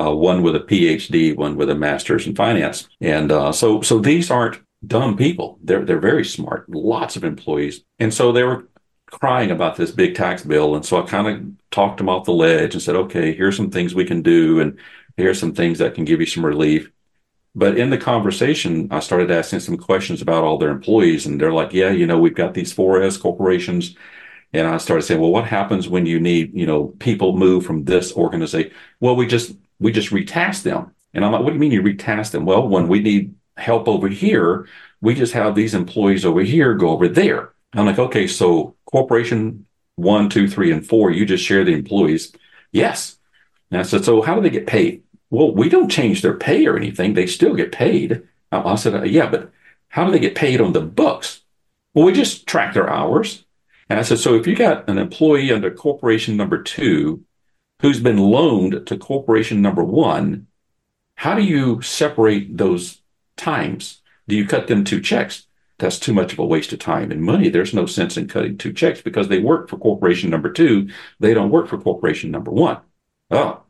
uh, 0.00 0.12
one 0.14 0.42
with 0.42 0.56
a 0.56 0.60
PhD, 0.60 1.36
one 1.36 1.56
with 1.56 1.70
a 1.70 1.74
master's 1.74 2.26
in 2.26 2.34
finance, 2.34 2.88
and 3.00 3.30
uh, 3.32 3.52
so 3.52 3.82
so 3.82 3.98
these 3.98 4.30
aren't 4.30 4.60
dumb 4.86 5.16
people. 5.16 5.58
They're 5.62 5.84
they're 5.84 6.00
very 6.00 6.24
smart. 6.24 6.68
Lots 6.68 7.16
of 7.16 7.24
employees, 7.24 7.84
and 7.98 8.12
so 8.14 8.32
they 8.32 8.44
were 8.44 8.68
crying 9.06 9.50
about 9.50 9.76
this 9.76 9.90
big 9.90 10.14
tax 10.14 10.42
bill. 10.44 10.74
And 10.76 10.84
so 10.84 11.02
I 11.02 11.06
kind 11.06 11.26
of 11.28 11.70
talked 11.70 11.98
them 11.98 12.08
off 12.08 12.24
the 12.26 12.32
ledge 12.32 12.74
and 12.74 12.82
said, 12.82 12.96
"Okay, 12.96 13.34
here's 13.34 13.56
some 13.56 13.70
things 13.70 13.94
we 13.94 14.04
can 14.04 14.22
do, 14.22 14.60
and 14.60 14.78
here's 15.16 15.40
some 15.40 15.54
things 15.54 15.78
that 15.78 15.94
can 15.94 16.04
give 16.04 16.20
you 16.20 16.26
some 16.26 16.46
relief." 16.46 16.90
But 17.54 17.76
in 17.78 17.90
the 17.90 17.98
conversation, 17.98 18.88
I 18.92 19.00
started 19.00 19.30
asking 19.30 19.60
some 19.60 19.76
questions 19.76 20.22
about 20.22 20.44
all 20.44 20.58
their 20.58 20.70
employees, 20.70 21.26
and 21.26 21.40
they're 21.40 21.52
like, 21.52 21.72
"Yeah, 21.72 21.90
you 21.90 22.06
know, 22.06 22.18
we've 22.18 22.34
got 22.34 22.54
these 22.54 22.72
four 22.72 23.02
S 23.02 23.16
corporations." 23.16 23.96
And 24.52 24.66
I 24.66 24.78
started 24.78 25.02
saying, 25.02 25.20
"Well, 25.20 25.32
what 25.32 25.46
happens 25.46 25.88
when 25.88 26.06
you 26.06 26.20
need, 26.20 26.52
you 26.54 26.66
know, 26.66 26.94
people 26.98 27.36
move 27.36 27.64
from 27.66 27.84
this 27.84 28.12
organization?" 28.16 28.72
Well, 29.00 29.16
we 29.16 29.26
just 29.26 29.56
we 29.80 29.92
just 29.92 30.10
retask 30.10 30.62
them. 30.62 30.92
And 31.12 31.24
I'm 31.24 31.32
like, 31.32 31.42
"What 31.42 31.50
do 31.50 31.54
you 31.54 31.60
mean 31.60 31.72
you 31.72 31.82
retask 31.82 32.30
them?" 32.30 32.44
Well, 32.44 32.68
when 32.68 32.88
we 32.88 33.00
need 33.00 33.34
help 33.56 33.88
over 33.88 34.08
here, 34.08 34.68
we 35.00 35.14
just 35.14 35.32
have 35.32 35.54
these 35.54 35.74
employees 35.74 36.24
over 36.24 36.42
here 36.42 36.74
go 36.74 36.90
over 36.90 37.08
there. 37.08 37.52
I'm 37.72 37.86
like, 37.86 37.98
"Okay, 37.98 38.26
so 38.26 38.76
corporation 38.86 39.66
one, 39.96 40.28
two, 40.28 40.48
three, 40.48 40.72
and 40.72 40.86
four, 40.86 41.10
you 41.10 41.26
just 41.26 41.44
share 41.44 41.64
the 41.64 41.72
employees." 41.72 42.32
Yes. 42.72 43.18
And 43.70 43.80
I 43.80 43.82
said, 43.84 44.04
"So 44.04 44.22
how 44.22 44.34
do 44.36 44.42
they 44.42 44.50
get 44.50 44.66
paid?" 44.66 45.02
well, 45.30 45.54
we 45.54 45.68
don't 45.68 45.90
change 45.90 46.22
their 46.22 46.34
pay 46.34 46.66
or 46.66 46.76
anything. 46.76 47.14
They 47.14 47.26
still 47.26 47.54
get 47.54 47.72
paid. 47.72 48.22
I 48.52 48.74
said, 48.74 48.94
uh, 48.94 49.02
yeah, 49.04 49.30
but 49.30 49.50
how 49.88 50.04
do 50.04 50.10
they 50.10 50.18
get 50.18 50.34
paid 50.34 50.60
on 50.60 50.72
the 50.72 50.80
books? 50.80 51.42
Well, 51.94 52.04
we 52.04 52.12
just 52.12 52.46
track 52.46 52.74
their 52.74 52.90
hours. 52.90 53.44
And 53.88 53.98
I 53.98 54.02
said, 54.02 54.18
so 54.18 54.34
if 54.34 54.46
you 54.46 54.56
got 54.56 54.88
an 54.88 54.98
employee 54.98 55.52
under 55.52 55.70
corporation 55.70 56.36
number 56.36 56.62
two 56.62 57.24
who's 57.80 58.00
been 58.00 58.18
loaned 58.18 58.86
to 58.86 58.96
corporation 58.96 59.62
number 59.62 59.82
one, 59.82 60.46
how 61.14 61.34
do 61.34 61.42
you 61.42 61.80
separate 61.82 62.56
those 62.56 63.02
times? 63.36 64.00
Do 64.28 64.36
you 64.36 64.46
cut 64.46 64.66
them 64.66 64.84
two 64.84 65.00
checks? 65.00 65.46
That's 65.78 65.98
too 65.98 66.12
much 66.12 66.32
of 66.32 66.38
a 66.38 66.46
waste 66.46 66.72
of 66.72 66.78
time 66.78 67.10
and 67.10 67.22
money. 67.22 67.48
There's 67.48 67.74
no 67.74 67.86
sense 67.86 68.16
in 68.16 68.28
cutting 68.28 68.58
two 68.58 68.72
checks 68.72 69.00
because 69.00 69.28
they 69.28 69.38
work 69.38 69.68
for 69.68 69.78
corporation 69.78 70.30
number 70.30 70.52
two. 70.52 70.90
They 71.18 71.32
don't 71.32 71.50
work 71.50 71.68
for 71.68 71.78
corporation 71.78 72.30
number 72.30 72.50
one. 72.50 72.78
Oh, 73.30 73.62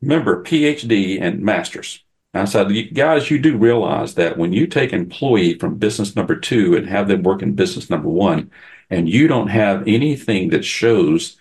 remember 0.00 0.44
PhD 0.44 1.20
and 1.20 1.42
masters. 1.42 2.04
I 2.34 2.44
said, 2.44 2.70
guys, 2.94 3.30
you 3.30 3.38
do 3.38 3.56
realize 3.56 4.14
that 4.14 4.36
when 4.36 4.52
you 4.52 4.66
take 4.66 4.92
employee 4.92 5.58
from 5.58 5.78
business 5.78 6.14
number 6.14 6.36
two 6.36 6.76
and 6.76 6.86
have 6.86 7.08
them 7.08 7.22
work 7.22 7.42
in 7.42 7.54
business 7.54 7.88
number 7.88 8.08
one, 8.08 8.50
and 8.90 9.08
you 9.08 9.26
don't 9.26 9.48
have 9.48 9.88
anything 9.88 10.50
that 10.50 10.64
shows 10.64 11.36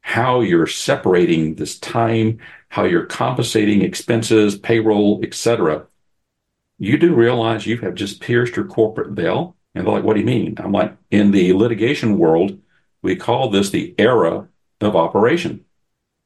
how 0.00 0.40
you're 0.40 0.66
separating 0.66 1.54
this 1.54 1.78
time, 1.78 2.38
how 2.68 2.84
you're 2.84 3.06
compensating 3.06 3.82
expenses, 3.82 4.58
payroll, 4.58 5.20
etc., 5.22 5.86
you 6.78 6.96
do 6.96 7.14
realize 7.14 7.66
you 7.66 7.78
have 7.78 7.94
just 7.94 8.20
pierced 8.20 8.54
your 8.54 8.64
corporate 8.64 9.10
veil. 9.10 9.56
And 9.74 9.86
they're 9.86 9.94
like, 9.94 10.04
what 10.04 10.14
do 10.14 10.20
you 10.20 10.26
mean? 10.26 10.54
I'm 10.58 10.72
like, 10.72 10.96
in 11.10 11.32
the 11.32 11.52
litigation 11.52 12.18
world, 12.18 12.58
we 13.02 13.16
call 13.16 13.50
this 13.50 13.70
the 13.70 13.94
era 13.98 14.48
of 14.80 14.94
operation 14.94 15.64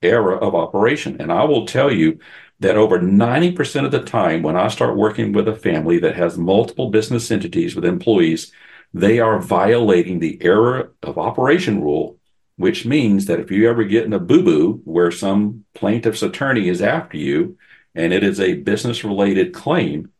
era 0.02 0.36
of 0.36 0.54
operation. 0.54 1.16
And 1.20 1.32
I 1.32 1.44
will 1.44 1.66
tell 1.66 1.90
you 1.92 2.18
that 2.60 2.76
over 2.76 2.98
90% 2.98 3.84
of 3.84 3.90
the 3.90 4.02
time, 4.02 4.42
when 4.42 4.56
I 4.56 4.68
start 4.68 4.96
working 4.96 5.32
with 5.32 5.48
a 5.48 5.56
family 5.56 5.98
that 6.00 6.16
has 6.16 6.36
multiple 6.36 6.90
business 6.90 7.30
entities 7.30 7.74
with 7.74 7.84
employees, 7.84 8.52
they 8.94 9.20
are 9.20 9.40
violating 9.40 10.18
the 10.18 10.38
era 10.42 10.90
of 11.02 11.18
operation 11.18 11.82
rule, 11.82 12.18
which 12.56 12.86
means 12.86 13.26
that 13.26 13.40
if 13.40 13.50
you 13.50 13.68
ever 13.68 13.84
get 13.84 14.04
in 14.04 14.12
a 14.12 14.18
boo 14.18 14.42
boo 14.42 14.80
where 14.84 15.10
some 15.10 15.64
plaintiff's 15.74 16.22
attorney 16.22 16.68
is 16.68 16.82
after 16.82 17.16
you 17.16 17.56
and 17.94 18.12
it 18.12 18.22
is 18.24 18.40
a 18.40 18.54
business 18.54 19.04
related 19.04 19.52
claim, 19.52 20.10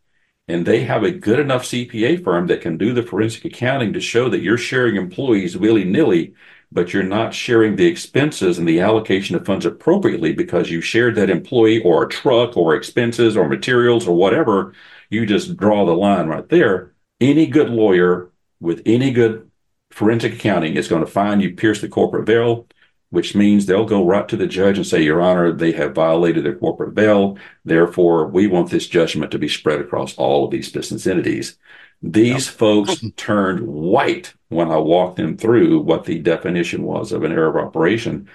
and 0.48 0.66
they 0.66 0.84
have 0.84 1.04
a 1.04 1.10
good 1.10 1.38
enough 1.38 1.62
CPA 1.62 2.22
firm 2.22 2.48
that 2.48 2.60
can 2.60 2.76
do 2.76 2.92
the 2.92 3.02
forensic 3.02 3.44
accounting 3.44 3.92
to 3.92 4.00
show 4.00 4.28
that 4.28 4.42
you're 4.42 4.58
sharing 4.58 4.96
employees 4.96 5.56
willy 5.56 5.84
nilly 5.84 6.34
but 6.72 6.92
you're 6.92 7.02
not 7.02 7.34
sharing 7.34 7.76
the 7.76 7.86
expenses 7.86 8.58
and 8.58 8.66
the 8.66 8.80
allocation 8.80 9.36
of 9.36 9.44
funds 9.44 9.66
appropriately 9.66 10.32
because 10.32 10.70
you 10.70 10.80
shared 10.80 11.14
that 11.14 11.30
employee 11.30 11.82
or 11.82 12.02
a 12.02 12.08
truck 12.08 12.56
or 12.56 12.74
expenses 12.74 13.36
or 13.36 13.46
materials 13.48 14.08
or 14.08 14.16
whatever, 14.16 14.72
you 15.10 15.26
just 15.26 15.56
draw 15.56 15.84
the 15.84 15.92
line 15.92 16.26
right 16.26 16.48
there. 16.48 16.94
Any 17.20 17.46
good 17.46 17.68
lawyer 17.68 18.30
with 18.58 18.82
any 18.86 19.12
good 19.12 19.50
forensic 19.93 20.34
accounting 20.34 20.76
is 20.76 20.88
going 20.88 21.05
to 21.05 21.11
find 21.11 21.43
you 21.43 21.55
pierce 21.55 21.80
the 21.80 21.88
corporate 21.88 22.26
veil, 22.26 22.66
which 23.11 23.34
means 23.34 23.66
they'll 23.66 23.84
go 23.84 24.07
right 24.07 24.28
to 24.28 24.36
the 24.36 24.47
judge 24.47 24.78
and 24.78 24.86
say, 24.86 25.03
Your 25.03 25.20
Honor, 25.20 25.53
they 25.53 25.72
have 25.72 25.95
violated 25.95 26.45
their 26.45 26.57
corporate 26.57 26.95
veil. 26.95 27.36
Therefore, 27.64 28.26
we 28.26 28.47
want 28.47 28.70
this 28.70 28.86
judgment 28.86 29.30
to 29.32 29.38
be 29.38 29.49
spread 29.49 29.80
across 29.80 30.16
all 30.16 30.45
of 30.45 30.51
these 30.51 30.72
business 30.72 31.07
entities. 31.07 31.59
These 32.03 32.47
yep. 32.47 32.55
folks 32.57 33.05
turned 33.16 33.66
white 33.66 34.34
when 34.49 34.70
I 34.70 34.78
walked 34.78 35.16
them 35.16 35.36
through 35.36 35.80
what 35.80 36.05
the 36.05 36.18
definition 36.18 36.82
was 36.82 37.12
of 37.12 37.22
an 37.22 37.32
error 37.32 37.49
of 37.49 37.66
operation. 37.66 38.28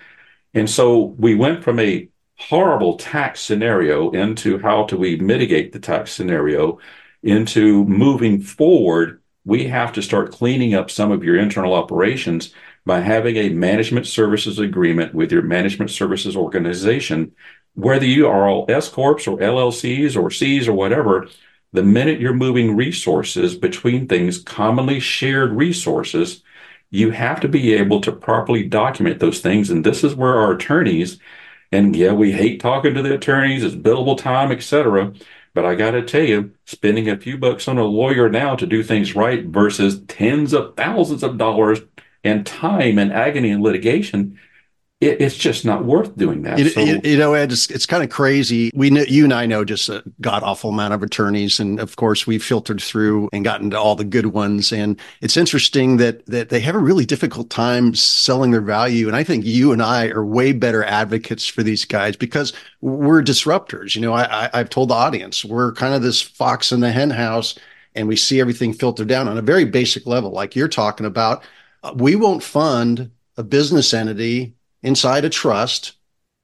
And 0.54 0.70
so 0.70 1.16
we 1.18 1.36
went 1.36 1.64
from 1.64 1.80
a 1.80 2.10
horrible 2.38 2.98
tax 2.98 3.42
scenario 3.42 4.12
into 4.12 4.60
how 4.60 4.86
do 4.86 4.98
we 4.98 5.18
mitigate 5.18 5.72
the 5.72 5.80
tax 5.80 6.12
scenario 6.12 6.80
into 7.24 7.84
moving 7.86 8.42
forward. 8.42 9.22
We 9.48 9.68
have 9.70 9.94
to 9.94 10.02
start 10.02 10.32
cleaning 10.32 10.76
up 10.76 10.92
some 10.92 11.12
of 11.12 11.24
your 11.24 11.38
internal 11.38 11.74
operations 11.74 12.54
by 12.86 13.00
having 13.00 13.38
a 13.38 13.50
management 13.50 14.08
services 14.08 14.60
agreement 14.60 15.14
with 15.16 15.32
your 15.32 15.42
management 15.42 15.90
services 15.90 16.36
organization, 16.36 17.32
whether 17.74 18.06
you 18.06 18.28
are 18.28 18.48
all 18.48 18.66
S 18.70 18.90
corps 18.90 19.28
or 19.28 19.38
LLCs 19.38 20.22
or 20.22 20.30
Cs 20.30 20.68
or 20.68 20.74
whatever 20.74 21.28
the 21.74 21.84
minute 21.84 22.20
you're 22.20 22.34
moving 22.34 22.76
resources 22.76 23.56
between 23.56 24.08
things, 24.08 24.42
commonly 24.42 25.00
shared 25.00 25.52
resources, 25.54 26.42
you 26.90 27.12
have 27.12 27.40
to 27.42 27.48
be 27.48 27.74
able 27.74 28.02
to 28.02 28.12
properly 28.12 28.64
document 28.64 29.20
those 29.20 29.42
things. 29.42 29.70
And 29.70 29.86
this 29.86 30.04
is 30.04 30.16
where 30.16 30.36
our 30.36 30.54
attorneys, 30.54 31.20
and 31.72 31.96
yeah, 31.96 32.14
we 32.14 32.32
hate 32.32 32.62
talking 32.62 32.94
to 32.94 33.02
the 33.02 33.14
attorneys, 33.14 33.64
it's 33.64 33.76
billable 33.76 34.18
time, 34.18 34.52
etc. 34.52 35.14
But 35.54 35.66
I 35.66 35.76
got 35.76 35.92
to 35.92 36.02
tell 36.02 36.24
you, 36.24 36.52
spending 36.66 37.10
a 37.10 37.18
few 37.18 37.38
bucks 37.38 37.68
on 37.68 37.78
a 37.78 37.84
lawyer 37.84 38.30
now 38.30 38.56
to 38.56 38.66
do 38.66 38.84
things 38.84 39.16
right 39.16 39.46
versus 39.46 40.02
tens 40.08 40.54
of 40.54 40.76
thousands 40.76 41.24
of 41.24 41.38
dollars 41.38 41.82
and 42.24 42.46
time 42.46 42.98
and 42.98 43.12
agony 43.12 43.52
and 43.52 43.64
litigation 43.64 44.40
it, 45.00 45.22
it's 45.22 45.38
just 45.38 45.64
not 45.64 45.86
worth 45.86 46.18
doing 46.18 46.42
that. 46.42 46.58
You, 46.58 46.70
so, 46.70 46.82
you, 46.82 47.00
you 47.04 47.18
know, 47.18 47.36
Ed, 47.36 47.52
it's, 47.52 47.70
it's 47.70 47.86
kind 47.86 48.04
of 48.04 48.10
crazy. 48.10 48.72
We 48.74 48.90
know 48.90 49.04
you 49.04 49.26
and 49.26 49.34
I 49.34 49.46
know 49.46 49.64
just 49.64 49.90
a 49.90 50.04
god 50.22 50.42
awful 50.42 50.72
amount 50.72 50.96
of 50.96 51.04
attorneys, 51.04 51.60
and 51.60 51.80
of 51.80 51.96
course, 51.98 52.26
we've 52.26 52.44
filtered 52.44 52.82
through 52.82 53.30
and 53.32 53.44
gotten 53.44 53.70
to 53.72 53.80
all 53.80 53.96
the 53.96 54.04
good 54.04 54.28
ones. 54.28 54.72
And 54.72 55.00
it's 55.22 55.38
interesting 55.38 55.98
that 55.98 56.26
that 56.26 56.50
they 56.50 56.60
have 56.62 56.74
a 56.74 56.80
really 56.80 57.06
difficult 57.06 57.52
time 57.52 57.94
selling 57.94 58.50
their 58.50 58.62
value. 58.62 59.08
And 59.08 59.16
I 59.16 59.24
think 59.24 59.46
you 59.46 59.72
and 59.72 59.84
I 59.84 60.08
are 60.08 60.26
way 60.26 60.52
better 60.52 60.84
advocates 60.84 61.46
for 61.46 61.62
these 61.62 61.86
guys 61.86 62.16
because 62.16 62.52
we're 62.82 63.22
disruptors. 63.22 63.94
You 63.94 64.02
know, 64.02 64.14
I, 64.14 64.46
I 64.46 64.50
I've 64.56 64.70
told 64.70 64.90
the 64.90 64.96
audience 64.96 65.46
we're 65.46 65.74
kind 65.74 65.94
of 65.94 66.02
this 66.02 66.24
fox 66.24 66.72
in 66.72 66.80
the 66.80 66.92
hen 66.92 67.12
house, 67.12 67.54
and 67.94 68.08
we 68.08 68.16
see 68.16 68.42
everything 68.42 68.74
filtered 68.74 69.08
down 69.08 69.28
on 69.28 69.38
a 69.38 69.44
very 69.44 69.66
basic 69.66 70.08
level, 70.08 70.32
like 70.32 70.56
you're 70.56 70.68
talking 70.68 71.06
about. 71.06 71.44
We 71.94 72.16
won't 72.16 72.42
fund 72.42 73.12
a 73.38 73.44
business 73.44 73.94
entity 73.94 74.56
inside 74.84 75.26
a 75.26 75.30
trust, 75.30 75.94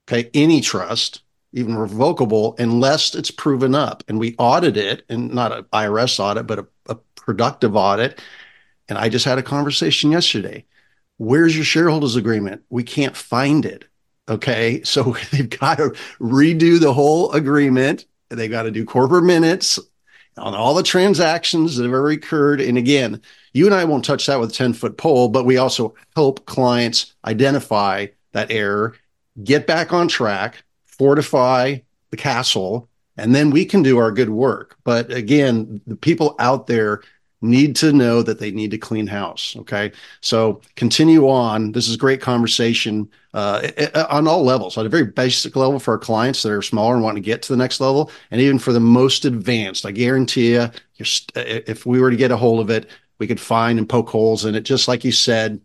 okay, 0.08 0.30
any 0.34 0.62
trust, 0.62 1.22
even 1.54 1.76
revocable, 1.76 2.56
unless 2.58 3.14
it's 3.16 3.32
proven 3.32 3.76
up. 3.76 4.04
And 4.08 4.20
we 4.20 4.36
audit 4.38 4.76
it, 4.76 5.04
and 5.10 5.34
not 5.34 5.52
an 5.52 5.64
IRS 5.66 6.20
audit, 6.20 6.48
but 6.48 6.60
a, 6.60 6.68
a 6.88 6.96
productive 7.16 7.76
audit. 7.76 8.22
And 8.90 8.98
I 8.98 9.10
just 9.10 9.26
had 9.26 9.38
a 9.38 9.44
conversation 9.44 10.12
yesterday. 10.12 10.66
Where's 11.18 11.56
your 11.56 11.66
shareholders 11.66 12.16
agreement? 12.16 12.64
We 12.70 12.84
can't 12.84 13.16
find 13.16 13.66
it. 13.66 13.86
Okay. 14.28 14.82
So 14.86 15.16
they've 15.32 15.50
got 15.50 15.78
to 15.78 15.90
redo 16.20 16.80
the 16.80 16.94
whole 16.94 17.32
agreement. 17.32 18.06
They've 18.30 18.50
got 18.50 18.64
to 18.64 18.72
do 18.72 18.86
corporate 18.86 19.26
minutes 19.26 19.80
on 20.38 20.56
all 20.56 20.74
the 20.74 20.84
transactions 20.84 21.76
that 21.76 21.84
have 21.84 21.92
ever 21.92 22.10
occurred. 22.10 22.62
And 22.62 22.78
again, 22.78 23.22
you 23.54 23.66
and 23.66 23.76
I 23.76 23.86
won't 23.86 24.04
touch 24.04 24.26
that 24.26 24.40
with 24.40 24.50
a 24.50 24.54
10 24.54 24.74
foot 24.74 24.98
pole, 24.98 25.30
but 25.30 25.46
we 25.46 25.58
also 25.58 25.94
help 26.16 26.46
clients 26.46 27.14
identify 27.26 28.08
that 28.34 28.52
error, 28.52 28.96
get 29.44 29.66
back 29.66 29.94
on 29.94 30.08
track, 30.08 30.64
fortify 30.86 31.78
the 32.12 32.18
castle, 32.18 32.90
and 33.18 33.34
then 33.34 33.50
we 33.50 33.66
can 33.66 33.82
do 33.82 33.98
our 33.98 34.12
good 34.12 34.30
work. 34.30 34.78
But 34.84 35.12
again, 35.12 35.82
the 35.88 35.96
people 35.96 36.36
out 36.40 36.68
there 36.68 37.02
need 37.42 37.76
to 37.76 37.92
know 37.92 38.24
that 38.24 38.40
they 38.40 38.52
need 38.52 38.72
to 38.72 38.78
clean 38.78 39.06
house. 39.06 39.56
Okay. 39.60 39.92
So 40.22 40.62
continue 40.76 41.30
on. 41.30 41.74
This 41.74 41.90
is 41.90 41.98
great 41.98 42.22
conversation 42.22 43.10
uh, 43.34 43.68
on 44.10 44.28
all 44.28 44.44
levels, 44.44 44.78
on 44.78 44.86
a 44.86 44.90
very 44.90 45.06
basic 45.06 45.56
level 45.56 45.78
for 45.78 45.92
our 45.92 45.98
clients 46.00 46.42
that 46.44 46.52
are 46.52 46.62
smaller 46.62 46.96
and 46.96 47.04
want 47.04 47.18
to 47.18 47.22
get 47.22 47.42
to 47.42 47.52
the 47.52 47.58
next 47.58 47.82
level. 47.82 48.10
And 48.32 48.40
even 48.40 48.60
for 48.60 48.72
the 48.72 48.80
most 48.80 49.26
advanced, 49.26 49.86
I 49.86 49.92
guarantee 49.92 50.54
you, 50.54 50.70
if 51.36 51.86
we 51.86 52.00
were 52.00 52.12
to 52.12 52.18
get 52.18 52.32
a 52.32 52.38
hold 52.38 52.62
of 52.62 52.70
it, 52.70 52.90
we 53.20 53.28
could 53.28 53.40
find 53.40 53.78
and 53.78 53.90
poke 53.90 54.10
holes 54.10 54.46
in 54.46 54.56
it. 54.56 54.62
Just 54.62 54.88
like 54.88 55.04
you 55.04 55.12
said, 55.12 55.60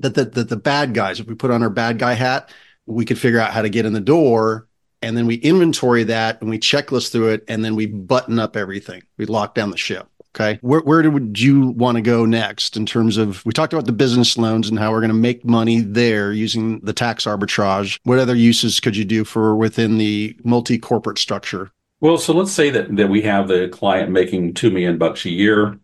that 0.00 0.14
the, 0.14 0.24
the, 0.24 0.44
the 0.44 0.56
bad 0.56 0.94
guys, 0.94 1.20
if 1.20 1.26
we 1.26 1.34
put 1.34 1.50
on 1.50 1.62
our 1.62 1.70
bad 1.70 1.98
guy 1.98 2.12
hat, 2.12 2.50
we 2.86 3.04
could 3.04 3.18
figure 3.18 3.40
out 3.40 3.52
how 3.52 3.62
to 3.62 3.68
get 3.68 3.86
in 3.86 3.92
the 3.92 4.00
door 4.00 4.68
and 5.02 5.16
then 5.16 5.26
we 5.26 5.36
inventory 5.36 6.04
that 6.04 6.40
and 6.40 6.50
we 6.50 6.58
checklist 6.58 7.12
through 7.12 7.28
it 7.28 7.44
and 7.48 7.64
then 7.64 7.76
we 7.76 7.86
button 7.86 8.38
up 8.38 8.56
everything. 8.56 9.02
We 9.16 9.26
lock 9.26 9.54
down 9.54 9.70
the 9.70 9.76
ship. 9.76 10.08
Okay. 10.34 10.58
Where, 10.60 10.80
where 10.80 11.08
would 11.10 11.40
you 11.40 11.68
want 11.70 11.96
to 11.96 12.02
go 12.02 12.24
next 12.24 12.76
in 12.76 12.86
terms 12.86 13.16
of, 13.16 13.44
we 13.44 13.52
talked 13.52 13.72
about 13.72 13.86
the 13.86 13.92
business 13.92 14.36
loans 14.36 14.68
and 14.68 14.78
how 14.78 14.92
we're 14.92 15.00
going 15.00 15.08
to 15.08 15.14
make 15.14 15.44
money 15.44 15.80
there 15.80 16.32
using 16.32 16.80
the 16.80 16.92
tax 16.92 17.24
arbitrage. 17.24 17.98
What 18.04 18.18
other 18.18 18.34
uses 18.34 18.78
could 18.78 18.96
you 18.96 19.04
do 19.04 19.24
for 19.24 19.56
within 19.56 19.98
the 19.98 20.36
multi 20.44 20.78
corporate 20.78 21.18
structure? 21.18 21.72
Well, 22.00 22.18
so 22.18 22.32
let's 22.32 22.52
say 22.52 22.70
that, 22.70 22.94
that 22.96 23.08
we 23.08 23.22
have 23.22 23.48
the 23.48 23.68
client 23.68 24.10
making 24.10 24.54
2 24.54 24.70
million 24.70 24.98
bucks 24.98 25.24
a 25.24 25.30
year. 25.30 25.80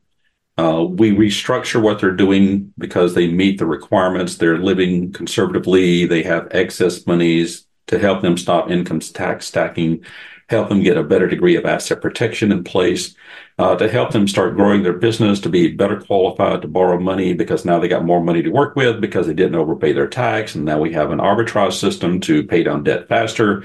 Uh, 0.56 0.84
we 0.88 1.10
restructure 1.10 1.82
what 1.82 2.00
they're 2.00 2.12
doing 2.12 2.72
because 2.78 3.14
they 3.14 3.26
meet 3.26 3.58
the 3.58 3.66
requirements. 3.66 4.36
They're 4.36 4.58
living 4.58 5.12
conservatively. 5.12 6.06
They 6.06 6.22
have 6.22 6.48
excess 6.52 7.06
monies 7.06 7.66
to 7.88 7.98
help 7.98 8.22
them 8.22 8.36
stop 8.38 8.70
income 8.70 9.00
tax 9.00 9.46
stacking, 9.46 10.04
help 10.48 10.68
them 10.68 10.82
get 10.82 10.96
a 10.96 11.02
better 11.02 11.26
degree 11.26 11.56
of 11.56 11.66
asset 11.66 12.00
protection 12.00 12.52
in 12.52 12.62
place, 12.62 13.14
uh, 13.58 13.76
to 13.76 13.88
help 13.88 14.12
them 14.12 14.28
start 14.28 14.56
growing 14.56 14.82
their 14.82 14.92
business, 14.92 15.40
to 15.40 15.48
be 15.48 15.72
better 15.72 16.00
qualified 16.00 16.62
to 16.62 16.68
borrow 16.68 16.98
money 17.00 17.34
because 17.34 17.64
now 17.64 17.78
they 17.78 17.88
got 17.88 18.04
more 18.04 18.22
money 18.22 18.42
to 18.42 18.50
work 18.50 18.76
with 18.76 19.00
because 19.00 19.26
they 19.26 19.34
didn't 19.34 19.54
overpay 19.56 19.92
their 19.92 20.08
tax. 20.08 20.54
And 20.54 20.64
now 20.64 20.78
we 20.78 20.92
have 20.92 21.10
an 21.10 21.18
arbitrage 21.18 21.74
system 21.74 22.20
to 22.20 22.44
pay 22.44 22.62
down 22.62 22.84
debt 22.84 23.08
faster. 23.08 23.64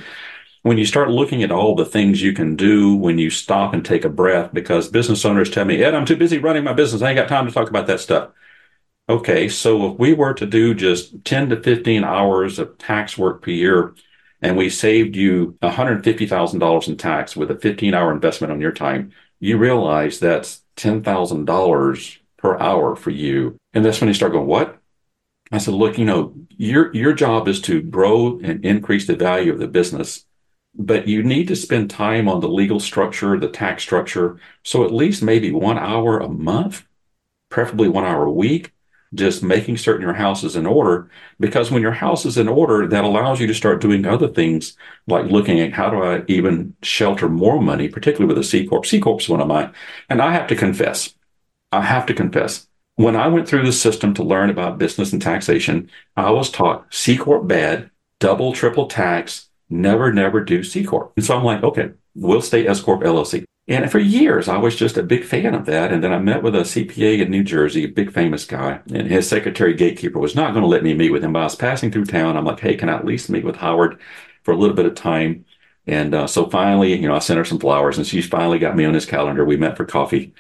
When 0.62 0.78
you 0.78 0.86
start 0.86 1.10
looking 1.10 1.42
at 1.42 1.52
all 1.52 1.76
the 1.76 1.86
things 1.86 2.22
you 2.22 2.34
can 2.34 2.56
do 2.56 2.96
when 2.96 3.18
you 3.18 3.30
stop 3.30 3.74
and 3.74 3.84
take 3.84 4.04
a 4.04 4.10
breath, 4.10 4.54
because 4.54 4.90
business 4.90 5.24
owners 5.24 5.50
tell 5.50 5.66
me, 5.66 5.82
Ed, 5.82 5.96
I'm 5.96 6.06
too 6.06 6.18
busy 6.18 6.38
running 6.38 6.66
my 6.66 6.74
business. 6.74 7.02
I 7.02 7.10
ain't 7.10 7.18
got 7.18 7.30
time 7.30 7.48
to 7.48 7.54
talk 7.54 7.70
about 7.70 7.88
that 7.88 8.02
stuff. 8.02 8.32
Okay, 9.08 9.50
so 9.50 9.92
if 9.92 10.00
we 10.00 10.14
were 10.14 10.34
to 10.36 10.46
do 10.46 10.76
just 10.76 11.26
10 11.26 11.50
to 11.50 11.62
15 11.64 12.04
hours 12.04 12.60
of 12.60 12.78
tax 12.78 13.18
work 13.18 13.42
per 13.42 13.52
year, 13.52 13.96
and 14.42 14.56
we 14.56 14.70
saved 14.70 15.16
you 15.16 15.58
$150,000 15.62 16.88
in 16.88 16.98
tax 16.98 17.36
with 17.36 17.52
a 17.52 17.58
15 17.58 17.94
hour 17.94 18.12
investment 18.12 18.52
on 18.54 18.62
your 18.62 18.72
time, 18.72 19.12
you 19.40 19.58
realize 19.58 20.20
that's 20.20 20.62
$10,000 20.78 22.18
per 22.38 22.60
hour 22.60 22.96
for 22.96 23.10
you. 23.10 23.58
And 23.74 23.84
that's 23.84 24.00
when 24.00 24.08
you 24.08 24.14
start 24.14 24.32
going, 24.32 24.48
what? 24.48 24.78
I 25.52 25.58
said, 25.58 25.74
look, 25.74 25.98
you 25.98 26.06
know, 26.06 26.34
your, 26.50 26.94
your 26.94 27.14
job 27.14 27.48
is 27.48 27.62
to 27.62 27.82
grow 27.82 28.40
and 28.40 28.64
increase 28.64 29.08
the 29.08 29.16
value 29.16 29.52
of 29.52 29.60
the 29.60 29.68
business, 29.68 30.26
but 30.80 31.08
you 31.08 31.22
need 31.22 31.48
to 31.50 31.56
spend 31.56 31.90
time 31.90 32.28
on 32.28 32.40
the 32.40 32.48
legal 32.48 32.80
structure, 32.80 33.38
the 33.38 33.50
tax 33.50 33.84
structure. 33.84 34.40
So 34.64 34.86
at 34.86 34.94
least 34.94 35.22
maybe 35.22 35.52
one 35.52 35.78
hour 35.78 36.20
a 36.20 36.30
month, 36.30 36.88
preferably 37.50 37.90
one 37.90 38.06
hour 38.06 38.26
a 38.26 38.32
week 38.32 38.74
just 39.14 39.42
making 39.42 39.78
certain 39.78 40.04
your 40.04 40.14
house 40.14 40.44
is 40.44 40.56
in 40.56 40.66
order 40.66 41.10
because 41.40 41.72
when 41.72 41.82
your 41.82 41.92
house 41.92 42.26
is 42.26 42.38
in 42.38 42.48
order 42.48 42.88
that 42.88 43.04
allows 43.04 43.40
you 43.40 43.48
to 43.48 43.54
start 43.54 43.82
doing 43.82 44.06
other 44.06 44.28
things 44.28 44.78
like 45.08 45.26
looking 45.26 45.60
at 45.60 45.74
how 45.74 45.90
do 45.90 46.02
i 46.04 46.22
even 46.28 46.76
shelter 46.84 47.28
more 47.28 47.60
money 47.60 47.88
particularly 47.90 48.32
with 48.32 48.38
a 48.38 48.48
c 48.48 48.68
corp 48.68 48.86
c 48.86 49.00
corp 49.00 49.20
is 49.20 49.30
one 49.30 49.42
of 49.42 49.48
mine. 49.48 49.74
and 50.10 50.22
i 50.22 50.32
have 50.32 50.48
to 50.48 50.56
confess 50.56 51.16
i 51.72 51.82
have 51.82 52.06
to 52.06 52.14
confess 52.14 52.68
when 52.96 53.16
i 53.16 53.28
went 53.28 53.48
through 53.48 53.66
the 53.66 53.74
system 53.74 54.14
to 54.14 54.24
learn 54.24 54.50
about 54.50 54.78
business 54.78 55.12
and 55.12 55.22
taxation 55.22 55.90
i 56.16 56.30
was 56.30 56.52
taught 56.52 56.86
c 56.94 57.18
corp 57.18 57.48
bad 57.48 57.90
double 58.20 58.54
triple 58.54 58.86
tax 58.86 59.49
never 59.70 60.12
never 60.12 60.44
do 60.44 60.64
c 60.64 60.84
corp 60.84 61.14
and 61.16 61.26
so 61.26 61.38
i'm 61.38 61.44
like 61.44 61.64
okay 61.64 61.92
we'll 62.16 62.42
stay 62.42 62.68
s 62.68 62.82
corp 62.82 63.02
llc 63.02 63.46
and 63.70 63.92
for 63.92 64.00
years, 64.00 64.48
I 64.48 64.58
was 64.58 64.76
just 64.76 64.98
a 64.98 65.04
big 65.04 65.24
fan 65.24 65.54
of 65.54 65.68
that. 65.68 65.94
And 65.94 66.04
then 66.04 66.12
I 66.12 66.18
met 66.18 66.42
with 66.42 66.56
a 66.56 66.62
CPA 66.62 67.22
in 67.22 67.30
New 67.30 67.44
Jersey, 67.44 67.84
a 67.84 67.88
big 67.88 68.12
famous 68.12 68.44
guy, 68.44 68.80
and 68.92 69.08
his 69.08 69.30
secretary 69.30 69.76
gatekeeper 69.76 70.18
was 70.18 70.36
not 70.36 70.54
going 70.54 70.64
to 70.64 70.68
let 70.68 70.82
me 70.82 70.96
meet 70.96 71.12
with 71.12 71.24
him. 71.24 71.34
But 71.34 71.42
I 71.42 71.44
was 71.44 71.56
passing 71.56 71.92
through 71.92 72.06
town. 72.06 72.36
I'm 72.36 72.46
like, 72.46 72.60
hey, 72.60 72.76
can 72.76 72.90
I 72.90 72.96
at 72.96 73.06
least 73.06 73.30
meet 73.30 73.46
with 73.46 73.58
Howard 73.58 74.02
for 74.42 74.56
a 74.56 74.58
little 74.58 74.76
bit 74.76 74.88
of 74.88 74.96
time? 74.96 75.46
And 75.86 76.16
uh, 76.16 76.26
so 76.26 76.50
finally, 76.50 76.96
you 77.00 77.08
know, 77.08 77.14
I 77.14 77.20
sent 77.20 77.38
her 77.38 77.46
some 77.46 77.60
flowers, 77.60 77.98
and 78.00 78.08
she 78.08 78.24
finally 78.24 78.58
got 78.58 78.76
me 78.76 78.86
on 78.86 78.96
his 78.96 79.06
calendar. 79.06 79.46
We 79.46 79.56
met 79.56 79.78
for 79.78 79.86
coffee, 79.86 80.34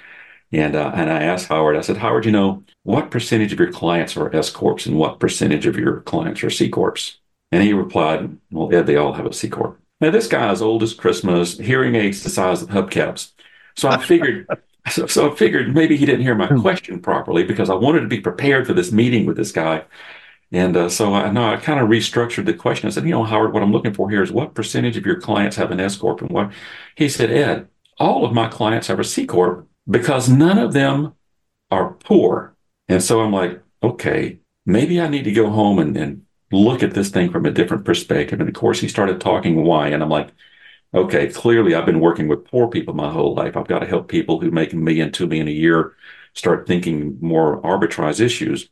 and 0.52 0.76
uh, 0.76 0.92
and 0.96 1.12
I 1.12 1.22
asked 1.22 1.50
Howard. 1.50 1.78
I 1.78 1.82
said, 1.82 1.98
Howard, 1.98 2.26
you 2.26 2.32
know, 2.32 2.64
what 2.84 3.12
percentage 3.12 3.54
of 3.54 3.60
your 3.60 3.72
clients 3.72 4.18
are 4.18 4.36
S 4.36 4.50
corps, 4.50 4.88
and 4.88 4.98
what 4.98 5.20
percentage 5.20 5.68
of 5.68 5.78
your 5.78 6.02
clients 6.02 6.44
are 6.44 6.50
C 6.50 6.68
corps? 6.68 7.19
And 7.52 7.64
he 7.64 7.74
replied, 7.74 8.38
Well, 8.52 8.74
Ed, 8.74 8.86
they 8.86 8.96
all 8.96 9.14
have 9.14 9.26
a 9.26 9.34
C 9.34 9.50
corp. 9.50 9.80
Now, 10.02 10.12
this 10.12 10.28
guy 10.28 10.52
is 10.52 10.62
old 10.62 10.84
as 10.84 10.94
Christmas, 10.94 11.58
hearing 11.58 11.96
aids 11.96 12.24
the 12.24 12.30
size 12.30 12.62
of 12.62 12.70
hubcaps. 12.70 13.32
So 13.76 13.90
I 13.90 13.98
figured, 13.98 14.48
so, 14.90 15.08
so 15.08 15.32
I 15.32 15.36
figured 15.36 15.74
maybe 15.74 15.98
he 15.98 16.06
didn't 16.06 16.22
hear 16.22 16.36
my 16.36 16.48
hmm. 16.48 16.62
question 16.62 17.02
properly 17.02 17.44
because 17.44 17.70
I 17.70 17.76
wanted 17.76 18.02
to 18.02 18.08
be 18.08 18.22
prepared 18.22 18.68
for 18.68 18.74
this 18.74 18.92
meeting 18.92 19.26
with 19.26 19.38
this 19.38 19.52
guy. 19.52 19.84
And 20.52 20.76
uh, 20.76 20.90
so 20.90 21.14
I 21.14 21.30
know 21.32 21.54
I 21.54 21.58
kind 21.58 21.80
of 21.80 21.90
restructured 21.90 22.46
the 22.46 22.54
question. 22.54 22.88
I 22.88 22.92
said, 22.92 23.04
you 23.04 23.12
know, 23.12 23.24
Howard, 23.24 23.54
what 23.54 23.62
I'm 23.62 23.72
looking 23.72 23.94
for 23.94 24.10
here 24.10 24.24
is 24.24 24.32
what 24.32 24.56
percentage 24.56 24.98
of 24.98 25.06
your 25.06 25.20
clients 25.20 25.56
have 25.58 25.70
an 25.72 25.80
S 25.80 25.96
corp, 25.96 26.22
and 26.22 26.32
what? 26.32 26.52
He 26.96 27.08
said, 27.08 27.30
Ed, 27.30 27.68
all 28.00 28.26
of 28.26 28.34
my 28.34 28.48
clients 28.48 28.88
have 28.88 29.00
a 29.00 29.04
C 29.04 29.28
corp 29.28 29.68
because 29.88 30.28
none 30.28 30.58
of 30.58 30.74
them 30.74 31.14
are 31.70 31.94
poor. 31.94 32.56
And 32.88 33.04
so 33.04 33.22
I'm 33.22 33.32
like, 33.32 33.62
okay, 33.84 34.40
maybe 34.66 35.00
I 35.00 35.08
need 35.08 35.24
to 35.26 35.32
go 35.32 35.50
home 35.50 35.78
and, 35.78 35.96
and 35.96 36.24
look 36.52 36.84
at 36.84 36.94
this 36.94 37.10
thing 37.10 37.32
from 37.32 37.46
a 37.46 37.52
different 37.52 37.86
perspective. 37.86 38.40
And 38.40 38.50
of 38.50 38.56
course, 38.56 38.80
he 38.80 38.88
started 38.88 39.22
talking 39.22 39.64
why. 39.64 39.90
And 39.90 40.02
I'm 40.02 40.10
like, 40.10 40.30
okay, 40.94 41.28
clearly 41.28 41.76
I've 41.76 41.86
been 41.86 42.00
working 42.00 42.28
with 42.28 42.46
poor 42.46 42.68
people 42.68 42.94
my 42.94 43.12
whole 43.12 43.36
life. 43.36 43.56
I've 43.56 43.68
got 43.68 43.80
to 43.80 43.86
help 43.86 44.08
people 44.08 44.40
who 44.40 44.52
make 44.52 44.74
a 44.74 44.78
million, 44.78 45.12
two 45.12 45.28
million 45.28 45.48
a 45.48 45.52
year 45.52 45.96
start 46.34 46.68
thinking 46.68 47.18
more 47.22 47.62
arbitrage 47.62 48.20
issues. 48.20 48.70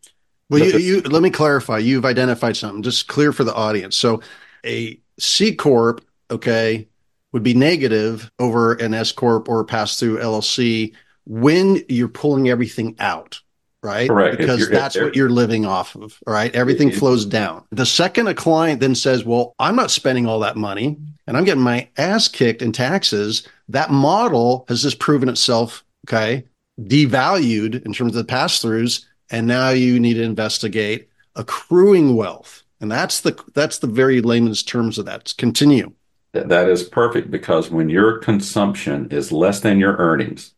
Well, 0.50 0.64
you, 0.64 0.72
the, 0.72 0.82
you, 0.82 1.02
let 1.02 1.22
me 1.22 1.30
clarify. 1.30 1.80
You've 1.80 2.06
identified 2.06 2.56
something 2.56 2.82
just 2.82 3.08
clear 3.08 3.34
for 3.34 3.44
the 3.44 3.54
audience. 3.54 3.98
So 3.98 4.22
a 4.66 5.00
C 5.20 5.56
corp, 5.56 6.02
okay, 6.32 6.88
would 7.34 7.44
be 7.44 7.54
negative 7.54 8.32
over 8.40 8.74
an 8.74 8.94
S 8.94 9.12
corp 9.12 9.50
or 9.50 9.64
pass 9.66 10.00
through 10.00 10.20
LLC 10.20 10.96
when 11.26 11.84
you're 11.90 12.08
pulling 12.08 12.50
everything 12.50 12.96
out 13.00 13.42
right? 13.84 14.10
Correct. 14.10 14.38
Because 14.38 14.70
that's 14.70 14.98
what 14.98 15.16
you're 15.16 15.30
living 15.30 15.66
off 15.66 15.96
of, 15.96 16.20
right? 16.26 16.54
Everything 16.56 16.92
flows 16.92 17.26
down. 17.26 17.64
The 17.72 17.86
second 17.86 18.28
a 18.28 18.34
client 18.34 18.80
then 18.80 18.96
says, 18.96 19.24
Well, 19.24 19.56
I'm 19.60 19.76
not 19.76 19.92
spending 19.92 20.26
all 20.26 20.40
that 20.40 20.56
money 20.56 20.98
and 21.28 21.36
I'm 21.36 21.44
getting 21.44 21.64
my 21.64 21.90
ass 21.98 22.28
kicked 22.28 22.62
in 22.62 22.72
taxes, 22.72 23.48
that 23.70 23.92
model 23.92 24.66
has 24.70 24.82
just 24.82 25.00
proven 25.00 25.30
itself, 25.30 25.84
okay, 26.08 26.46
devalued 26.80 27.86
in 27.86 27.94
terms 27.94 28.16
of 28.16 28.26
the 28.26 28.32
pass 28.32 28.62
throughs. 28.62 29.04
And 29.30 29.46
now 29.46 29.70
you 29.70 30.00
need 30.00 30.14
to 30.14 30.24
investigate 30.24 31.10
accruing 31.36 32.16
wealth. 32.16 32.64
And 32.80 32.90
that's 32.90 33.22
the 33.22 33.38
that's 33.54 33.80
the 33.80 33.88
very 33.88 34.22
layman's 34.22 34.64
terms 34.64 34.98
of 34.98 35.06
that. 35.06 35.34
Continue. 35.38 35.92
That 36.32 36.70
is 36.70 36.84
perfect 36.84 37.32
because 37.32 37.70
when 37.72 37.90
your 37.90 38.20
consumption 38.20 39.10
is 39.12 39.32
less 39.32 39.60
than 39.60 39.80
your 39.80 39.98
earnings, 39.98 40.54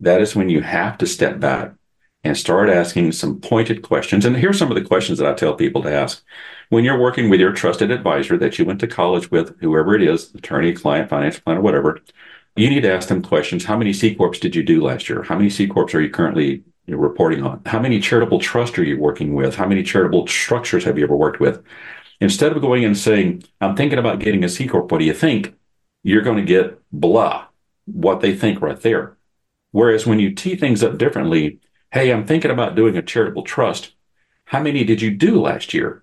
that 0.00 0.20
is 0.20 0.34
when 0.34 0.48
you 0.48 0.62
have 0.62 0.98
to 0.98 1.06
step 1.06 1.38
back 1.38 1.74
and 2.24 2.36
start 2.36 2.68
asking 2.68 3.12
some 3.12 3.40
pointed 3.40 3.82
questions. 3.82 4.24
And 4.24 4.36
here's 4.36 4.58
some 4.58 4.70
of 4.70 4.76
the 4.76 4.84
questions 4.84 5.18
that 5.18 5.28
I 5.28 5.34
tell 5.34 5.54
people 5.54 5.82
to 5.82 5.92
ask. 5.92 6.24
When 6.68 6.84
you're 6.84 7.00
working 7.00 7.28
with 7.28 7.40
your 7.40 7.52
trusted 7.52 7.90
advisor 7.90 8.38
that 8.38 8.58
you 8.58 8.64
went 8.64 8.80
to 8.80 8.86
college 8.86 9.30
with, 9.30 9.58
whoever 9.60 9.94
it 9.94 10.02
is, 10.02 10.32
attorney, 10.34 10.72
client, 10.72 11.10
financial 11.10 11.42
planner, 11.42 11.60
whatever, 11.60 12.00
you 12.54 12.70
need 12.70 12.82
to 12.82 12.92
ask 12.92 13.08
them 13.08 13.22
questions. 13.22 13.64
How 13.64 13.76
many 13.76 13.92
C 13.92 14.14
Corps 14.14 14.38
did 14.38 14.54
you 14.54 14.62
do 14.62 14.82
last 14.82 15.08
year? 15.08 15.22
How 15.22 15.36
many 15.36 15.50
C 15.50 15.66
Corps 15.66 15.94
are 15.94 16.00
you 16.00 16.10
currently 16.10 16.62
reporting 16.86 17.42
on? 17.42 17.62
How 17.66 17.80
many 17.80 17.98
charitable 17.98 18.40
trusts 18.40 18.78
are 18.78 18.84
you 18.84 18.98
working 18.98 19.34
with? 19.34 19.56
How 19.56 19.66
many 19.66 19.82
charitable 19.82 20.26
structures 20.26 20.84
have 20.84 20.98
you 20.98 21.04
ever 21.04 21.16
worked 21.16 21.40
with? 21.40 21.62
Instead 22.20 22.52
of 22.52 22.62
going 22.62 22.84
and 22.84 22.96
saying, 22.96 23.42
I'm 23.60 23.74
thinking 23.74 23.98
about 23.98 24.20
getting 24.20 24.44
a 24.44 24.48
C 24.48 24.68
Corp, 24.68 24.92
what 24.92 24.98
do 24.98 25.04
you 25.04 25.14
think? 25.14 25.54
You're 26.04 26.22
going 26.22 26.38
to 26.38 26.44
get 26.44 26.78
blah, 26.92 27.46
what 27.86 28.20
they 28.20 28.34
think 28.34 28.60
right 28.60 28.80
there. 28.80 29.16
Whereas 29.72 30.06
when 30.06 30.20
you 30.20 30.34
tee 30.34 30.54
things 30.54 30.82
up 30.82 30.98
differently, 30.98 31.58
Hey, 31.92 32.10
I'm 32.10 32.26
thinking 32.26 32.50
about 32.50 32.74
doing 32.74 32.96
a 32.96 33.02
charitable 33.02 33.42
trust. 33.42 33.92
How 34.46 34.62
many 34.62 34.82
did 34.82 35.02
you 35.02 35.10
do 35.10 35.38
last 35.38 35.74
year? 35.74 36.02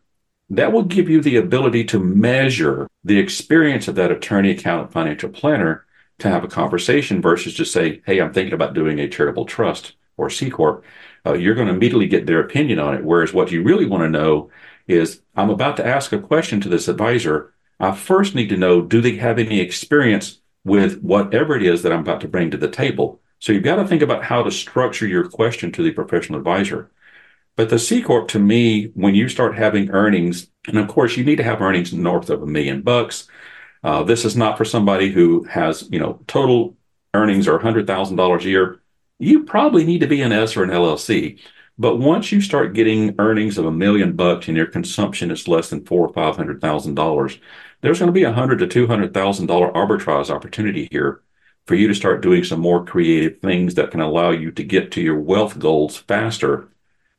That 0.52 0.72
will 0.72 0.84
give 0.84 1.10
you 1.10 1.20
the 1.20 1.38
ability 1.38 1.84
to 1.86 2.00
measure 2.00 2.88
the 3.04 3.18
experience 3.18 3.88
of 3.88 3.96
that 3.96 4.12
attorney, 4.12 4.52
accountant, 4.52 4.92
financial 4.92 5.30
planner 5.30 5.88
to 6.20 6.30
have 6.30 6.44
a 6.44 6.48
conversation 6.48 7.24
versus 7.24 7.56
just 7.56 7.74
say, 7.74 8.04
Hey, 8.06 8.20
I'm 8.20 8.32
thinking 8.32 8.54
about 8.54 8.76
doing 8.76 9.00
a 9.00 9.10
charitable 9.10 9.46
trust 9.46 9.96
or 10.16 10.30
C 10.30 10.52
Corp. 10.52 10.86
Uh, 11.26 11.34
you're 11.34 11.56
going 11.56 11.68
to 11.68 11.74
immediately 11.74 12.08
get 12.08 12.28
their 12.28 12.42
opinion 12.42 12.78
on 12.78 12.94
it. 12.94 13.04
Whereas 13.04 13.34
what 13.34 13.50
you 13.50 13.64
really 13.64 13.88
want 13.88 14.04
to 14.04 14.10
know 14.10 14.52
is 14.88 15.22
I'm 15.36 15.50
about 15.50 15.76
to 15.78 15.88
ask 15.88 16.12
a 16.12 16.20
question 16.20 16.62
to 16.62 16.70
this 16.70 16.88
advisor. 16.88 17.52
I 17.80 17.96
first 17.96 18.36
need 18.36 18.50
to 18.50 18.58
know, 18.58 18.82
do 18.84 19.02
they 19.02 19.16
have 19.16 19.40
any 19.40 19.60
experience 19.60 20.40
with 20.64 21.02
whatever 21.02 21.56
it 21.56 21.64
is 21.64 21.82
that 21.82 21.92
I'm 21.92 22.02
about 22.02 22.22
to 22.22 22.28
bring 22.28 22.52
to 22.52 22.58
the 22.58 22.70
table. 22.70 23.22
So 23.40 23.54
you've 23.54 23.64
got 23.64 23.78
to 23.78 23.88
think 23.88 24.02
about 24.02 24.24
how 24.24 24.44
to 24.44 24.52
structure 24.52 25.08
your 25.08 25.28
question 25.30 25.72
to 25.74 25.84
the 25.84 25.92
professional 25.92 26.40
advisor. 26.40 26.92
But 27.56 27.70
the 27.70 27.80
C 27.80 28.02
Corp 28.02 28.28
to 28.30 28.40
me, 28.40 28.86
when 28.94 29.16
you 29.16 29.30
start 29.30 29.58
having 29.58 29.92
earnings, 29.92 30.48
and 30.68 30.78
of 30.78 30.88
course 30.88 31.18
you 31.18 31.24
need 31.24 31.38
to 31.38 31.44
have 31.44 31.62
earnings 31.62 31.94
north 31.94 32.30
of 32.30 32.42
a 32.42 32.48
million 32.48 32.82
bucks. 32.82 33.28
Uh, 33.84 34.04
this 34.04 34.26
is 34.26 34.36
not 34.36 34.58
for 34.58 34.66
somebody 34.66 35.10
who 35.10 35.44
has, 35.44 35.88
you 35.90 36.00
know, 36.00 36.20
total 36.28 36.76
earnings 37.14 37.48
are 37.48 37.60
$100,000 37.60 38.40
a 38.40 38.50
year. 38.50 38.82
You 39.20 39.44
probably 39.44 39.86
need 39.86 40.00
to 40.02 40.08
be 40.08 40.22
an 40.22 40.32
S 40.32 40.56
or 40.58 40.64
an 40.64 40.70
LLC. 40.70 41.40
But 41.78 41.98
once 41.98 42.32
you 42.32 42.42
start 42.42 42.74
getting 42.74 43.16
earnings 43.20 43.58
of 43.58 43.66
a 43.66 43.72
million 43.72 44.16
bucks 44.16 44.50
and 44.50 44.58
your 44.58 44.68
consumption 44.68 45.32
is 45.32 45.48
less 45.48 45.70
than 45.70 45.86
four 45.86 46.08
or 46.08 46.14
five 46.14 46.36
hundred 46.36 46.60
thousand 46.62 46.96
dollars, 46.96 47.40
there's 47.82 48.00
going 48.00 48.08
to 48.08 48.14
be 48.14 48.24
a 48.24 48.34
hundred 48.34 48.60
to 48.60 48.68
two 48.68 48.88
hundred 48.88 49.14
thousand 49.14 49.48
dollar 49.48 49.72
arbitrage 49.72 50.30
opportunity 50.30 50.90
here 50.92 51.22
for 51.70 51.76
you 51.76 51.88
to 51.88 51.94
start 51.94 52.24
doing 52.24 52.44
some 52.44 52.60
more 52.60 52.84
creative 52.84 53.40
things 53.42 53.76
that 53.76 53.92
can 53.92 54.02
allow 54.02 54.32
you 54.32 54.50
to 54.50 54.64
get 54.64 54.92
to 54.92 55.02
your 55.02 55.20
wealth 55.20 55.60
goals 55.60 55.98
faster 55.98 56.68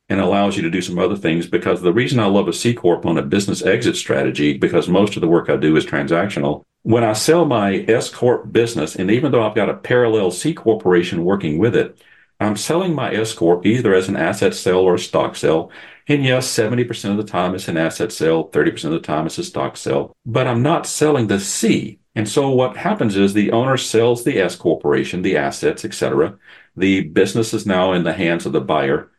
and 0.09 0.19
allows 0.19 0.57
you 0.57 0.61
to 0.61 0.69
do 0.69 0.81
some 0.81 0.99
other 0.99 1.15
things 1.15 1.47
because 1.47 1.81
the 1.81 1.93
reason 1.93 2.19
I 2.19 2.25
love 2.25 2.49
a 2.49 2.53
C 2.53 2.73
corp 2.73 3.05
on 3.05 3.17
a 3.17 3.21
business 3.21 3.61
exit 3.61 3.95
strategy 3.95 4.57
because 4.57 4.89
most 4.89 5.15
of 5.15 5.21
the 5.21 5.27
work 5.29 5.49
I 5.49 5.55
do 5.55 5.77
is 5.77 5.85
transactional. 5.85 6.65
When 6.83 7.05
I 7.05 7.13
sell 7.13 7.45
my 7.45 7.85
S 7.87 8.09
corp 8.09 8.51
business 8.51 8.97
and 8.97 9.09
even 9.09 9.31
though 9.31 9.41
I've 9.41 9.55
got 9.55 9.69
a 9.69 9.73
parallel 9.73 10.31
C 10.31 10.53
corporation 10.53 11.23
working 11.23 11.57
with 11.57 11.73
it, 11.73 11.97
I'm 12.41 12.57
selling 12.57 12.93
my 12.93 13.13
S 13.13 13.33
Corp 13.33 13.65
either 13.65 13.93
as 13.93 14.09
an 14.09 14.17
asset 14.17 14.53
sale 14.53 14.79
or 14.79 14.95
a 14.95 14.99
stock 14.99 15.37
sale. 15.37 15.71
And 16.09 16.25
yes, 16.25 16.53
70% 16.53 17.11
of 17.11 17.17
the 17.17 17.23
time 17.23 17.55
it's 17.55 17.69
an 17.69 17.77
asset 17.77 18.11
sale, 18.11 18.49
30% 18.49 18.83
of 18.85 18.91
the 18.91 18.99
time 18.99 19.27
it's 19.27 19.37
a 19.37 19.45
stock 19.45 19.77
sale, 19.77 20.11
but 20.25 20.45
I'm 20.45 20.61
not 20.61 20.87
selling 20.87 21.27
the 21.27 21.39
C. 21.39 22.00
And 22.15 22.27
so 22.27 22.49
what 22.49 22.77
happens 22.77 23.15
is 23.15 23.33
the 23.33 23.51
owner 23.51 23.77
sells 23.77 24.23
the 24.23 24.39
S 24.39 24.55
corporation, 24.55 25.21
the 25.21 25.37
assets, 25.37 25.85
etc. 25.85 26.37
The 26.75 27.01
business 27.01 27.53
is 27.53 27.65
now 27.65 27.93
in 27.93 28.03
the 28.03 28.13
hands 28.13 28.45
of 28.45 28.51
the 28.51 28.61
buyer. 28.61 29.11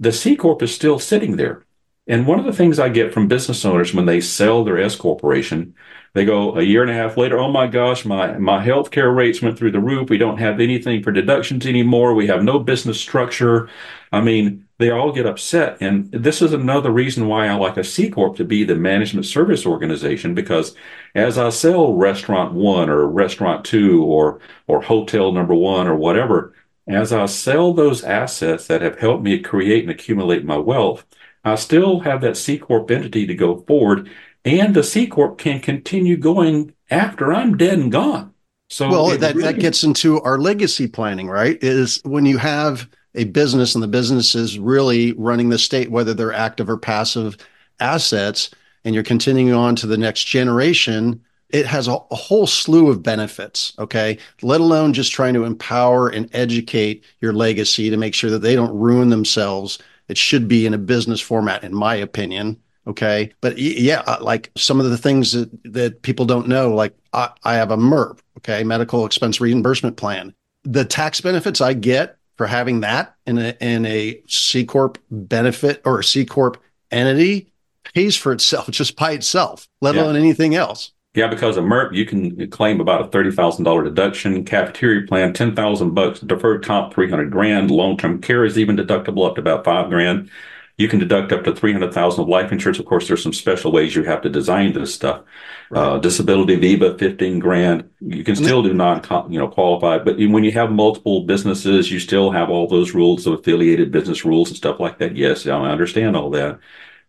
The 0.00 0.12
C 0.12 0.36
corp 0.36 0.62
is 0.62 0.74
still 0.74 0.98
sitting 0.98 1.36
there. 1.36 1.64
And 2.06 2.26
one 2.26 2.38
of 2.38 2.46
the 2.46 2.54
things 2.54 2.78
I 2.78 2.88
get 2.88 3.12
from 3.12 3.28
business 3.28 3.64
owners 3.66 3.92
when 3.92 4.06
they 4.06 4.20
sell 4.20 4.64
their 4.64 4.78
S 4.78 4.96
corporation 4.96 5.74
they 6.14 6.24
go 6.24 6.56
a 6.56 6.62
year 6.62 6.82
and 6.82 6.90
a 6.90 6.94
half 6.94 7.16
later, 7.16 7.38
oh 7.38 7.50
my 7.50 7.66
gosh, 7.66 8.04
my, 8.04 8.38
my 8.38 8.64
healthcare 8.64 9.14
rates 9.14 9.42
went 9.42 9.58
through 9.58 9.72
the 9.72 9.80
roof. 9.80 10.08
We 10.08 10.18
don't 10.18 10.38
have 10.38 10.60
anything 10.60 11.02
for 11.02 11.12
deductions 11.12 11.66
anymore. 11.66 12.14
We 12.14 12.26
have 12.28 12.42
no 12.42 12.58
business 12.58 13.00
structure. 13.00 13.68
I 14.10 14.20
mean, 14.20 14.66
they 14.78 14.90
all 14.90 15.12
get 15.12 15.26
upset. 15.26 15.78
And 15.80 16.10
this 16.12 16.40
is 16.40 16.52
another 16.52 16.90
reason 16.90 17.26
why 17.26 17.48
I 17.48 17.54
like 17.54 17.76
a 17.76 17.84
C 17.84 18.10
Corp 18.10 18.36
to 18.36 18.44
be 18.44 18.64
the 18.64 18.76
management 18.76 19.26
service 19.26 19.66
organization, 19.66 20.34
because 20.34 20.74
as 21.14 21.38
I 21.38 21.50
sell 21.50 21.94
restaurant 21.94 22.54
one 22.54 22.88
or 22.88 23.06
restaurant 23.06 23.64
two 23.64 24.04
or, 24.04 24.40
or 24.66 24.80
hotel 24.82 25.32
number 25.32 25.54
one 25.54 25.86
or 25.86 25.96
whatever, 25.96 26.54
as 26.86 27.12
I 27.12 27.26
sell 27.26 27.74
those 27.74 28.04
assets 28.04 28.66
that 28.68 28.82
have 28.82 28.98
helped 28.98 29.22
me 29.22 29.38
create 29.40 29.82
and 29.82 29.90
accumulate 29.90 30.44
my 30.44 30.56
wealth, 30.56 31.04
I 31.44 31.56
still 31.56 32.00
have 32.00 32.20
that 32.22 32.36
C 32.36 32.58
Corp 32.58 32.90
entity 32.90 33.26
to 33.26 33.34
go 33.34 33.60
forward 33.66 34.08
and 34.44 34.74
the 34.74 34.82
C 34.82 35.06
corp 35.06 35.38
can 35.38 35.60
continue 35.60 36.16
going 36.16 36.72
after 36.90 37.32
I'm 37.34 37.56
dead 37.56 37.78
and 37.78 37.92
gone. 37.92 38.32
So 38.70 38.88
well, 38.88 39.18
that 39.18 39.34
really- 39.34 39.52
that 39.52 39.60
gets 39.60 39.82
into 39.82 40.20
our 40.22 40.38
legacy 40.38 40.86
planning, 40.86 41.28
right? 41.28 41.58
Is 41.62 42.00
when 42.04 42.26
you 42.26 42.38
have 42.38 42.88
a 43.18 43.24
business 43.24 43.74
and 43.74 43.82
the 43.82 43.88
business 43.88 44.34
is 44.34 44.58
really 44.58 45.12
running 45.12 45.48
the 45.48 45.58
state, 45.58 45.90
whether 45.90 46.14
they're 46.14 46.32
active 46.32 46.70
or 46.70 46.78
passive 46.78 47.36
assets, 47.80 48.50
and 48.84 48.94
you're 48.94 49.04
continuing 49.04 49.52
on 49.52 49.76
to 49.76 49.86
the 49.86 49.98
next 49.98 50.24
generation, 50.24 51.20
it 51.50 51.66
has 51.66 51.88
a, 51.88 51.96
a, 52.10 52.14
whole 52.14 52.46
slew 52.46 52.88
of 52.88 53.02
benefits. 53.02 53.72
Okay. 53.78 54.18
Let 54.42 54.60
alone 54.60 54.92
just 54.92 55.12
trying 55.12 55.34
to 55.34 55.44
empower 55.44 56.08
and 56.08 56.28
educate 56.34 57.04
your 57.20 57.32
legacy 57.32 57.90
to 57.90 57.96
make 57.96 58.14
sure 58.14 58.30
that 58.30 58.40
they 58.40 58.54
don't 58.54 58.76
ruin 58.76 59.08
themselves. 59.08 59.78
It 60.08 60.18
should 60.18 60.46
be 60.46 60.66
in 60.66 60.74
a 60.74 60.78
business 60.78 61.20
format, 61.20 61.64
in 61.64 61.74
my 61.74 61.94
opinion. 61.94 62.60
Okay. 62.86 63.32
But 63.40 63.58
yeah, 63.58 64.02
uh, 64.06 64.18
like 64.20 64.50
some 64.56 64.80
of 64.80 64.90
the 64.90 64.98
things 64.98 65.32
that, 65.32 65.50
that 65.64 66.02
people 66.02 66.24
don't 66.24 66.48
know, 66.48 66.74
like 66.74 66.94
I, 67.12 67.30
I 67.44 67.54
have 67.54 67.70
a 67.70 67.76
MERP, 67.76 68.20
okay, 68.38 68.62
medical 68.64 69.04
expense 69.04 69.40
reimbursement 69.40 69.96
plan. 69.96 70.34
The 70.64 70.84
tax 70.84 71.20
benefits 71.20 71.60
I 71.60 71.72
get 71.72 72.17
for 72.38 72.46
having 72.46 72.80
that 72.80 73.16
in 73.26 73.36
a, 73.36 73.54
in 73.60 73.84
a 73.84 74.22
C 74.26 74.64
Corp 74.64 74.96
benefit 75.10 75.82
or 75.84 75.98
a 75.98 76.04
C 76.04 76.24
Corp 76.24 76.62
entity 76.90 77.52
pays 77.94 78.16
for 78.16 78.32
itself 78.32 78.70
just 78.70 78.96
by 78.96 79.12
itself, 79.12 79.68
let 79.82 79.94
yeah. 79.94 80.02
alone 80.02 80.16
anything 80.16 80.54
else. 80.54 80.92
Yeah, 81.14 81.26
because 81.26 81.56
of 81.56 81.64
MERP, 81.64 81.94
you 81.94 82.06
can 82.06 82.48
claim 82.50 82.80
about 82.80 83.00
a 83.00 83.08
thirty 83.08 83.32
thousand 83.32 83.64
dollar 83.64 83.82
deduction. 83.82 84.44
Cafeteria 84.44 85.06
plan, 85.06 85.32
ten 85.32 85.56
thousand 85.56 85.94
bucks. 85.94 86.20
Deferred 86.20 86.64
comp, 86.64 86.94
three 86.94 87.10
hundred 87.10 87.32
grand. 87.32 87.70
Long 87.70 87.96
term 87.96 88.20
care 88.20 88.44
is 88.44 88.56
even 88.56 88.76
deductible 88.76 89.26
up 89.26 89.34
to 89.34 89.40
about 89.40 89.64
five 89.64 89.90
grand. 89.90 90.30
You 90.78 90.88
can 90.88 91.00
deduct 91.00 91.32
up 91.32 91.42
to 91.44 91.54
300,000 91.54 92.22
of 92.22 92.28
life 92.28 92.52
insurance. 92.52 92.78
Of 92.78 92.86
course, 92.86 93.08
there's 93.08 93.22
some 93.22 93.32
special 93.32 93.72
ways 93.72 93.96
you 93.96 94.04
have 94.04 94.22
to 94.22 94.30
design 94.30 94.72
this 94.72 94.94
stuff. 94.94 95.22
Right. 95.70 95.80
Uh, 95.80 95.98
disability 95.98 96.54
VIVA, 96.54 96.96
15 96.96 97.40
grand. 97.40 97.90
You 98.00 98.24
can 98.24 98.36
still 98.36 98.62
do 98.62 98.72
non, 98.72 99.02
you 99.28 99.38
know, 99.38 99.48
qualified, 99.48 100.04
but 100.04 100.16
when 100.16 100.44
you 100.44 100.52
have 100.52 100.70
multiple 100.70 101.24
businesses, 101.24 101.90
you 101.90 101.98
still 101.98 102.30
have 102.30 102.48
all 102.48 102.68
those 102.68 102.94
rules 102.94 103.26
of 103.26 103.34
affiliated 103.34 103.90
business 103.90 104.24
rules 104.24 104.48
and 104.48 104.56
stuff 104.56 104.80
like 104.80 104.98
that. 104.98 105.16
Yes, 105.16 105.46
I 105.46 105.52
understand 105.52 106.16
all 106.16 106.30
that. 106.30 106.58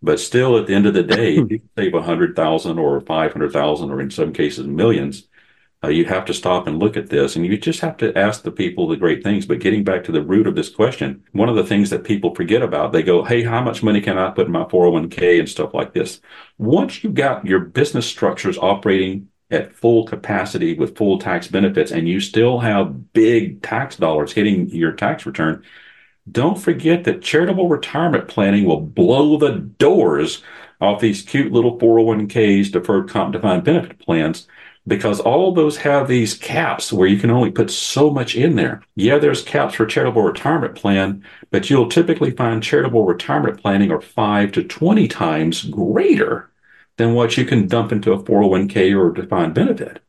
But 0.02 0.20
still, 0.20 0.58
at 0.58 0.68
the 0.68 0.74
end 0.74 0.86
of 0.86 0.94
the 0.94 1.04
day, 1.04 1.36
if 1.36 1.52
you 1.52 1.62
save 1.78 1.94
a 1.94 2.02
hundred 2.02 2.36
thousand 2.36 2.80
or 2.80 3.02
five 3.02 3.34
hundred 3.34 3.52
thousand, 3.54 3.92
or 3.92 4.02
in 4.02 4.10
some 4.10 4.34
cases 4.34 4.66
millions, 4.66 5.28
uh, 5.84 5.88
you 5.88 6.04
have 6.06 6.26
to 6.26 6.34
stop 6.34 6.68
and 6.68 6.78
look 6.78 6.98
at 6.98 7.10
this 7.10 7.36
and 7.36 7.46
you 7.46 7.58
just 7.58 7.80
have 7.80 7.96
to 7.98 8.18
ask 8.18 8.44
the 8.44 8.52
people 8.52 8.88
the 8.88 8.98
great 8.98 9.24
things. 9.24 9.46
But 9.46 9.60
getting 9.60 9.84
back 9.84 10.04
to 10.06 10.12
the 10.12 10.22
root 10.22 10.46
of 10.46 10.56
this 10.56 10.70
question, 10.70 11.24
one 11.32 11.48
of 11.48 11.56
the 11.56 11.64
things 11.64 11.90
that 11.90 12.04
people 12.04 12.36
forget 12.36 12.62
about, 12.62 12.92
they 12.92 13.02
go, 13.02 13.24
Hey, 13.24 13.44
how 13.44 13.62
much 13.62 13.82
money 13.82 14.02
can 14.02 14.18
I 14.18 14.30
put 14.32 14.48
in 14.48 14.52
my 14.52 14.66
401k 14.66 15.40
and 15.40 15.48
stuff 15.48 15.74
like 15.74 15.94
this? 15.94 16.20
Once 16.58 17.04
you've 17.04 17.14
got 17.14 17.46
your 17.46 17.62
business 17.62 18.06
structures 18.06 18.58
operating 18.58 19.30
at 19.52 19.74
full 19.74 20.06
capacity 20.06 20.74
with 20.76 20.98
full 20.98 21.18
tax 21.18 21.48
benefits 21.48 21.92
and 21.92 22.10
you 22.10 22.20
still 22.20 22.60
have 22.60 23.14
big 23.14 23.62
tax 23.62 23.96
dollars 23.96 24.34
hitting 24.34 24.70
your 24.70 24.92
tax 24.92 25.26
return, 25.26 25.64
don't 26.30 26.60
forget 26.60 27.06
that 27.06 27.22
charitable 27.22 27.70
retirement 27.70 28.28
planning 28.28 28.66
will 28.66 28.82
blow 28.82 29.38
the 29.38 29.54
doors 29.54 30.44
off 30.82 31.00
these 31.00 31.22
cute 31.22 31.52
little 31.52 31.80
401ks, 31.80 32.72
deferred 32.72 33.10
comp 33.10 33.34
defined 33.34 33.64
benefit 33.64 33.98
plans 34.00 34.48
because 34.90 35.20
all 35.20 35.54
those 35.54 35.78
have 35.78 36.08
these 36.08 36.34
caps 36.34 36.92
where 36.92 37.08
you 37.08 37.18
can 37.18 37.30
only 37.30 37.52
put 37.52 37.72
so 37.72 38.10
much 38.10 38.36
in 38.36 38.56
there. 38.56 38.82
Yeah, 38.96 39.20
there's 39.20 39.44
caps 39.44 39.76
for 39.76 39.86
charitable 39.86 40.24
retirement 40.24 40.76
plan, 40.76 41.24
but 41.52 41.70
you'll 41.70 41.88
typically 41.88 42.32
find 42.32 42.62
charitable 42.62 43.06
retirement 43.06 43.62
planning 43.62 43.92
are 43.92 44.02
five 44.02 44.52
to 44.54 44.64
20 44.64 45.08
times 45.08 45.64
greater 45.66 46.50
than 46.98 47.14
what 47.14 47.38
you 47.38 47.46
can 47.46 47.68
dump 47.68 47.94
into 47.94 48.12
a 48.12 48.22
401k 48.22 49.00
or 49.00 49.12
defined 49.12 49.54
benefit. 49.54 50.02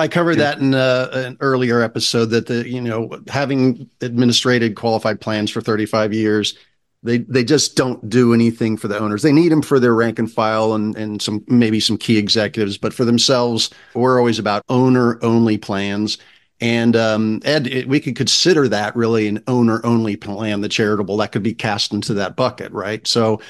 I 0.00 0.06
covered 0.06 0.36
that 0.36 0.58
in 0.58 0.74
uh, 0.74 1.08
an 1.12 1.36
earlier 1.40 1.82
episode 1.82 2.26
that 2.26 2.46
the, 2.46 2.68
you 2.68 2.80
know, 2.80 3.20
having 3.26 3.90
administrated 4.00 4.76
qualified 4.76 5.20
plans 5.20 5.50
for 5.50 5.60
35 5.60 6.12
years, 6.12 6.56
they 7.02 7.18
they 7.18 7.44
just 7.44 7.76
don't 7.76 8.08
do 8.08 8.34
anything 8.34 8.76
for 8.76 8.88
the 8.88 8.98
owners. 8.98 9.22
They 9.22 9.32
need 9.32 9.52
them 9.52 9.62
for 9.62 9.78
their 9.78 9.94
rank 9.94 10.18
and 10.18 10.30
file 10.30 10.74
and 10.74 10.96
and 10.96 11.22
some 11.22 11.44
maybe 11.46 11.80
some 11.80 11.96
key 11.96 12.18
executives, 12.18 12.78
but 12.78 12.92
for 12.92 13.04
themselves, 13.04 13.70
we're 13.94 14.18
always 14.18 14.38
about 14.38 14.64
owner 14.68 15.18
only 15.22 15.58
plans. 15.58 16.18
And 16.60 16.96
um, 16.96 17.40
Ed, 17.44 17.68
it, 17.68 17.88
we 17.88 18.00
could 18.00 18.16
consider 18.16 18.66
that 18.68 18.96
really 18.96 19.28
an 19.28 19.44
owner 19.46 19.80
only 19.84 20.16
plan, 20.16 20.60
the 20.60 20.68
charitable 20.68 21.16
that 21.18 21.30
could 21.30 21.44
be 21.44 21.54
cast 21.54 21.92
into 21.92 22.14
that 22.14 22.34
bucket, 22.34 22.72
right? 22.72 23.06
So 23.06 23.40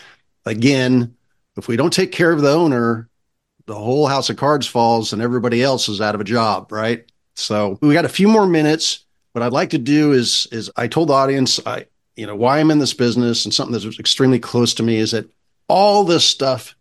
again, 0.45 1.17
if 1.57 1.69
we 1.69 1.77
don't 1.77 1.93
take 1.93 2.13
care 2.13 2.33
of 2.33 2.43
the 2.43 2.53
owner, 2.53 3.09
the 3.65 3.75
whole 3.75 4.07
house 4.07 4.29
of 4.29 4.37
cards 4.37 4.67
falls 4.67 5.15
and 5.15 5.23
everybody 5.23 5.63
else 5.63 5.89
is 5.89 6.03
out 6.03 6.15
of 6.15 6.21
a 6.21 6.25
job, 6.25 6.71
right? 6.71 7.11
So 7.35 7.79
we 7.81 7.95
got 7.95 8.05
a 8.05 8.11
few 8.11 8.29
more 8.29 8.47
minutes. 8.47 9.07
What 9.33 9.43
I'd 9.43 9.53
like 9.53 9.71
to 9.71 9.79
do 9.79 10.13
is 10.13 10.47
is 10.53 10.71
I 10.77 10.87
told 10.87 11.09
the 11.09 11.15
audience 11.15 11.61
I 11.65 11.87
you 12.19 12.27
know 12.27 12.35
why 12.35 12.59
I'm 12.59 12.73
in 12.73 12.81
this 12.81 12.95
business 12.95 13.45
and 13.45 13.55
something 13.55 13.73
that's 13.73 13.99
extremely 14.01 14.41
close 14.41 14.75
to 14.75 14.83
me 14.83 14.97
is 14.97 15.13
that 15.13 15.31
all 15.69 16.03
this 16.03 16.25
stuff 16.25 16.75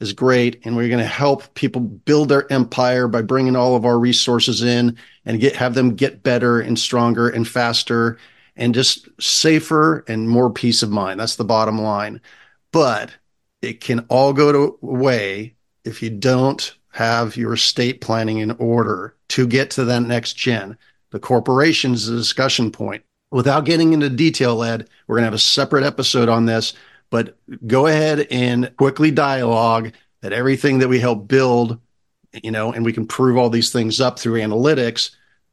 is 0.00 0.12
great 0.12 0.60
and 0.64 0.74
we're 0.74 0.88
going 0.88 0.98
to 0.98 1.06
help 1.06 1.54
people 1.54 1.80
build 1.80 2.28
their 2.28 2.50
empire 2.52 3.06
by 3.06 3.22
bringing 3.22 3.54
all 3.54 3.76
of 3.76 3.84
our 3.84 3.98
resources 3.98 4.62
in 4.62 4.96
and 5.24 5.40
get 5.40 5.54
have 5.54 5.74
them 5.74 5.94
get 5.94 6.24
better 6.24 6.60
and 6.60 6.76
stronger 6.76 7.28
and 7.28 7.46
faster 7.46 8.18
and 8.56 8.74
just 8.74 9.08
safer 9.20 10.04
and 10.08 10.28
more 10.28 10.50
peace 10.50 10.82
of 10.82 10.90
mind. 10.90 11.20
That's 11.20 11.36
the 11.36 11.44
bottom 11.44 11.80
line. 11.80 12.20
But 12.72 13.12
it 13.62 13.80
can 13.80 14.00
all 14.08 14.32
go 14.32 14.50
to 14.50 14.78
away 14.82 15.54
if 15.84 16.02
you 16.02 16.10
don't 16.10 16.74
have 16.88 17.36
your 17.36 17.52
estate 17.52 18.00
planning 18.00 18.38
in 18.38 18.50
order 18.52 19.14
to 19.28 19.46
get 19.46 19.70
to 19.72 19.84
that 19.84 20.00
next 20.00 20.32
gen. 20.32 20.76
The 21.10 21.20
corporation 21.20 21.94
is 21.94 22.08
a 22.08 22.16
discussion 22.16 22.72
point 22.72 23.04
without 23.30 23.64
getting 23.64 23.92
into 23.92 24.10
detail, 24.10 24.62
Ed, 24.62 24.88
we're 25.06 25.16
going 25.16 25.22
to 25.22 25.26
have 25.26 25.34
a 25.34 25.38
separate 25.38 25.84
episode 25.84 26.28
on 26.28 26.46
this, 26.46 26.74
but 27.10 27.36
go 27.66 27.86
ahead 27.86 28.26
and 28.30 28.74
quickly 28.76 29.10
dialogue 29.10 29.92
that 30.20 30.32
everything 30.32 30.78
that 30.78 30.88
we 30.88 31.00
help 31.00 31.28
build, 31.28 31.78
you 32.42 32.50
know, 32.50 32.72
and 32.72 32.84
we 32.84 32.92
can 32.92 33.06
prove 33.06 33.36
all 33.36 33.50
these 33.50 33.72
things 33.72 34.00
up 34.00 34.18
through 34.18 34.40
analytics 34.40 35.10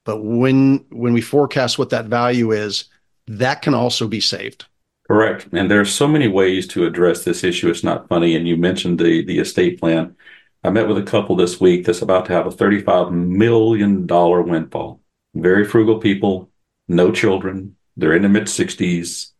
but 0.07 0.23
when 0.23 0.85
when 0.89 1.11
we 1.11 1.19
forecast 1.19 1.77
what 1.77 1.89
that 1.89 2.05
value 2.05 2.51
is, 2.51 2.85
that 3.27 3.61
can 3.61 3.73
also 3.73 4.07
be 4.07 4.21
saved. 4.21 4.65
Correct. 5.05 5.49
And 5.51 5.69
there 5.69 5.81
are 5.81 5.85
so 5.85 6.07
many 6.07 6.29
ways 6.29 6.65
to 6.69 6.85
address 6.85 7.25
this 7.25 7.43
issue. 7.43 7.69
It's 7.69 7.83
not 7.83 8.07
funny. 8.07 8.33
And 8.37 8.47
you 8.47 8.55
mentioned 8.55 8.99
the 8.99 9.25
the 9.25 9.39
estate 9.39 9.81
plan. 9.81 10.15
I 10.63 10.69
met 10.69 10.87
with 10.87 10.97
a 10.97 11.03
couple 11.03 11.35
this 11.35 11.59
week 11.59 11.85
that's 11.85 12.01
about 12.01 12.25
to 12.27 12.33
have 12.33 12.47
a 12.47 12.51
$35 12.51 13.11
million 13.11 14.07
windfall. 14.07 15.01
Very 15.35 15.65
frugal 15.65 15.99
people, 15.99 16.49
no 16.87 17.11
children. 17.11 17.75
They're 17.95 18.15
in 18.15 18.21
the 18.21 18.29
mid 18.29 18.43
60s. 18.43 19.31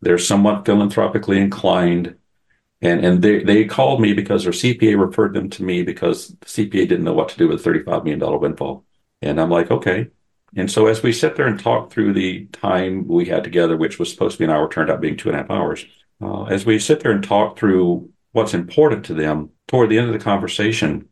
They're 0.00 0.18
somewhat 0.18 0.64
philanthropically 0.64 1.38
inclined. 1.38 2.16
And, 2.80 3.04
and 3.04 3.22
they, 3.22 3.42
they 3.42 3.64
called 3.64 4.00
me 4.00 4.12
because 4.12 4.44
their 4.44 4.52
CPA 4.52 4.98
referred 4.98 5.34
them 5.34 5.50
to 5.50 5.64
me 5.64 5.82
because 5.82 6.28
the 6.28 6.46
CPA 6.46 6.88
didn't 6.88 7.04
know 7.04 7.12
what 7.12 7.28
to 7.30 7.36
do 7.36 7.48
with 7.48 7.64
a 7.66 7.68
$35 7.68 8.04
million 8.04 8.40
windfall. 8.40 8.84
And 9.20 9.40
I'm 9.40 9.50
like, 9.50 9.70
okay. 9.70 10.08
And 10.56 10.70
so 10.70 10.86
as 10.86 11.02
we 11.02 11.12
sit 11.12 11.36
there 11.36 11.46
and 11.46 11.58
talk 11.58 11.90
through 11.90 12.12
the 12.14 12.46
time 12.46 13.06
we 13.06 13.26
had 13.26 13.44
together, 13.44 13.76
which 13.76 13.98
was 13.98 14.10
supposed 14.10 14.34
to 14.34 14.38
be 14.38 14.44
an 14.44 14.50
hour, 14.50 14.68
turned 14.68 14.90
out 14.90 15.00
being 15.00 15.16
two 15.16 15.28
and 15.28 15.36
a 15.36 15.42
half 15.42 15.50
hours, 15.50 15.84
uh, 16.22 16.44
as 16.44 16.64
we 16.64 16.78
sit 16.78 17.00
there 17.00 17.12
and 17.12 17.22
talk 17.22 17.58
through 17.58 18.10
what's 18.32 18.54
important 18.54 19.04
to 19.06 19.14
them, 19.14 19.50
toward 19.66 19.90
the 19.90 19.98
end 19.98 20.06
of 20.06 20.12
the 20.12 20.24
conversation, 20.24 21.08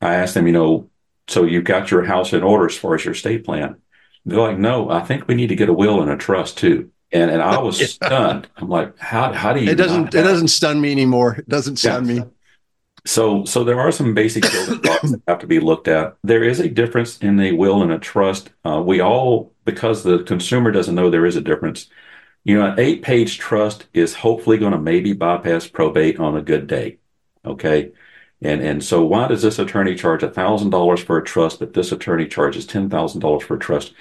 I 0.00 0.16
asked 0.16 0.34
them, 0.34 0.46
you 0.46 0.52
know, 0.52 0.90
so 1.28 1.44
you've 1.44 1.64
got 1.64 1.90
your 1.90 2.04
house 2.04 2.32
in 2.32 2.42
order 2.42 2.66
as 2.66 2.76
far 2.76 2.94
as 2.94 3.04
your 3.04 3.14
estate 3.14 3.44
plan. 3.44 3.80
They're 4.26 4.40
like, 4.40 4.58
no, 4.58 4.90
I 4.90 5.00
think 5.02 5.28
we 5.28 5.36
need 5.36 5.46
to 5.48 5.56
get 5.56 5.68
a 5.68 5.72
will 5.72 6.02
and 6.02 6.10
a 6.10 6.16
trust 6.16 6.58
too. 6.58 6.90
And 7.12 7.30
and 7.30 7.40
I 7.40 7.58
was 7.62 7.78
stunned. 7.92 8.48
I'm 8.56 8.68
like, 8.68 8.98
how 8.98 9.32
how 9.32 9.52
do 9.52 9.62
you? 9.62 9.70
It 9.70 9.76
doesn't 9.76 10.14
it 10.14 10.22
doesn't 10.22 10.48
stun 10.48 10.80
me 10.80 10.90
anymore. 10.90 11.36
It 11.36 11.48
doesn't 11.48 11.76
stun 11.76 12.06
yeah. 12.08 12.14
me. 12.14 12.30
So 13.06 13.44
so 13.44 13.62
there 13.62 13.78
are 13.80 13.92
some 13.92 14.14
basic 14.14 14.42
building 14.42 14.78
blocks 14.82 15.12
that 15.12 15.22
have 15.28 15.38
to 15.38 15.46
be 15.46 15.60
looked 15.60 15.86
at. 15.86 16.16
There 16.24 16.42
is 16.42 16.58
a 16.58 16.68
difference 16.68 17.18
in 17.18 17.38
a 17.38 17.52
will 17.52 17.82
and 17.82 17.92
a 17.92 17.98
trust. 18.00 18.50
Uh, 18.64 18.82
we 18.84 19.00
all 19.00 19.52
because 19.64 20.02
the 20.02 20.24
consumer 20.24 20.72
doesn't 20.72 20.96
know 20.96 21.08
there 21.08 21.26
is 21.26 21.36
a 21.36 21.40
difference. 21.40 21.88
You 22.42 22.58
know, 22.58 22.66
an 22.66 22.80
eight 22.80 23.02
page 23.02 23.38
trust 23.38 23.86
is 23.94 24.14
hopefully 24.14 24.58
going 24.58 24.72
to 24.72 24.78
maybe 24.78 25.12
bypass 25.12 25.68
probate 25.68 26.18
on 26.18 26.36
a 26.36 26.42
good 26.42 26.66
day. 26.66 26.98
Okay. 27.44 27.92
And, 28.42 28.60
and 28.60 28.84
so 28.84 29.04
why 29.04 29.28
does 29.28 29.42
this 29.42 29.58
attorney 29.58 29.94
charge 29.94 30.20
$1,000 30.20 31.02
for 31.02 31.18
a 31.18 31.24
trust, 31.24 31.58
but 31.58 31.72
this 31.72 31.90
attorney 31.90 32.26
charges 32.26 32.66
$10,000 32.66 33.42
for 33.42 33.56
a 33.56 33.58
trust? 33.58 33.94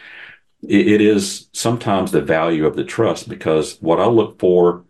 It, 0.67 0.87
it 0.87 1.01
is 1.01 1.49
sometimes 1.53 2.11
the 2.11 2.21
value 2.21 2.65
of 2.65 2.75
the 2.75 2.83
trust 2.83 3.29
because 3.29 3.77
what 3.81 3.99
I 3.99 4.05
look 4.05 4.39
for 4.39 4.85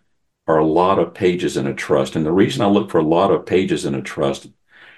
are 0.47 0.57
a 0.57 0.65
lot 0.65 0.99
of 0.99 1.13
pages 1.13 1.57
in 1.57 1.67
a 1.67 1.73
trust. 1.73 2.15
And 2.15 2.26
the 2.26 2.32
reason 2.32 2.61
I 2.61 2.67
look 2.67 2.91
for 2.91 2.99
a 2.99 3.03
lot 3.03 3.32
of 3.32 3.45
pages 3.45 3.86
in 3.86 3.95
a 3.95 4.01
trust 4.01 4.47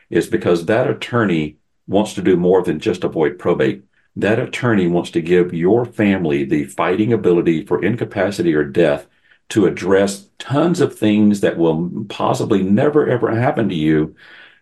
is 0.09 0.28
because 0.28 0.65
that 0.65 0.89
attorney 0.89 1.57
wants 1.88 2.13
to 2.15 2.21
do 2.21 2.36
more 2.36 2.63
than 2.63 2.80
just 2.80 3.03
avoid 3.03 3.39
probate. 3.39 3.84
That 4.15 4.39
attorney 4.39 4.88
wants 4.88 5.11
to 5.11 5.21
give 5.21 5.53
your 5.53 5.86
family 5.86 6.43
the 6.43 6.65
fighting 6.65 7.13
ability 7.13 7.65
for 7.65 7.84
incapacity 7.84 8.53
or 8.53 8.63
death 8.63 9.07
to 9.49 9.65
address 9.65 10.30
tons 10.39 10.82
of 10.82 10.97
things 10.97 11.41
that 11.41 11.57
will 11.57 12.05
possibly 12.09 12.61
never 12.63 13.07
ever 13.07 13.34
happen 13.34 13.69
to 13.69 13.75
you. 13.75 14.15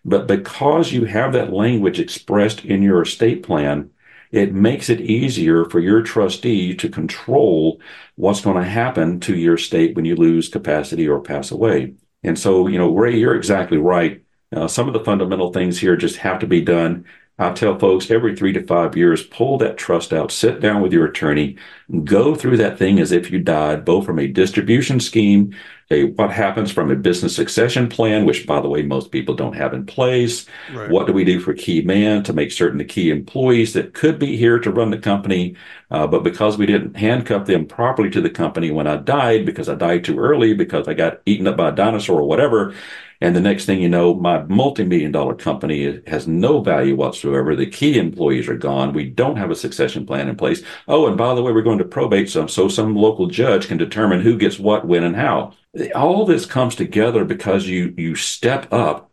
But 0.04 0.28
because 0.28 0.92
you 0.92 1.06
have 1.06 1.32
that 1.32 1.52
language 1.52 1.98
expressed 1.98 2.64
in 2.64 2.82
your 2.82 3.02
estate 3.02 3.42
plan, 3.42 3.90
it 4.36 4.52
makes 4.52 4.90
it 4.90 5.00
easier 5.00 5.64
for 5.64 5.80
your 5.80 6.02
trustee 6.02 6.74
to 6.74 6.90
control 6.90 7.80
what's 8.16 8.42
going 8.42 8.62
to 8.62 8.68
happen 8.68 9.18
to 9.20 9.34
your 9.34 9.54
estate 9.54 9.96
when 9.96 10.04
you 10.04 10.14
lose 10.14 10.48
capacity 10.50 11.08
or 11.08 11.20
pass 11.22 11.50
away. 11.50 11.94
And 12.22 12.38
so, 12.38 12.66
you 12.66 12.78
know, 12.78 12.94
Ray, 12.94 13.16
you're 13.16 13.34
exactly 13.34 13.78
right. 13.78 14.22
Uh, 14.54 14.68
some 14.68 14.88
of 14.88 14.92
the 14.92 15.04
fundamental 15.04 15.52
things 15.52 15.78
here 15.78 15.96
just 15.96 16.16
have 16.16 16.38
to 16.40 16.46
be 16.46 16.60
done. 16.60 17.06
I 17.38 17.52
tell 17.52 17.78
folks 17.78 18.10
every 18.10 18.34
three 18.34 18.52
to 18.54 18.66
five 18.66 18.96
years, 18.96 19.22
pull 19.22 19.58
that 19.58 19.76
trust 19.76 20.12
out, 20.14 20.32
sit 20.32 20.60
down 20.60 20.80
with 20.80 20.92
your 20.92 21.04
attorney, 21.04 21.56
go 22.04 22.34
through 22.34 22.56
that 22.56 22.78
thing 22.78 22.98
as 22.98 23.12
if 23.12 23.30
you 23.30 23.38
died, 23.38 23.84
both 23.84 24.06
from 24.06 24.18
a 24.18 24.26
distribution 24.26 25.00
scheme, 25.00 25.54
a 25.90 26.04
what 26.04 26.32
happens 26.32 26.72
from 26.72 26.90
a 26.90 26.96
business 26.96 27.36
succession 27.36 27.88
plan, 27.88 28.24
which 28.24 28.46
by 28.46 28.60
the 28.60 28.68
way, 28.68 28.82
most 28.82 29.12
people 29.12 29.34
don't 29.34 29.54
have 29.54 29.74
in 29.74 29.84
place. 29.84 30.46
Right. 30.72 30.90
What 30.90 31.06
do 31.06 31.12
we 31.12 31.24
do 31.24 31.38
for 31.38 31.52
key 31.52 31.82
man 31.82 32.22
to 32.24 32.32
make 32.32 32.50
certain 32.52 32.78
the 32.78 32.84
key 32.84 33.10
employees 33.10 33.74
that 33.74 33.92
could 33.92 34.18
be 34.18 34.36
here 34.36 34.58
to 34.58 34.70
run 34.70 34.90
the 34.90 34.98
company, 34.98 35.56
uh, 35.90 36.06
but 36.06 36.24
because 36.24 36.56
we 36.56 36.66
didn't 36.66 36.96
handcuff 36.96 37.46
them 37.46 37.66
properly 37.66 38.10
to 38.10 38.20
the 38.20 38.30
company 38.30 38.70
when 38.70 38.86
I 38.86 38.96
died, 38.96 39.44
because 39.44 39.68
I 39.68 39.74
died 39.74 40.04
too 40.04 40.18
early, 40.18 40.54
because 40.54 40.88
I 40.88 40.94
got 40.94 41.20
eaten 41.26 41.46
up 41.46 41.58
by 41.58 41.68
a 41.68 41.72
dinosaur 41.72 42.20
or 42.20 42.28
whatever, 42.28 42.74
and 43.20 43.34
the 43.34 43.40
next 43.40 43.64
thing 43.64 43.80
you 43.80 43.88
know, 43.88 44.14
my 44.14 44.42
multi-million 44.44 45.12
dollar 45.12 45.34
company 45.34 46.00
has 46.06 46.26
no 46.26 46.60
value 46.60 46.94
whatsoever. 46.96 47.56
The 47.56 47.66
key 47.66 47.98
employees 47.98 48.48
are 48.48 48.56
gone. 48.56 48.92
We 48.92 49.08
don't 49.08 49.36
have 49.36 49.50
a 49.50 49.56
succession 49.56 50.06
plan 50.06 50.28
in 50.28 50.36
place. 50.36 50.62
Oh, 50.86 51.06
and 51.06 51.16
by 51.16 51.34
the 51.34 51.42
way, 51.42 51.52
we're 51.52 51.62
going 51.62 51.78
to 51.78 51.84
probate 51.84 52.28
some 52.30 52.48
so 52.48 52.68
some 52.68 52.94
local 52.94 53.26
judge 53.26 53.68
can 53.68 53.78
determine 53.78 54.20
who 54.20 54.36
gets 54.36 54.58
what, 54.58 54.86
when, 54.86 55.04
and 55.04 55.16
how. 55.16 55.52
All 55.94 56.24
this 56.24 56.46
comes 56.46 56.74
together 56.74 57.24
because 57.24 57.66
you 57.66 57.94
you 57.96 58.14
step 58.14 58.72
up 58.72 59.10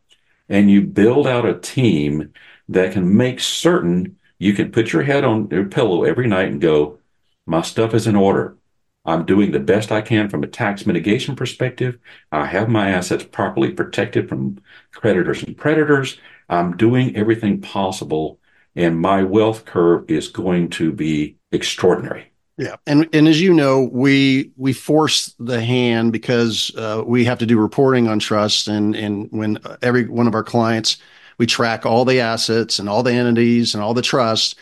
and 0.49 0.70
you 0.70 0.82
build 0.82 1.28
out 1.28 1.45
a 1.45 1.60
team 1.60 2.34
that 2.70 2.93
can 2.93 3.16
make 3.16 3.39
certain 3.39 4.18
you 4.39 4.54
can 4.54 4.72
put 4.72 4.91
your 4.91 5.04
head 5.04 5.24
on 5.24 5.47
your 5.51 5.66
pillow 5.66 6.04
every 6.04 6.28
night 6.28 6.49
and 6.49 6.60
go, 6.60 6.99
my 7.45 7.62
stuff 7.62 7.93
is 7.93 8.08
in 8.08 8.16
order. 8.16 8.58
I'm 9.06 9.26
doing 9.26 9.51
the 9.51 9.60
best 9.60 9.91
I 9.91 10.01
can 10.01 10.30
from 10.30 10.43
a 10.43 10.47
tax 10.47 10.86
mitigation 10.86 11.36
perspective. 11.36 11.97
I 12.32 12.45
have 12.45 12.70
my 12.70 12.89
assets 12.89 13.24
properly 13.24 13.72
protected 13.72 14.30
from 14.30 14.62
creditors 14.91 15.43
and 15.43 15.58
predators. 15.58 16.18
I'm 16.49 16.78
doing 16.78 17.16
everything 17.16 17.62
possible, 17.62 18.39
and 18.76 18.99
my 18.99 19.24
wealth 19.24 19.66
curve 19.66 20.10
is 20.10 20.28
going 20.30 20.70
to 20.72 20.91
be 20.91 21.38
extraordinary. 21.51 22.32
Yeah, 22.58 22.76
and 22.86 23.10
and 23.14 23.28
as 23.28 23.41
you 23.41 23.51
know, 23.54 23.89
we 23.91 24.51
we 24.58 24.74
force 24.74 25.36
the 25.39 25.60
hand 25.60 26.12
because 26.12 26.72
uh, 26.78 27.04
we 27.06 27.26
have 27.26 27.39
to 27.39 27.45
do 27.47 27.60
reporting 27.60 28.08
on 28.08 28.20
trust, 28.20 28.68
and 28.68 28.95
and 28.95 29.28
when 29.32 29.58
every 29.82 30.08
one 30.08 30.28
of 30.28 30.36
our 30.36 30.43
clients, 30.43 30.97
we 31.39 31.47
track 31.47 31.86
all 31.86 32.06
the 32.06 32.20
assets 32.20 32.78
and 32.78 32.88
all 32.88 33.01
the 33.01 33.12
entities 33.12 33.74
and 33.74 33.84
all 33.84 33.95
the 33.95 34.04
trusts, 34.04 34.56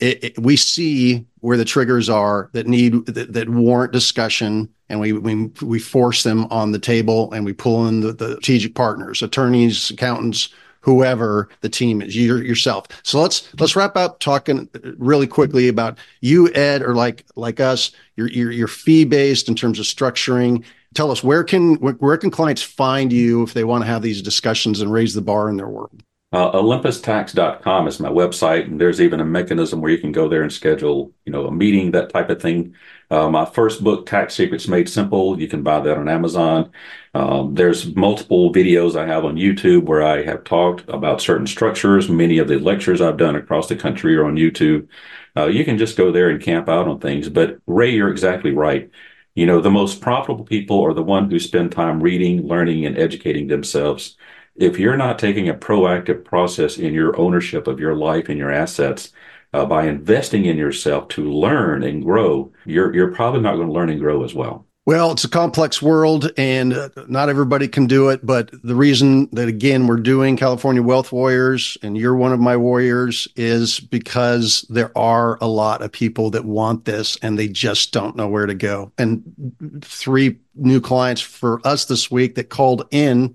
it, 0.00 0.24
it, 0.24 0.38
we 0.38 0.56
see 0.56 1.24
where 1.40 1.56
the 1.56 1.64
triggers 1.64 2.08
are 2.08 2.50
that 2.52 2.66
need 2.66 3.06
that, 3.06 3.32
that, 3.32 3.48
warrant 3.48 3.92
discussion 3.92 4.68
and 4.88 5.00
we, 5.00 5.12
we 5.12 5.46
we 5.62 5.78
force 5.78 6.22
them 6.22 6.46
on 6.46 6.72
the 6.72 6.78
table 6.78 7.32
and 7.32 7.44
we 7.44 7.52
pull 7.52 7.86
in 7.86 8.00
the, 8.00 8.12
the 8.12 8.32
strategic 8.32 8.74
partners 8.74 9.22
attorneys 9.22 9.90
accountants 9.90 10.48
whoever 10.80 11.48
the 11.62 11.68
team 11.68 12.02
is 12.02 12.14
you 12.14 12.36
yourself. 12.36 12.86
So 13.02 13.20
let's 13.20 13.48
let's 13.58 13.74
wrap 13.76 13.96
up 13.96 14.20
talking 14.20 14.68
really 14.98 15.26
quickly 15.26 15.68
about 15.68 15.98
you 16.20 16.52
ed 16.54 16.82
or 16.82 16.94
like 16.94 17.24
like 17.36 17.60
us 17.60 17.92
you're 18.16 18.28
you're, 18.28 18.50
you're 18.50 18.68
fee 18.68 19.04
based 19.04 19.48
in 19.48 19.54
terms 19.54 19.78
of 19.78 19.86
structuring. 19.86 20.64
Tell 20.94 21.10
us 21.10 21.24
where 21.24 21.44
can 21.44 21.76
where 21.76 22.16
can 22.18 22.30
clients 22.30 22.62
find 22.62 23.12
you 23.12 23.42
if 23.42 23.54
they 23.54 23.64
want 23.64 23.82
to 23.82 23.86
have 23.86 24.02
these 24.02 24.22
discussions 24.22 24.80
and 24.80 24.92
raise 24.92 25.14
the 25.14 25.22
bar 25.22 25.48
in 25.48 25.56
their 25.56 25.68
world 25.68 26.02
uh, 26.34 26.50
OlympusTax.com 26.50 27.86
is 27.86 28.00
my 28.00 28.08
website, 28.08 28.64
and 28.64 28.80
there's 28.80 29.00
even 29.00 29.20
a 29.20 29.24
mechanism 29.24 29.80
where 29.80 29.92
you 29.92 29.98
can 29.98 30.10
go 30.10 30.28
there 30.28 30.42
and 30.42 30.52
schedule, 30.52 31.12
you 31.24 31.30
know, 31.30 31.46
a 31.46 31.52
meeting, 31.52 31.92
that 31.92 32.10
type 32.10 32.28
of 32.28 32.42
thing. 32.42 32.74
Uh, 33.08 33.30
my 33.30 33.44
first 33.44 33.84
book, 33.84 34.04
Tax 34.04 34.34
Secrets 34.34 34.66
Made 34.66 34.88
Simple, 34.88 35.40
you 35.40 35.46
can 35.46 35.62
buy 35.62 35.78
that 35.78 35.96
on 35.96 36.08
Amazon. 36.08 36.72
Um, 37.14 37.54
there's 37.54 37.94
multiple 37.94 38.52
videos 38.52 38.98
I 38.98 39.06
have 39.06 39.24
on 39.24 39.36
YouTube 39.36 39.84
where 39.84 40.02
I 40.02 40.24
have 40.24 40.42
talked 40.42 40.88
about 40.88 41.22
certain 41.22 41.46
structures. 41.46 42.08
Many 42.08 42.38
of 42.38 42.48
the 42.48 42.58
lectures 42.58 43.00
I've 43.00 43.16
done 43.16 43.36
across 43.36 43.68
the 43.68 43.76
country 43.76 44.16
are 44.16 44.24
on 44.24 44.34
YouTube. 44.34 44.88
Uh, 45.36 45.46
you 45.46 45.64
can 45.64 45.78
just 45.78 45.96
go 45.96 46.10
there 46.10 46.30
and 46.30 46.42
camp 46.42 46.68
out 46.68 46.88
on 46.88 46.98
things. 46.98 47.28
But 47.28 47.58
Ray, 47.68 47.92
you're 47.92 48.10
exactly 48.10 48.50
right. 48.50 48.90
You 49.36 49.46
know, 49.46 49.60
the 49.60 49.70
most 49.70 50.00
profitable 50.00 50.44
people 50.44 50.84
are 50.84 50.94
the 50.94 51.02
one 51.02 51.30
who 51.30 51.38
spend 51.38 51.70
time 51.70 52.02
reading, 52.02 52.48
learning, 52.48 52.86
and 52.86 52.98
educating 52.98 53.46
themselves 53.46 54.16
if 54.56 54.78
you're 54.78 54.96
not 54.96 55.18
taking 55.18 55.48
a 55.48 55.54
proactive 55.54 56.24
process 56.24 56.78
in 56.78 56.94
your 56.94 57.18
ownership 57.18 57.66
of 57.66 57.80
your 57.80 57.94
life 57.94 58.28
and 58.28 58.38
your 58.38 58.52
assets 58.52 59.12
uh, 59.52 59.64
by 59.64 59.86
investing 59.86 60.44
in 60.44 60.56
yourself 60.56 61.08
to 61.08 61.30
learn 61.30 61.82
and 61.82 62.04
grow, 62.04 62.52
you're 62.64 62.94
you're 62.94 63.12
probably 63.12 63.40
not 63.40 63.56
going 63.56 63.68
to 63.68 63.72
learn 63.72 63.90
and 63.90 64.00
grow 64.00 64.24
as 64.24 64.34
well. 64.34 64.66
Well, 64.86 65.12
it's 65.12 65.24
a 65.24 65.30
complex 65.30 65.80
world 65.80 66.30
and 66.36 66.74
uh, 66.74 66.90
not 67.08 67.30
everybody 67.30 67.68
can 67.68 67.86
do 67.86 68.10
it. 68.10 68.24
But 68.24 68.50
the 68.62 68.74
reason 68.74 69.30
that, 69.32 69.48
again, 69.48 69.86
we're 69.86 69.96
doing 69.96 70.36
California 70.36 70.82
Wealth 70.82 71.10
Warriors 71.10 71.78
and 71.82 71.96
you're 71.96 72.14
one 72.14 72.32
of 72.34 72.40
my 72.40 72.54
warriors 72.54 73.26
is 73.34 73.80
because 73.80 74.66
there 74.68 74.96
are 74.96 75.38
a 75.40 75.46
lot 75.46 75.80
of 75.80 75.90
people 75.90 76.30
that 76.32 76.44
want 76.44 76.84
this 76.84 77.16
and 77.22 77.38
they 77.38 77.48
just 77.48 77.94
don't 77.94 78.14
know 78.14 78.28
where 78.28 78.44
to 78.44 78.54
go. 78.54 78.92
And 78.98 79.80
three 79.82 80.36
new 80.54 80.82
clients 80.82 81.22
for 81.22 81.66
us 81.66 81.86
this 81.86 82.10
week 82.10 82.34
that 82.34 82.50
called 82.50 82.86
in 82.90 83.34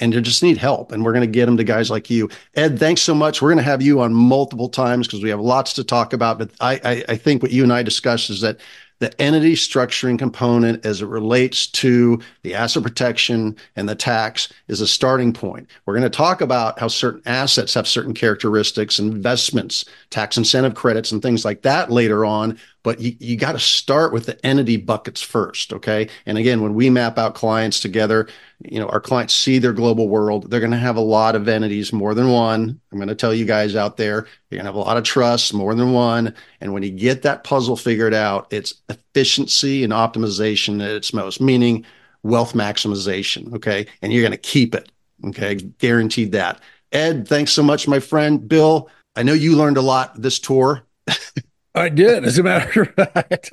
and 0.00 0.12
they 0.12 0.20
just 0.20 0.42
need 0.42 0.58
help. 0.58 0.92
And 0.92 1.04
we're 1.04 1.12
going 1.12 1.26
to 1.26 1.32
get 1.32 1.46
them 1.46 1.56
to 1.56 1.64
guys 1.64 1.90
like 1.90 2.10
you. 2.10 2.28
Ed, 2.54 2.78
thanks 2.78 3.02
so 3.02 3.14
much. 3.14 3.42
We're 3.42 3.50
going 3.50 3.58
to 3.58 3.70
have 3.70 3.82
you 3.82 4.00
on 4.00 4.14
multiple 4.14 4.68
times 4.68 5.06
because 5.06 5.22
we 5.22 5.30
have 5.30 5.40
lots 5.40 5.72
to 5.74 5.84
talk 5.84 6.12
about. 6.12 6.38
But 6.38 6.50
I, 6.60 6.80
I, 6.84 7.04
I, 7.10 7.16
think 7.16 7.42
what 7.42 7.50
you 7.50 7.62
and 7.62 7.72
I 7.72 7.82
discussed 7.82 8.30
is 8.30 8.40
that 8.42 8.58
the 9.00 9.20
entity 9.20 9.54
structuring 9.54 10.18
component 10.18 10.84
as 10.84 11.02
it 11.02 11.06
relates 11.06 11.68
to 11.68 12.20
the 12.42 12.54
asset 12.54 12.82
protection 12.82 13.56
and 13.76 13.88
the 13.88 13.94
tax 13.94 14.52
is 14.66 14.80
a 14.80 14.88
starting 14.88 15.32
point. 15.32 15.68
We're 15.86 15.94
going 15.94 16.02
to 16.02 16.10
talk 16.10 16.40
about 16.40 16.78
how 16.78 16.88
certain 16.88 17.22
assets 17.26 17.74
have 17.74 17.86
certain 17.86 18.14
characteristics, 18.14 18.98
investments, 18.98 19.84
tax 20.10 20.36
incentive 20.36 20.74
credits, 20.74 21.12
and 21.12 21.22
things 21.22 21.44
like 21.44 21.62
that 21.62 21.92
later 21.92 22.24
on. 22.24 22.58
But 22.88 23.00
you, 23.00 23.14
you 23.20 23.36
got 23.36 23.52
to 23.52 23.58
start 23.58 24.14
with 24.14 24.24
the 24.24 24.46
entity 24.46 24.78
buckets 24.78 25.20
first. 25.20 25.74
Okay. 25.74 26.08
And 26.24 26.38
again, 26.38 26.62
when 26.62 26.72
we 26.72 26.88
map 26.88 27.18
out 27.18 27.34
clients 27.34 27.80
together, 27.80 28.26
you 28.60 28.80
know, 28.80 28.88
our 28.88 28.98
clients 28.98 29.34
see 29.34 29.58
their 29.58 29.74
global 29.74 30.08
world. 30.08 30.50
They're 30.50 30.58
going 30.58 30.72
to 30.72 30.78
have 30.78 30.96
a 30.96 31.02
lot 31.02 31.36
of 31.36 31.46
entities, 31.46 31.92
more 31.92 32.14
than 32.14 32.30
one. 32.30 32.80
I'm 32.90 32.96
going 32.96 33.08
to 33.08 33.14
tell 33.14 33.34
you 33.34 33.44
guys 33.44 33.76
out 33.76 33.98
there, 33.98 34.26
you're 34.48 34.56
going 34.56 34.64
to 34.64 34.68
have 34.68 34.74
a 34.74 34.78
lot 34.78 34.96
of 34.96 35.04
trusts, 35.04 35.52
more 35.52 35.74
than 35.74 35.92
one. 35.92 36.34
And 36.62 36.72
when 36.72 36.82
you 36.82 36.90
get 36.90 37.20
that 37.24 37.44
puzzle 37.44 37.76
figured 37.76 38.14
out, 38.14 38.46
it's 38.50 38.72
efficiency 38.88 39.84
and 39.84 39.92
optimization 39.92 40.82
at 40.82 40.92
its 40.92 41.12
most, 41.12 41.42
meaning 41.42 41.84
wealth 42.22 42.54
maximization. 42.54 43.52
Okay. 43.52 43.86
And 44.00 44.14
you're 44.14 44.22
going 44.22 44.32
to 44.32 44.38
keep 44.38 44.74
it. 44.74 44.90
Okay. 45.26 45.56
Guaranteed 45.56 46.32
that. 46.32 46.62
Ed, 46.92 47.28
thanks 47.28 47.52
so 47.52 47.62
much, 47.62 47.86
my 47.86 48.00
friend. 48.00 48.48
Bill, 48.48 48.88
I 49.14 49.24
know 49.24 49.34
you 49.34 49.58
learned 49.58 49.76
a 49.76 49.82
lot 49.82 50.22
this 50.22 50.38
tour. 50.38 50.84
I 51.74 51.88
did, 51.88 52.24
as 52.24 52.38
a 52.38 52.42
matter 52.42 52.82
of 52.82 52.94
fact. 52.94 53.50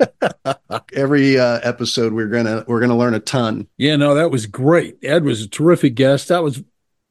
Every 0.94 1.38
uh, 1.38 1.60
episode, 1.62 2.12
we're 2.12 2.28
gonna 2.28 2.64
we're 2.66 2.80
gonna 2.80 2.96
learn 2.96 3.14
a 3.14 3.20
ton. 3.20 3.68
Yeah, 3.76 3.96
no, 3.96 4.14
that 4.14 4.30
was 4.30 4.46
great. 4.46 4.96
Ed 5.02 5.24
was 5.24 5.42
a 5.42 5.48
terrific 5.48 5.94
guest. 5.94 6.28
That 6.28 6.42
was 6.42 6.62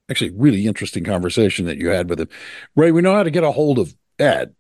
actually 0.10 0.32
a 0.32 0.38
really 0.38 0.68
interesting 0.68 1.04
conversation 1.04 1.66
that 1.66 1.78
you 1.78 1.90
had 1.90 2.10
with 2.10 2.20
him. 2.20 2.30
Ray, 2.76 2.92
we 2.92 3.02
know 3.02 3.14
how 3.14 3.24
to 3.24 3.32
get 3.32 3.44
a 3.44 3.52
hold 3.52 3.80
of 3.80 3.96
Ed, 4.20 4.56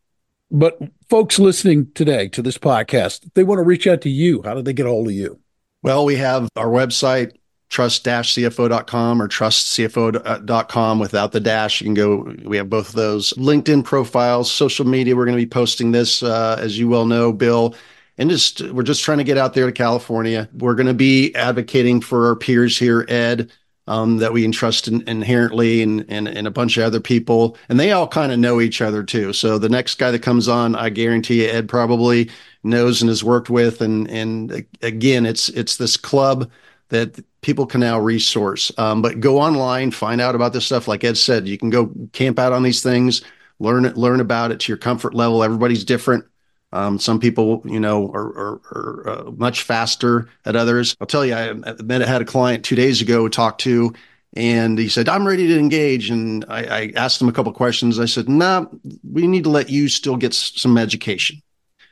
but 0.51 0.79
folks 1.09 1.39
listening 1.39 1.91
today 1.93 2.27
to 2.29 2.41
this 2.41 2.57
podcast, 2.57 3.29
they 3.33 3.43
want 3.43 3.59
to 3.59 3.63
reach 3.63 3.87
out 3.87 4.01
to 4.01 4.09
you. 4.09 4.41
How 4.43 4.53
do 4.53 4.61
they 4.61 4.73
get 4.73 4.85
a 4.85 4.89
hold 4.89 5.07
of 5.07 5.13
you? 5.13 5.39
Well, 5.83 6.05
we 6.05 6.15
have 6.15 6.49
our 6.55 6.67
website, 6.67 7.33
trust-cfo.com 7.69 9.21
or 9.21 9.27
trustcfo.com 9.27 10.99
without 10.99 11.31
the 11.31 11.39
dash. 11.39 11.81
You 11.81 11.85
can 11.85 11.93
go, 11.93 12.35
we 12.43 12.57
have 12.57 12.69
both 12.69 12.89
of 12.89 12.95
those. 12.95 13.33
LinkedIn 13.33 13.83
profiles, 13.83 14.51
social 14.51 14.85
media. 14.85 15.15
We're 15.15 15.25
going 15.25 15.37
to 15.37 15.43
be 15.43 15.49
posting 15.49 15.91
this, 15.91 16.23
uh, 16.23 16.57
as 16.59 16.77
you 16.77 16.87
well 16.87 17.05
know, 17.05 17.33
Bill. 17.33 17.75
And 18.17 18.29
just, 18.29 18.61
we're 18.71 18.83
just 18.83 19.03
trying 19.03 19.17
to 19.17 19.25
get 19.25 19.37
out 19.37 19.53
there 19.53 19.65
to 19.65 19.71
California. 19.71 20.47
We're 20.53 20.75
going 20.75 20.87
to 20.87 20.93
be 20.93 21.33
advocating 21.35 21.99
for 21.99 22.27
our 22.27 22.35
peers 22.35 22.77
here, 22.77 23.05
Ed, 23.09 23.51
um, 23.87 24.17
that 24.17 24.31
we 24.31 24.45
entrust 24.45 24.87
in, 24.87 25.07
inherently 25.07 25.81
and, 25.81 26.05
and, 26.07 26.27
and 26.27 26.47
a 26.47 26.51
bunch 26.51 26.77
of 26.77 26.83
other 26.83 27.01
people. 27.01 27.57
And 27.67 27.79
they 27.79 27.91
all 27.91 28.07
kind 28.07 28.31
of 28.31 28.39
know 28.39 28.61
each 28.61 28.81
other 28.81 29.03
too. 29.03 29.33
So 29.33 29.57
the 29.57 29.69
next 29.69 29.95
guy 29.95 30.11
that 30.11 30.21
comes 30.21 30.47
on, 30.47 30.75
I 30.75 30.89
guarantee 30.89 31.43
you, 31.43 31.49
Ed 31.49 31.67
probably 31.67 32.29
knows 32.63 33.01
and 33.01 33.09
has 33.09 33.23
worked 33.23 33.49
with. 33.49 33.81
And, 33.81 34.09
and 34.09 34.65
again, 34.81 35.25
it's, 35.25 35.49
it's 35.49 35.75
this 35.75 35.97
club 35.97 36.49
that 36.95 37.25
people 37.41 37.65
can 37.65 37.81
now 37.81 37.99
resource. 37.99 38.71
Um, 38.77 39.01
but 39.01 39.19
go 39.19 39.39
online, 39.39 39.91
find 39.91 40.21
out 40.21 40.35
about 40.35 40.53
this 40.53 40.65
stuff. 40.65 40.87
Like 40.87 41.03
Ed 41.03 41.17
said, 41.17 41.47
you 41.47 41.57
can 41.57 41.69
go 41.69 41.91
camp 42.11 42.39
out 42.39 42.53
on 42.53 42.63
these 42.63 42.81
things, 42.81 43.21
learn 43.59 43.85
it, 43.85 43.97
learn 43.97 44.19
about 44.19 44.51
it 44.51 44.59
to 44.61 44.71
your 44.71 44.77
comfort 44.77 45.13
level. 45.13 45.43
Everybody's 45.43 45.85
different. 45.85 46.25
Um, 46.71 46.99
some 46.99 47.19
people, 47.19 47.61
you 47.65 47.79
know, 47.79 48.11
are, 48.11 48.27
are, 48.27 48.61
are 48.71 49.09
uh, 49.09 49.31
much 49.31 49.61
faster 49.63 50.27
at 50.45 50.55
others. 50.55 50.95
I'll 50.99 51.07
tell 51.07 51.25
you, 51.25 51.33
I, 51.33 51.53
met, 51.83 52.01
had 52.01 52.21
a 52.21 52.25
client 52.25 52.65
two 52.65 52.75
days 52.75 53.01
ago 53.01 53.29
talk 53.29 53.59
to, 53.59 53.93
and 54.35 54.77
he 54.77 54.89
said, 54.89 55.07
I'm 55.07 55.27
ready 55.27 55.47
to 55.47 55.59
engage. 55.59 56.09
And 56.09 56.43
I, 56.49 56.63
I 56.63 56.91
asked 56.95 57.21
him 57.21 57.29
a 57.29 57.31
couple 57.31 57.53
questions. 57.53 57.99
I 57.99 58.05
said, 58.05 58.27
nah, 58.27 58.65
we 59.09 59.27
need 59.27 59.45
to 59.45 59.49
let 59.49 59.69
you 59.69 59.87
still 59.87 60.17
get 60.17 60.33
some 60.33 60.77
education. 60.77 61.41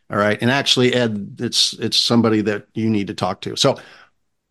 All 0.10 0.20
right. 0.20 0.38
And 0.42 0.52
actually, 0.52 0.94
Ed, 0.94 1.38
it's 1.40 1.74
it's 1.74 1.98
somebody 1.98 2.42
that 2.42 2.68
you 2.74 2.90
need 2.90 3.08
to 3.08 3.14
talk 3.16 3.42
to. 3.42 3.56
So 3.56 3.80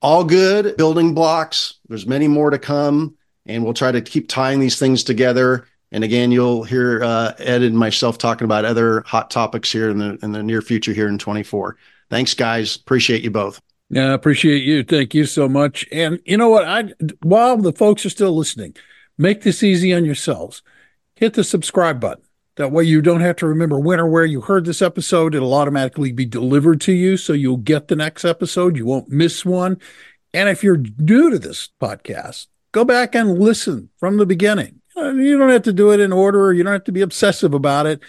all 0.02 0.24
good 0.24 0.76
building 0.76 1.14
blocks. 1.14 1.74
There's 1.88 2.06
many 2.06 2.28
more 2.28 2.50
to 2.50 2.58
come, 2.58 3.16
and 3.46 3.64
we'll 3.64 3.72
try 3.72 3.92
to 3.92 4.02
keep 4.02 4.28
tying 4.28 4.60
these 4.60 4.78
things 4.78 5.04
together. 5.04 5.66
And 5.92 6.04
again, 6.04 6.32
you'll 6.32 6.64
hear 6.64 7.02
uh, 7.02 7.34
Ed 7.38 7.62
and 7.62 7.78
myself 7.78 8.18
talking 8.18 8.44
about 8.44 8.64
other 8.64 9.02
hot 9.06 9.30
topics 9.30 9.70
here 9.70 9.88
in 9.88 9.98
the 9.98 10.18
in 10.22 10.32
the 10.32 10.42
near 10.42 10.60
future 10.60 10.92
here 10.92 11.08
in 11.08 11.18
24. 11.18 11.76
Thanks, 12.10 12.34
guys. 12.34 12.76
Appreciate 12.76 13.22
you 13.22 13.30
both. 13.30 13.60
Yeah, 13.88 14.14
appreciate 14.14 14.62
you. 14.62 14.84
Thank 14.84 15.14
you 15.14 15.26
so 15.26 15.48
much. 15.48 15.86
And 15.92 16.18
you 16.24 16.36
know 16.36 16.48
what? 16.48 16.64
I 16.64 16.92
while 17.22 17.56
the 17.58 17.72
folks 17.72 18.04
are 18.04 18.10
still 18.10 18.34
listening, 18.34 18.74
make 19.18 19.42
this 19.42 19.62
easy 19.62 19.94
on 19.94 20.04
yourselves. 20.04 20.62
Hit 21.14 21.34
the 21.34 21.44
subscribe 21.44 22.00
button. 22.00 22.24
That 22.56 22.70
way 22.70 22.84
you 22.84 23.00
don't 23.00 23.22
have 23.22 23.36
to 23.36 23.46
remember 23.46 23.78
when 23.78 23.98
or 23.98 24.06
where 24.06 24.26
you 24.26 24.42
heard 24.42 24.66
this 24.66 24.82
episode. 24.82 25.34
It'll 25.34 25.54
automatically 25.54 26.12
be 26.12 26.26
delivered 26.26 26.80
to 26.82 26.92
you. 26.92 27.16
So 27.16 27.32
you'll 27.32 27.56
get 27.56 27.88
the 27.88 27.96
next 27.96 28.24
episode. 28.24 28.76
You 28.76 28.84
won't 28.84 29.08
miss 29.08 29.44
one. 29.44 29.78
And 30.34 30.48
if 30.48 30.62
you're 30.62 30.82
new 30.98 31.30
to 31.30 31.38
this 31.38 31.70
podcast, 31.80 32.48
go 32.72 32.84
back 32.84 33.14
and 33.14 33.38
listen 33.38 33.88
from 33.98 34.18
the 34.18 34.26
beginning. 34.26 34.80
Uh, 34.96 35.12
you 35.12 35.38
don't 35.38 35.50
have 35.50 35.62
to 35.62 35.72
do 35.72 35.92
it 35.92 36.00
in 36.00 36.12
order. 36.12 36.52
You 36.52 36.62
don't 36.62 36.74
have 36.74 36.84
to 36.84 36.92
be 36.92 37.00
obsessive 37.00 37.54
about 37.54 37.86
it. 37.86 38.00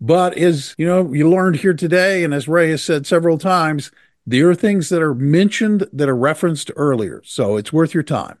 But 0.00 0.36
as 0.36 0.74
you 0.78 0.86
know, 0.86 1.12
you 1.12 1.30
learned 1.30 1.56
here 1.56 1.74
today, 1.74 2.24
and 2.24 2.34
as 2.34 2.48
Ray 2.48 2.70
has 2.70 2.82
said 2.82 3.06
several 3.06 3.38
times, 3.38 3.92
there 4.26 4.48
are 4.50 4.54
things 4.54 4.88
that 4.88 5.02
are 5.02 5.14
mentioned 5.14 5.86
that 5.92 6.08
are 6.08 6.16
referenced 6.16 6.70
earlier. 6.76 7.22
So 7.24 7.56
it's 7.56 7.72
worth 7.72 7.94
your 7.94 8.02
time. 8.02 8.38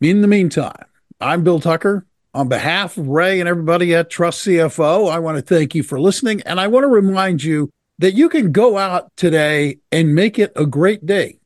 In 0.00 0.20
the 0.20 0.28
meantime, 0.28 0.84
I'm 1.20 1.42
Bill 1.42 1.58
Tucker. 1.58 2.06
On 2.34 2.48
behalf 2.48 2.96
of 2.96 3.06
Ray 3.06 3.38
and 3.38 3.48
everybody 3.48 3.94
at 3.94 4.10
Trust 4.10 4.44
CFO, 4.44 5.08
I 5.08 5.20
want 5.20 5.36
to 5.38 5.42
thank 5.42 5.72
you 5.72 5.84
for 5.84 6.00
listening. 6.00 6.42
And 6.44 6.58
I 6.58 6.66
want 6.66 6.82
to 6.82 6.88
remind 6.88 7.44
you 7.44 7.70
that 7.98 8.14
you 8.14 8.28
can 8.28 8.50
go 8.50 8.76
out 8.76 9.16
today 9.16 9.78
and 9.92 10.16
make 10.16 10.36
it 10.36 10.50
a 10.56 10.66
great 10.66 11.06
day 11.06 11.38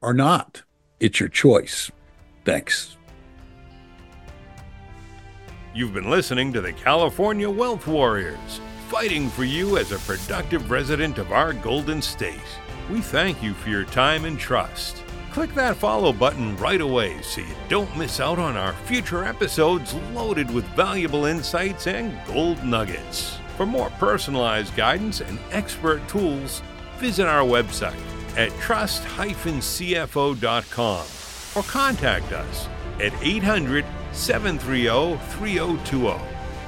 or 0.00 0.14
not. 0.14 0.62
It's 0.98 1.20
your 1.20 1.28
choice. 1.28 1.90
Thanks. 2.46 2.96
You've 5.74 5.92
been 5.92 6.08
listening 6.08 6.54
to 6.54 6.62
the 6.62 6.72
California 6.72 7.48
Wealth 7.50 7.86
Warriors, 7.86 8.60
fighting 8.88 9.28
for 9.28 9.44
you 9.44 9.76
as 9.76 9.92
a 9.92 9.98
productive 9.98 10.70
resident 10.70 11.18
of 11.18 11.32
our 11.32 11.52
Golden 11.52 12.00
State. 12.00 12.40
We 12.90 13.02
thank 13.02 13.42
you 13.42 13.52
for 13.52 13.68
your 13.68 13.84
time 13.84 14.24
and 14.24 14.38
trust. 14.38 14.99
Click 15.32 15.54
that 15.54 15.76
follow 15.76 16.12
button 16.12 16.56
right 16.56 16.80
away 16.80 17.22
so 17.22 17.40
you 17.40 17.54
don't 17.68 17.96
miss 17.96 18.18
out 18.18 18.40
on 18.40 18.56
our 18.56 18.72
future 18.72 19.24
episodes 19.24 19.94
loaded 20.12 20.50
with 20.50 20.64
valuable 20.74 21.26
insights 21.26 21.86
and 21.86 22.18
gold 22.26 22.64
nuggets. 22.64 23.38
For 23.56 23.64
more 23.64 23.90
personalized 23.90 24.74
guidance 24.74 25.20
and 25.20 25.38
expert 25.52 26.08
tools, 26.08 26.62
visit 26.98 27.28
our 27.28 27.44
website 27.44 27.94
at 28.36 28.50
trust-cfo.com 28.58 29.06
or 31.56 31.62
contact 31.62 32.32
us 32.32 32.68
at 33.00 33.12
800 33.22 33.84
730 34.10 35.16
3020. 35.36 36.20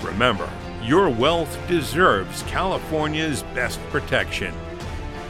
Remember, 0.03 0.49
your 0.85 1.09
wealth 1.09 1.59
deserves 1.67 2.45
California's 2.45 3.43
best 3.55 3.81
protection. 3.91 4.55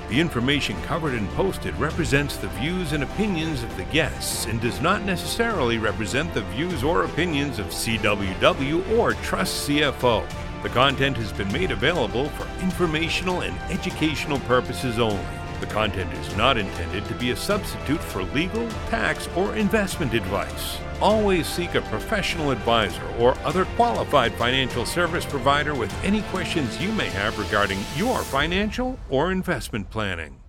The 0.09 0.21
information 0.21 0.81
covered 0.83 1.15
and 1.15 1.29
posted 1.31 1.75
represents 1.77 2.37
the 2.37 2.49
views 2.49 2.93
and 2.93 3.03
opinions 3.03 3.63
of 3.63 3.75
the 3.77 3.85
guests 3.85 4.47
and 4.47 4.61
does 4.61 4.81
not 4.81 5.03
necessarily 5.05 5.79
represent 5.79 6.35
the 6.35 6.43
views 6.43 6.83
or 6.83 7.05
opinions 7.05 7.59
of 7.59 7.67
CWW 7.67 8.99
or 8.99 9.15
Trust 9.15 9.69
CFO. 9.69 10.25
The 10.63 10.69
content 10.69 11.17
has 11.17 11.33
been 11.33 11.51
made 11.53 11.71
available 11.71 12.29
for 12.31 12.63
informational 12.63 13.41
and 13.41 13.59
educational 13.71 14.39
purposes 14.41 14.99
only. 14.99 15.42
The 15.63 15.69
content 15.69 16.13
is 16.15 16.37
not 16.37 16.59
intended 16.59 17.05
to 17.05 17.15
be 17.15 17.31
a 17.31 17.37
substitute 17.37 18.01
for 18.01 18.25
legal, 18.25 18.69
tax, 18.91 19.29
or 19.37 19.55
investment 19.55 20.13
advice. 20.13 20.79
Always 21.01 21.47
seek 21.47 21.77
a 21.77 21.83
professional 21.83 22.51
advisor 22.51 23.07
or 23.21 23.39
other 23.45 23.65
qualified 23.77 24.35
financial 24.35 24.85
service 24.85 25.25
provider 25.25 25.77
with 25.77 25.95
any 26.03 26.23
questions 26.23 26.83
you 26.83 26.91
may 26.91 27.09
have 27.11 27.39
regarding 27.39 27.79
your 27.95 28.19
financial 28.23 28.99
or 29.09 29.31
investment 29.31 29.89
planning. 29.89 30.42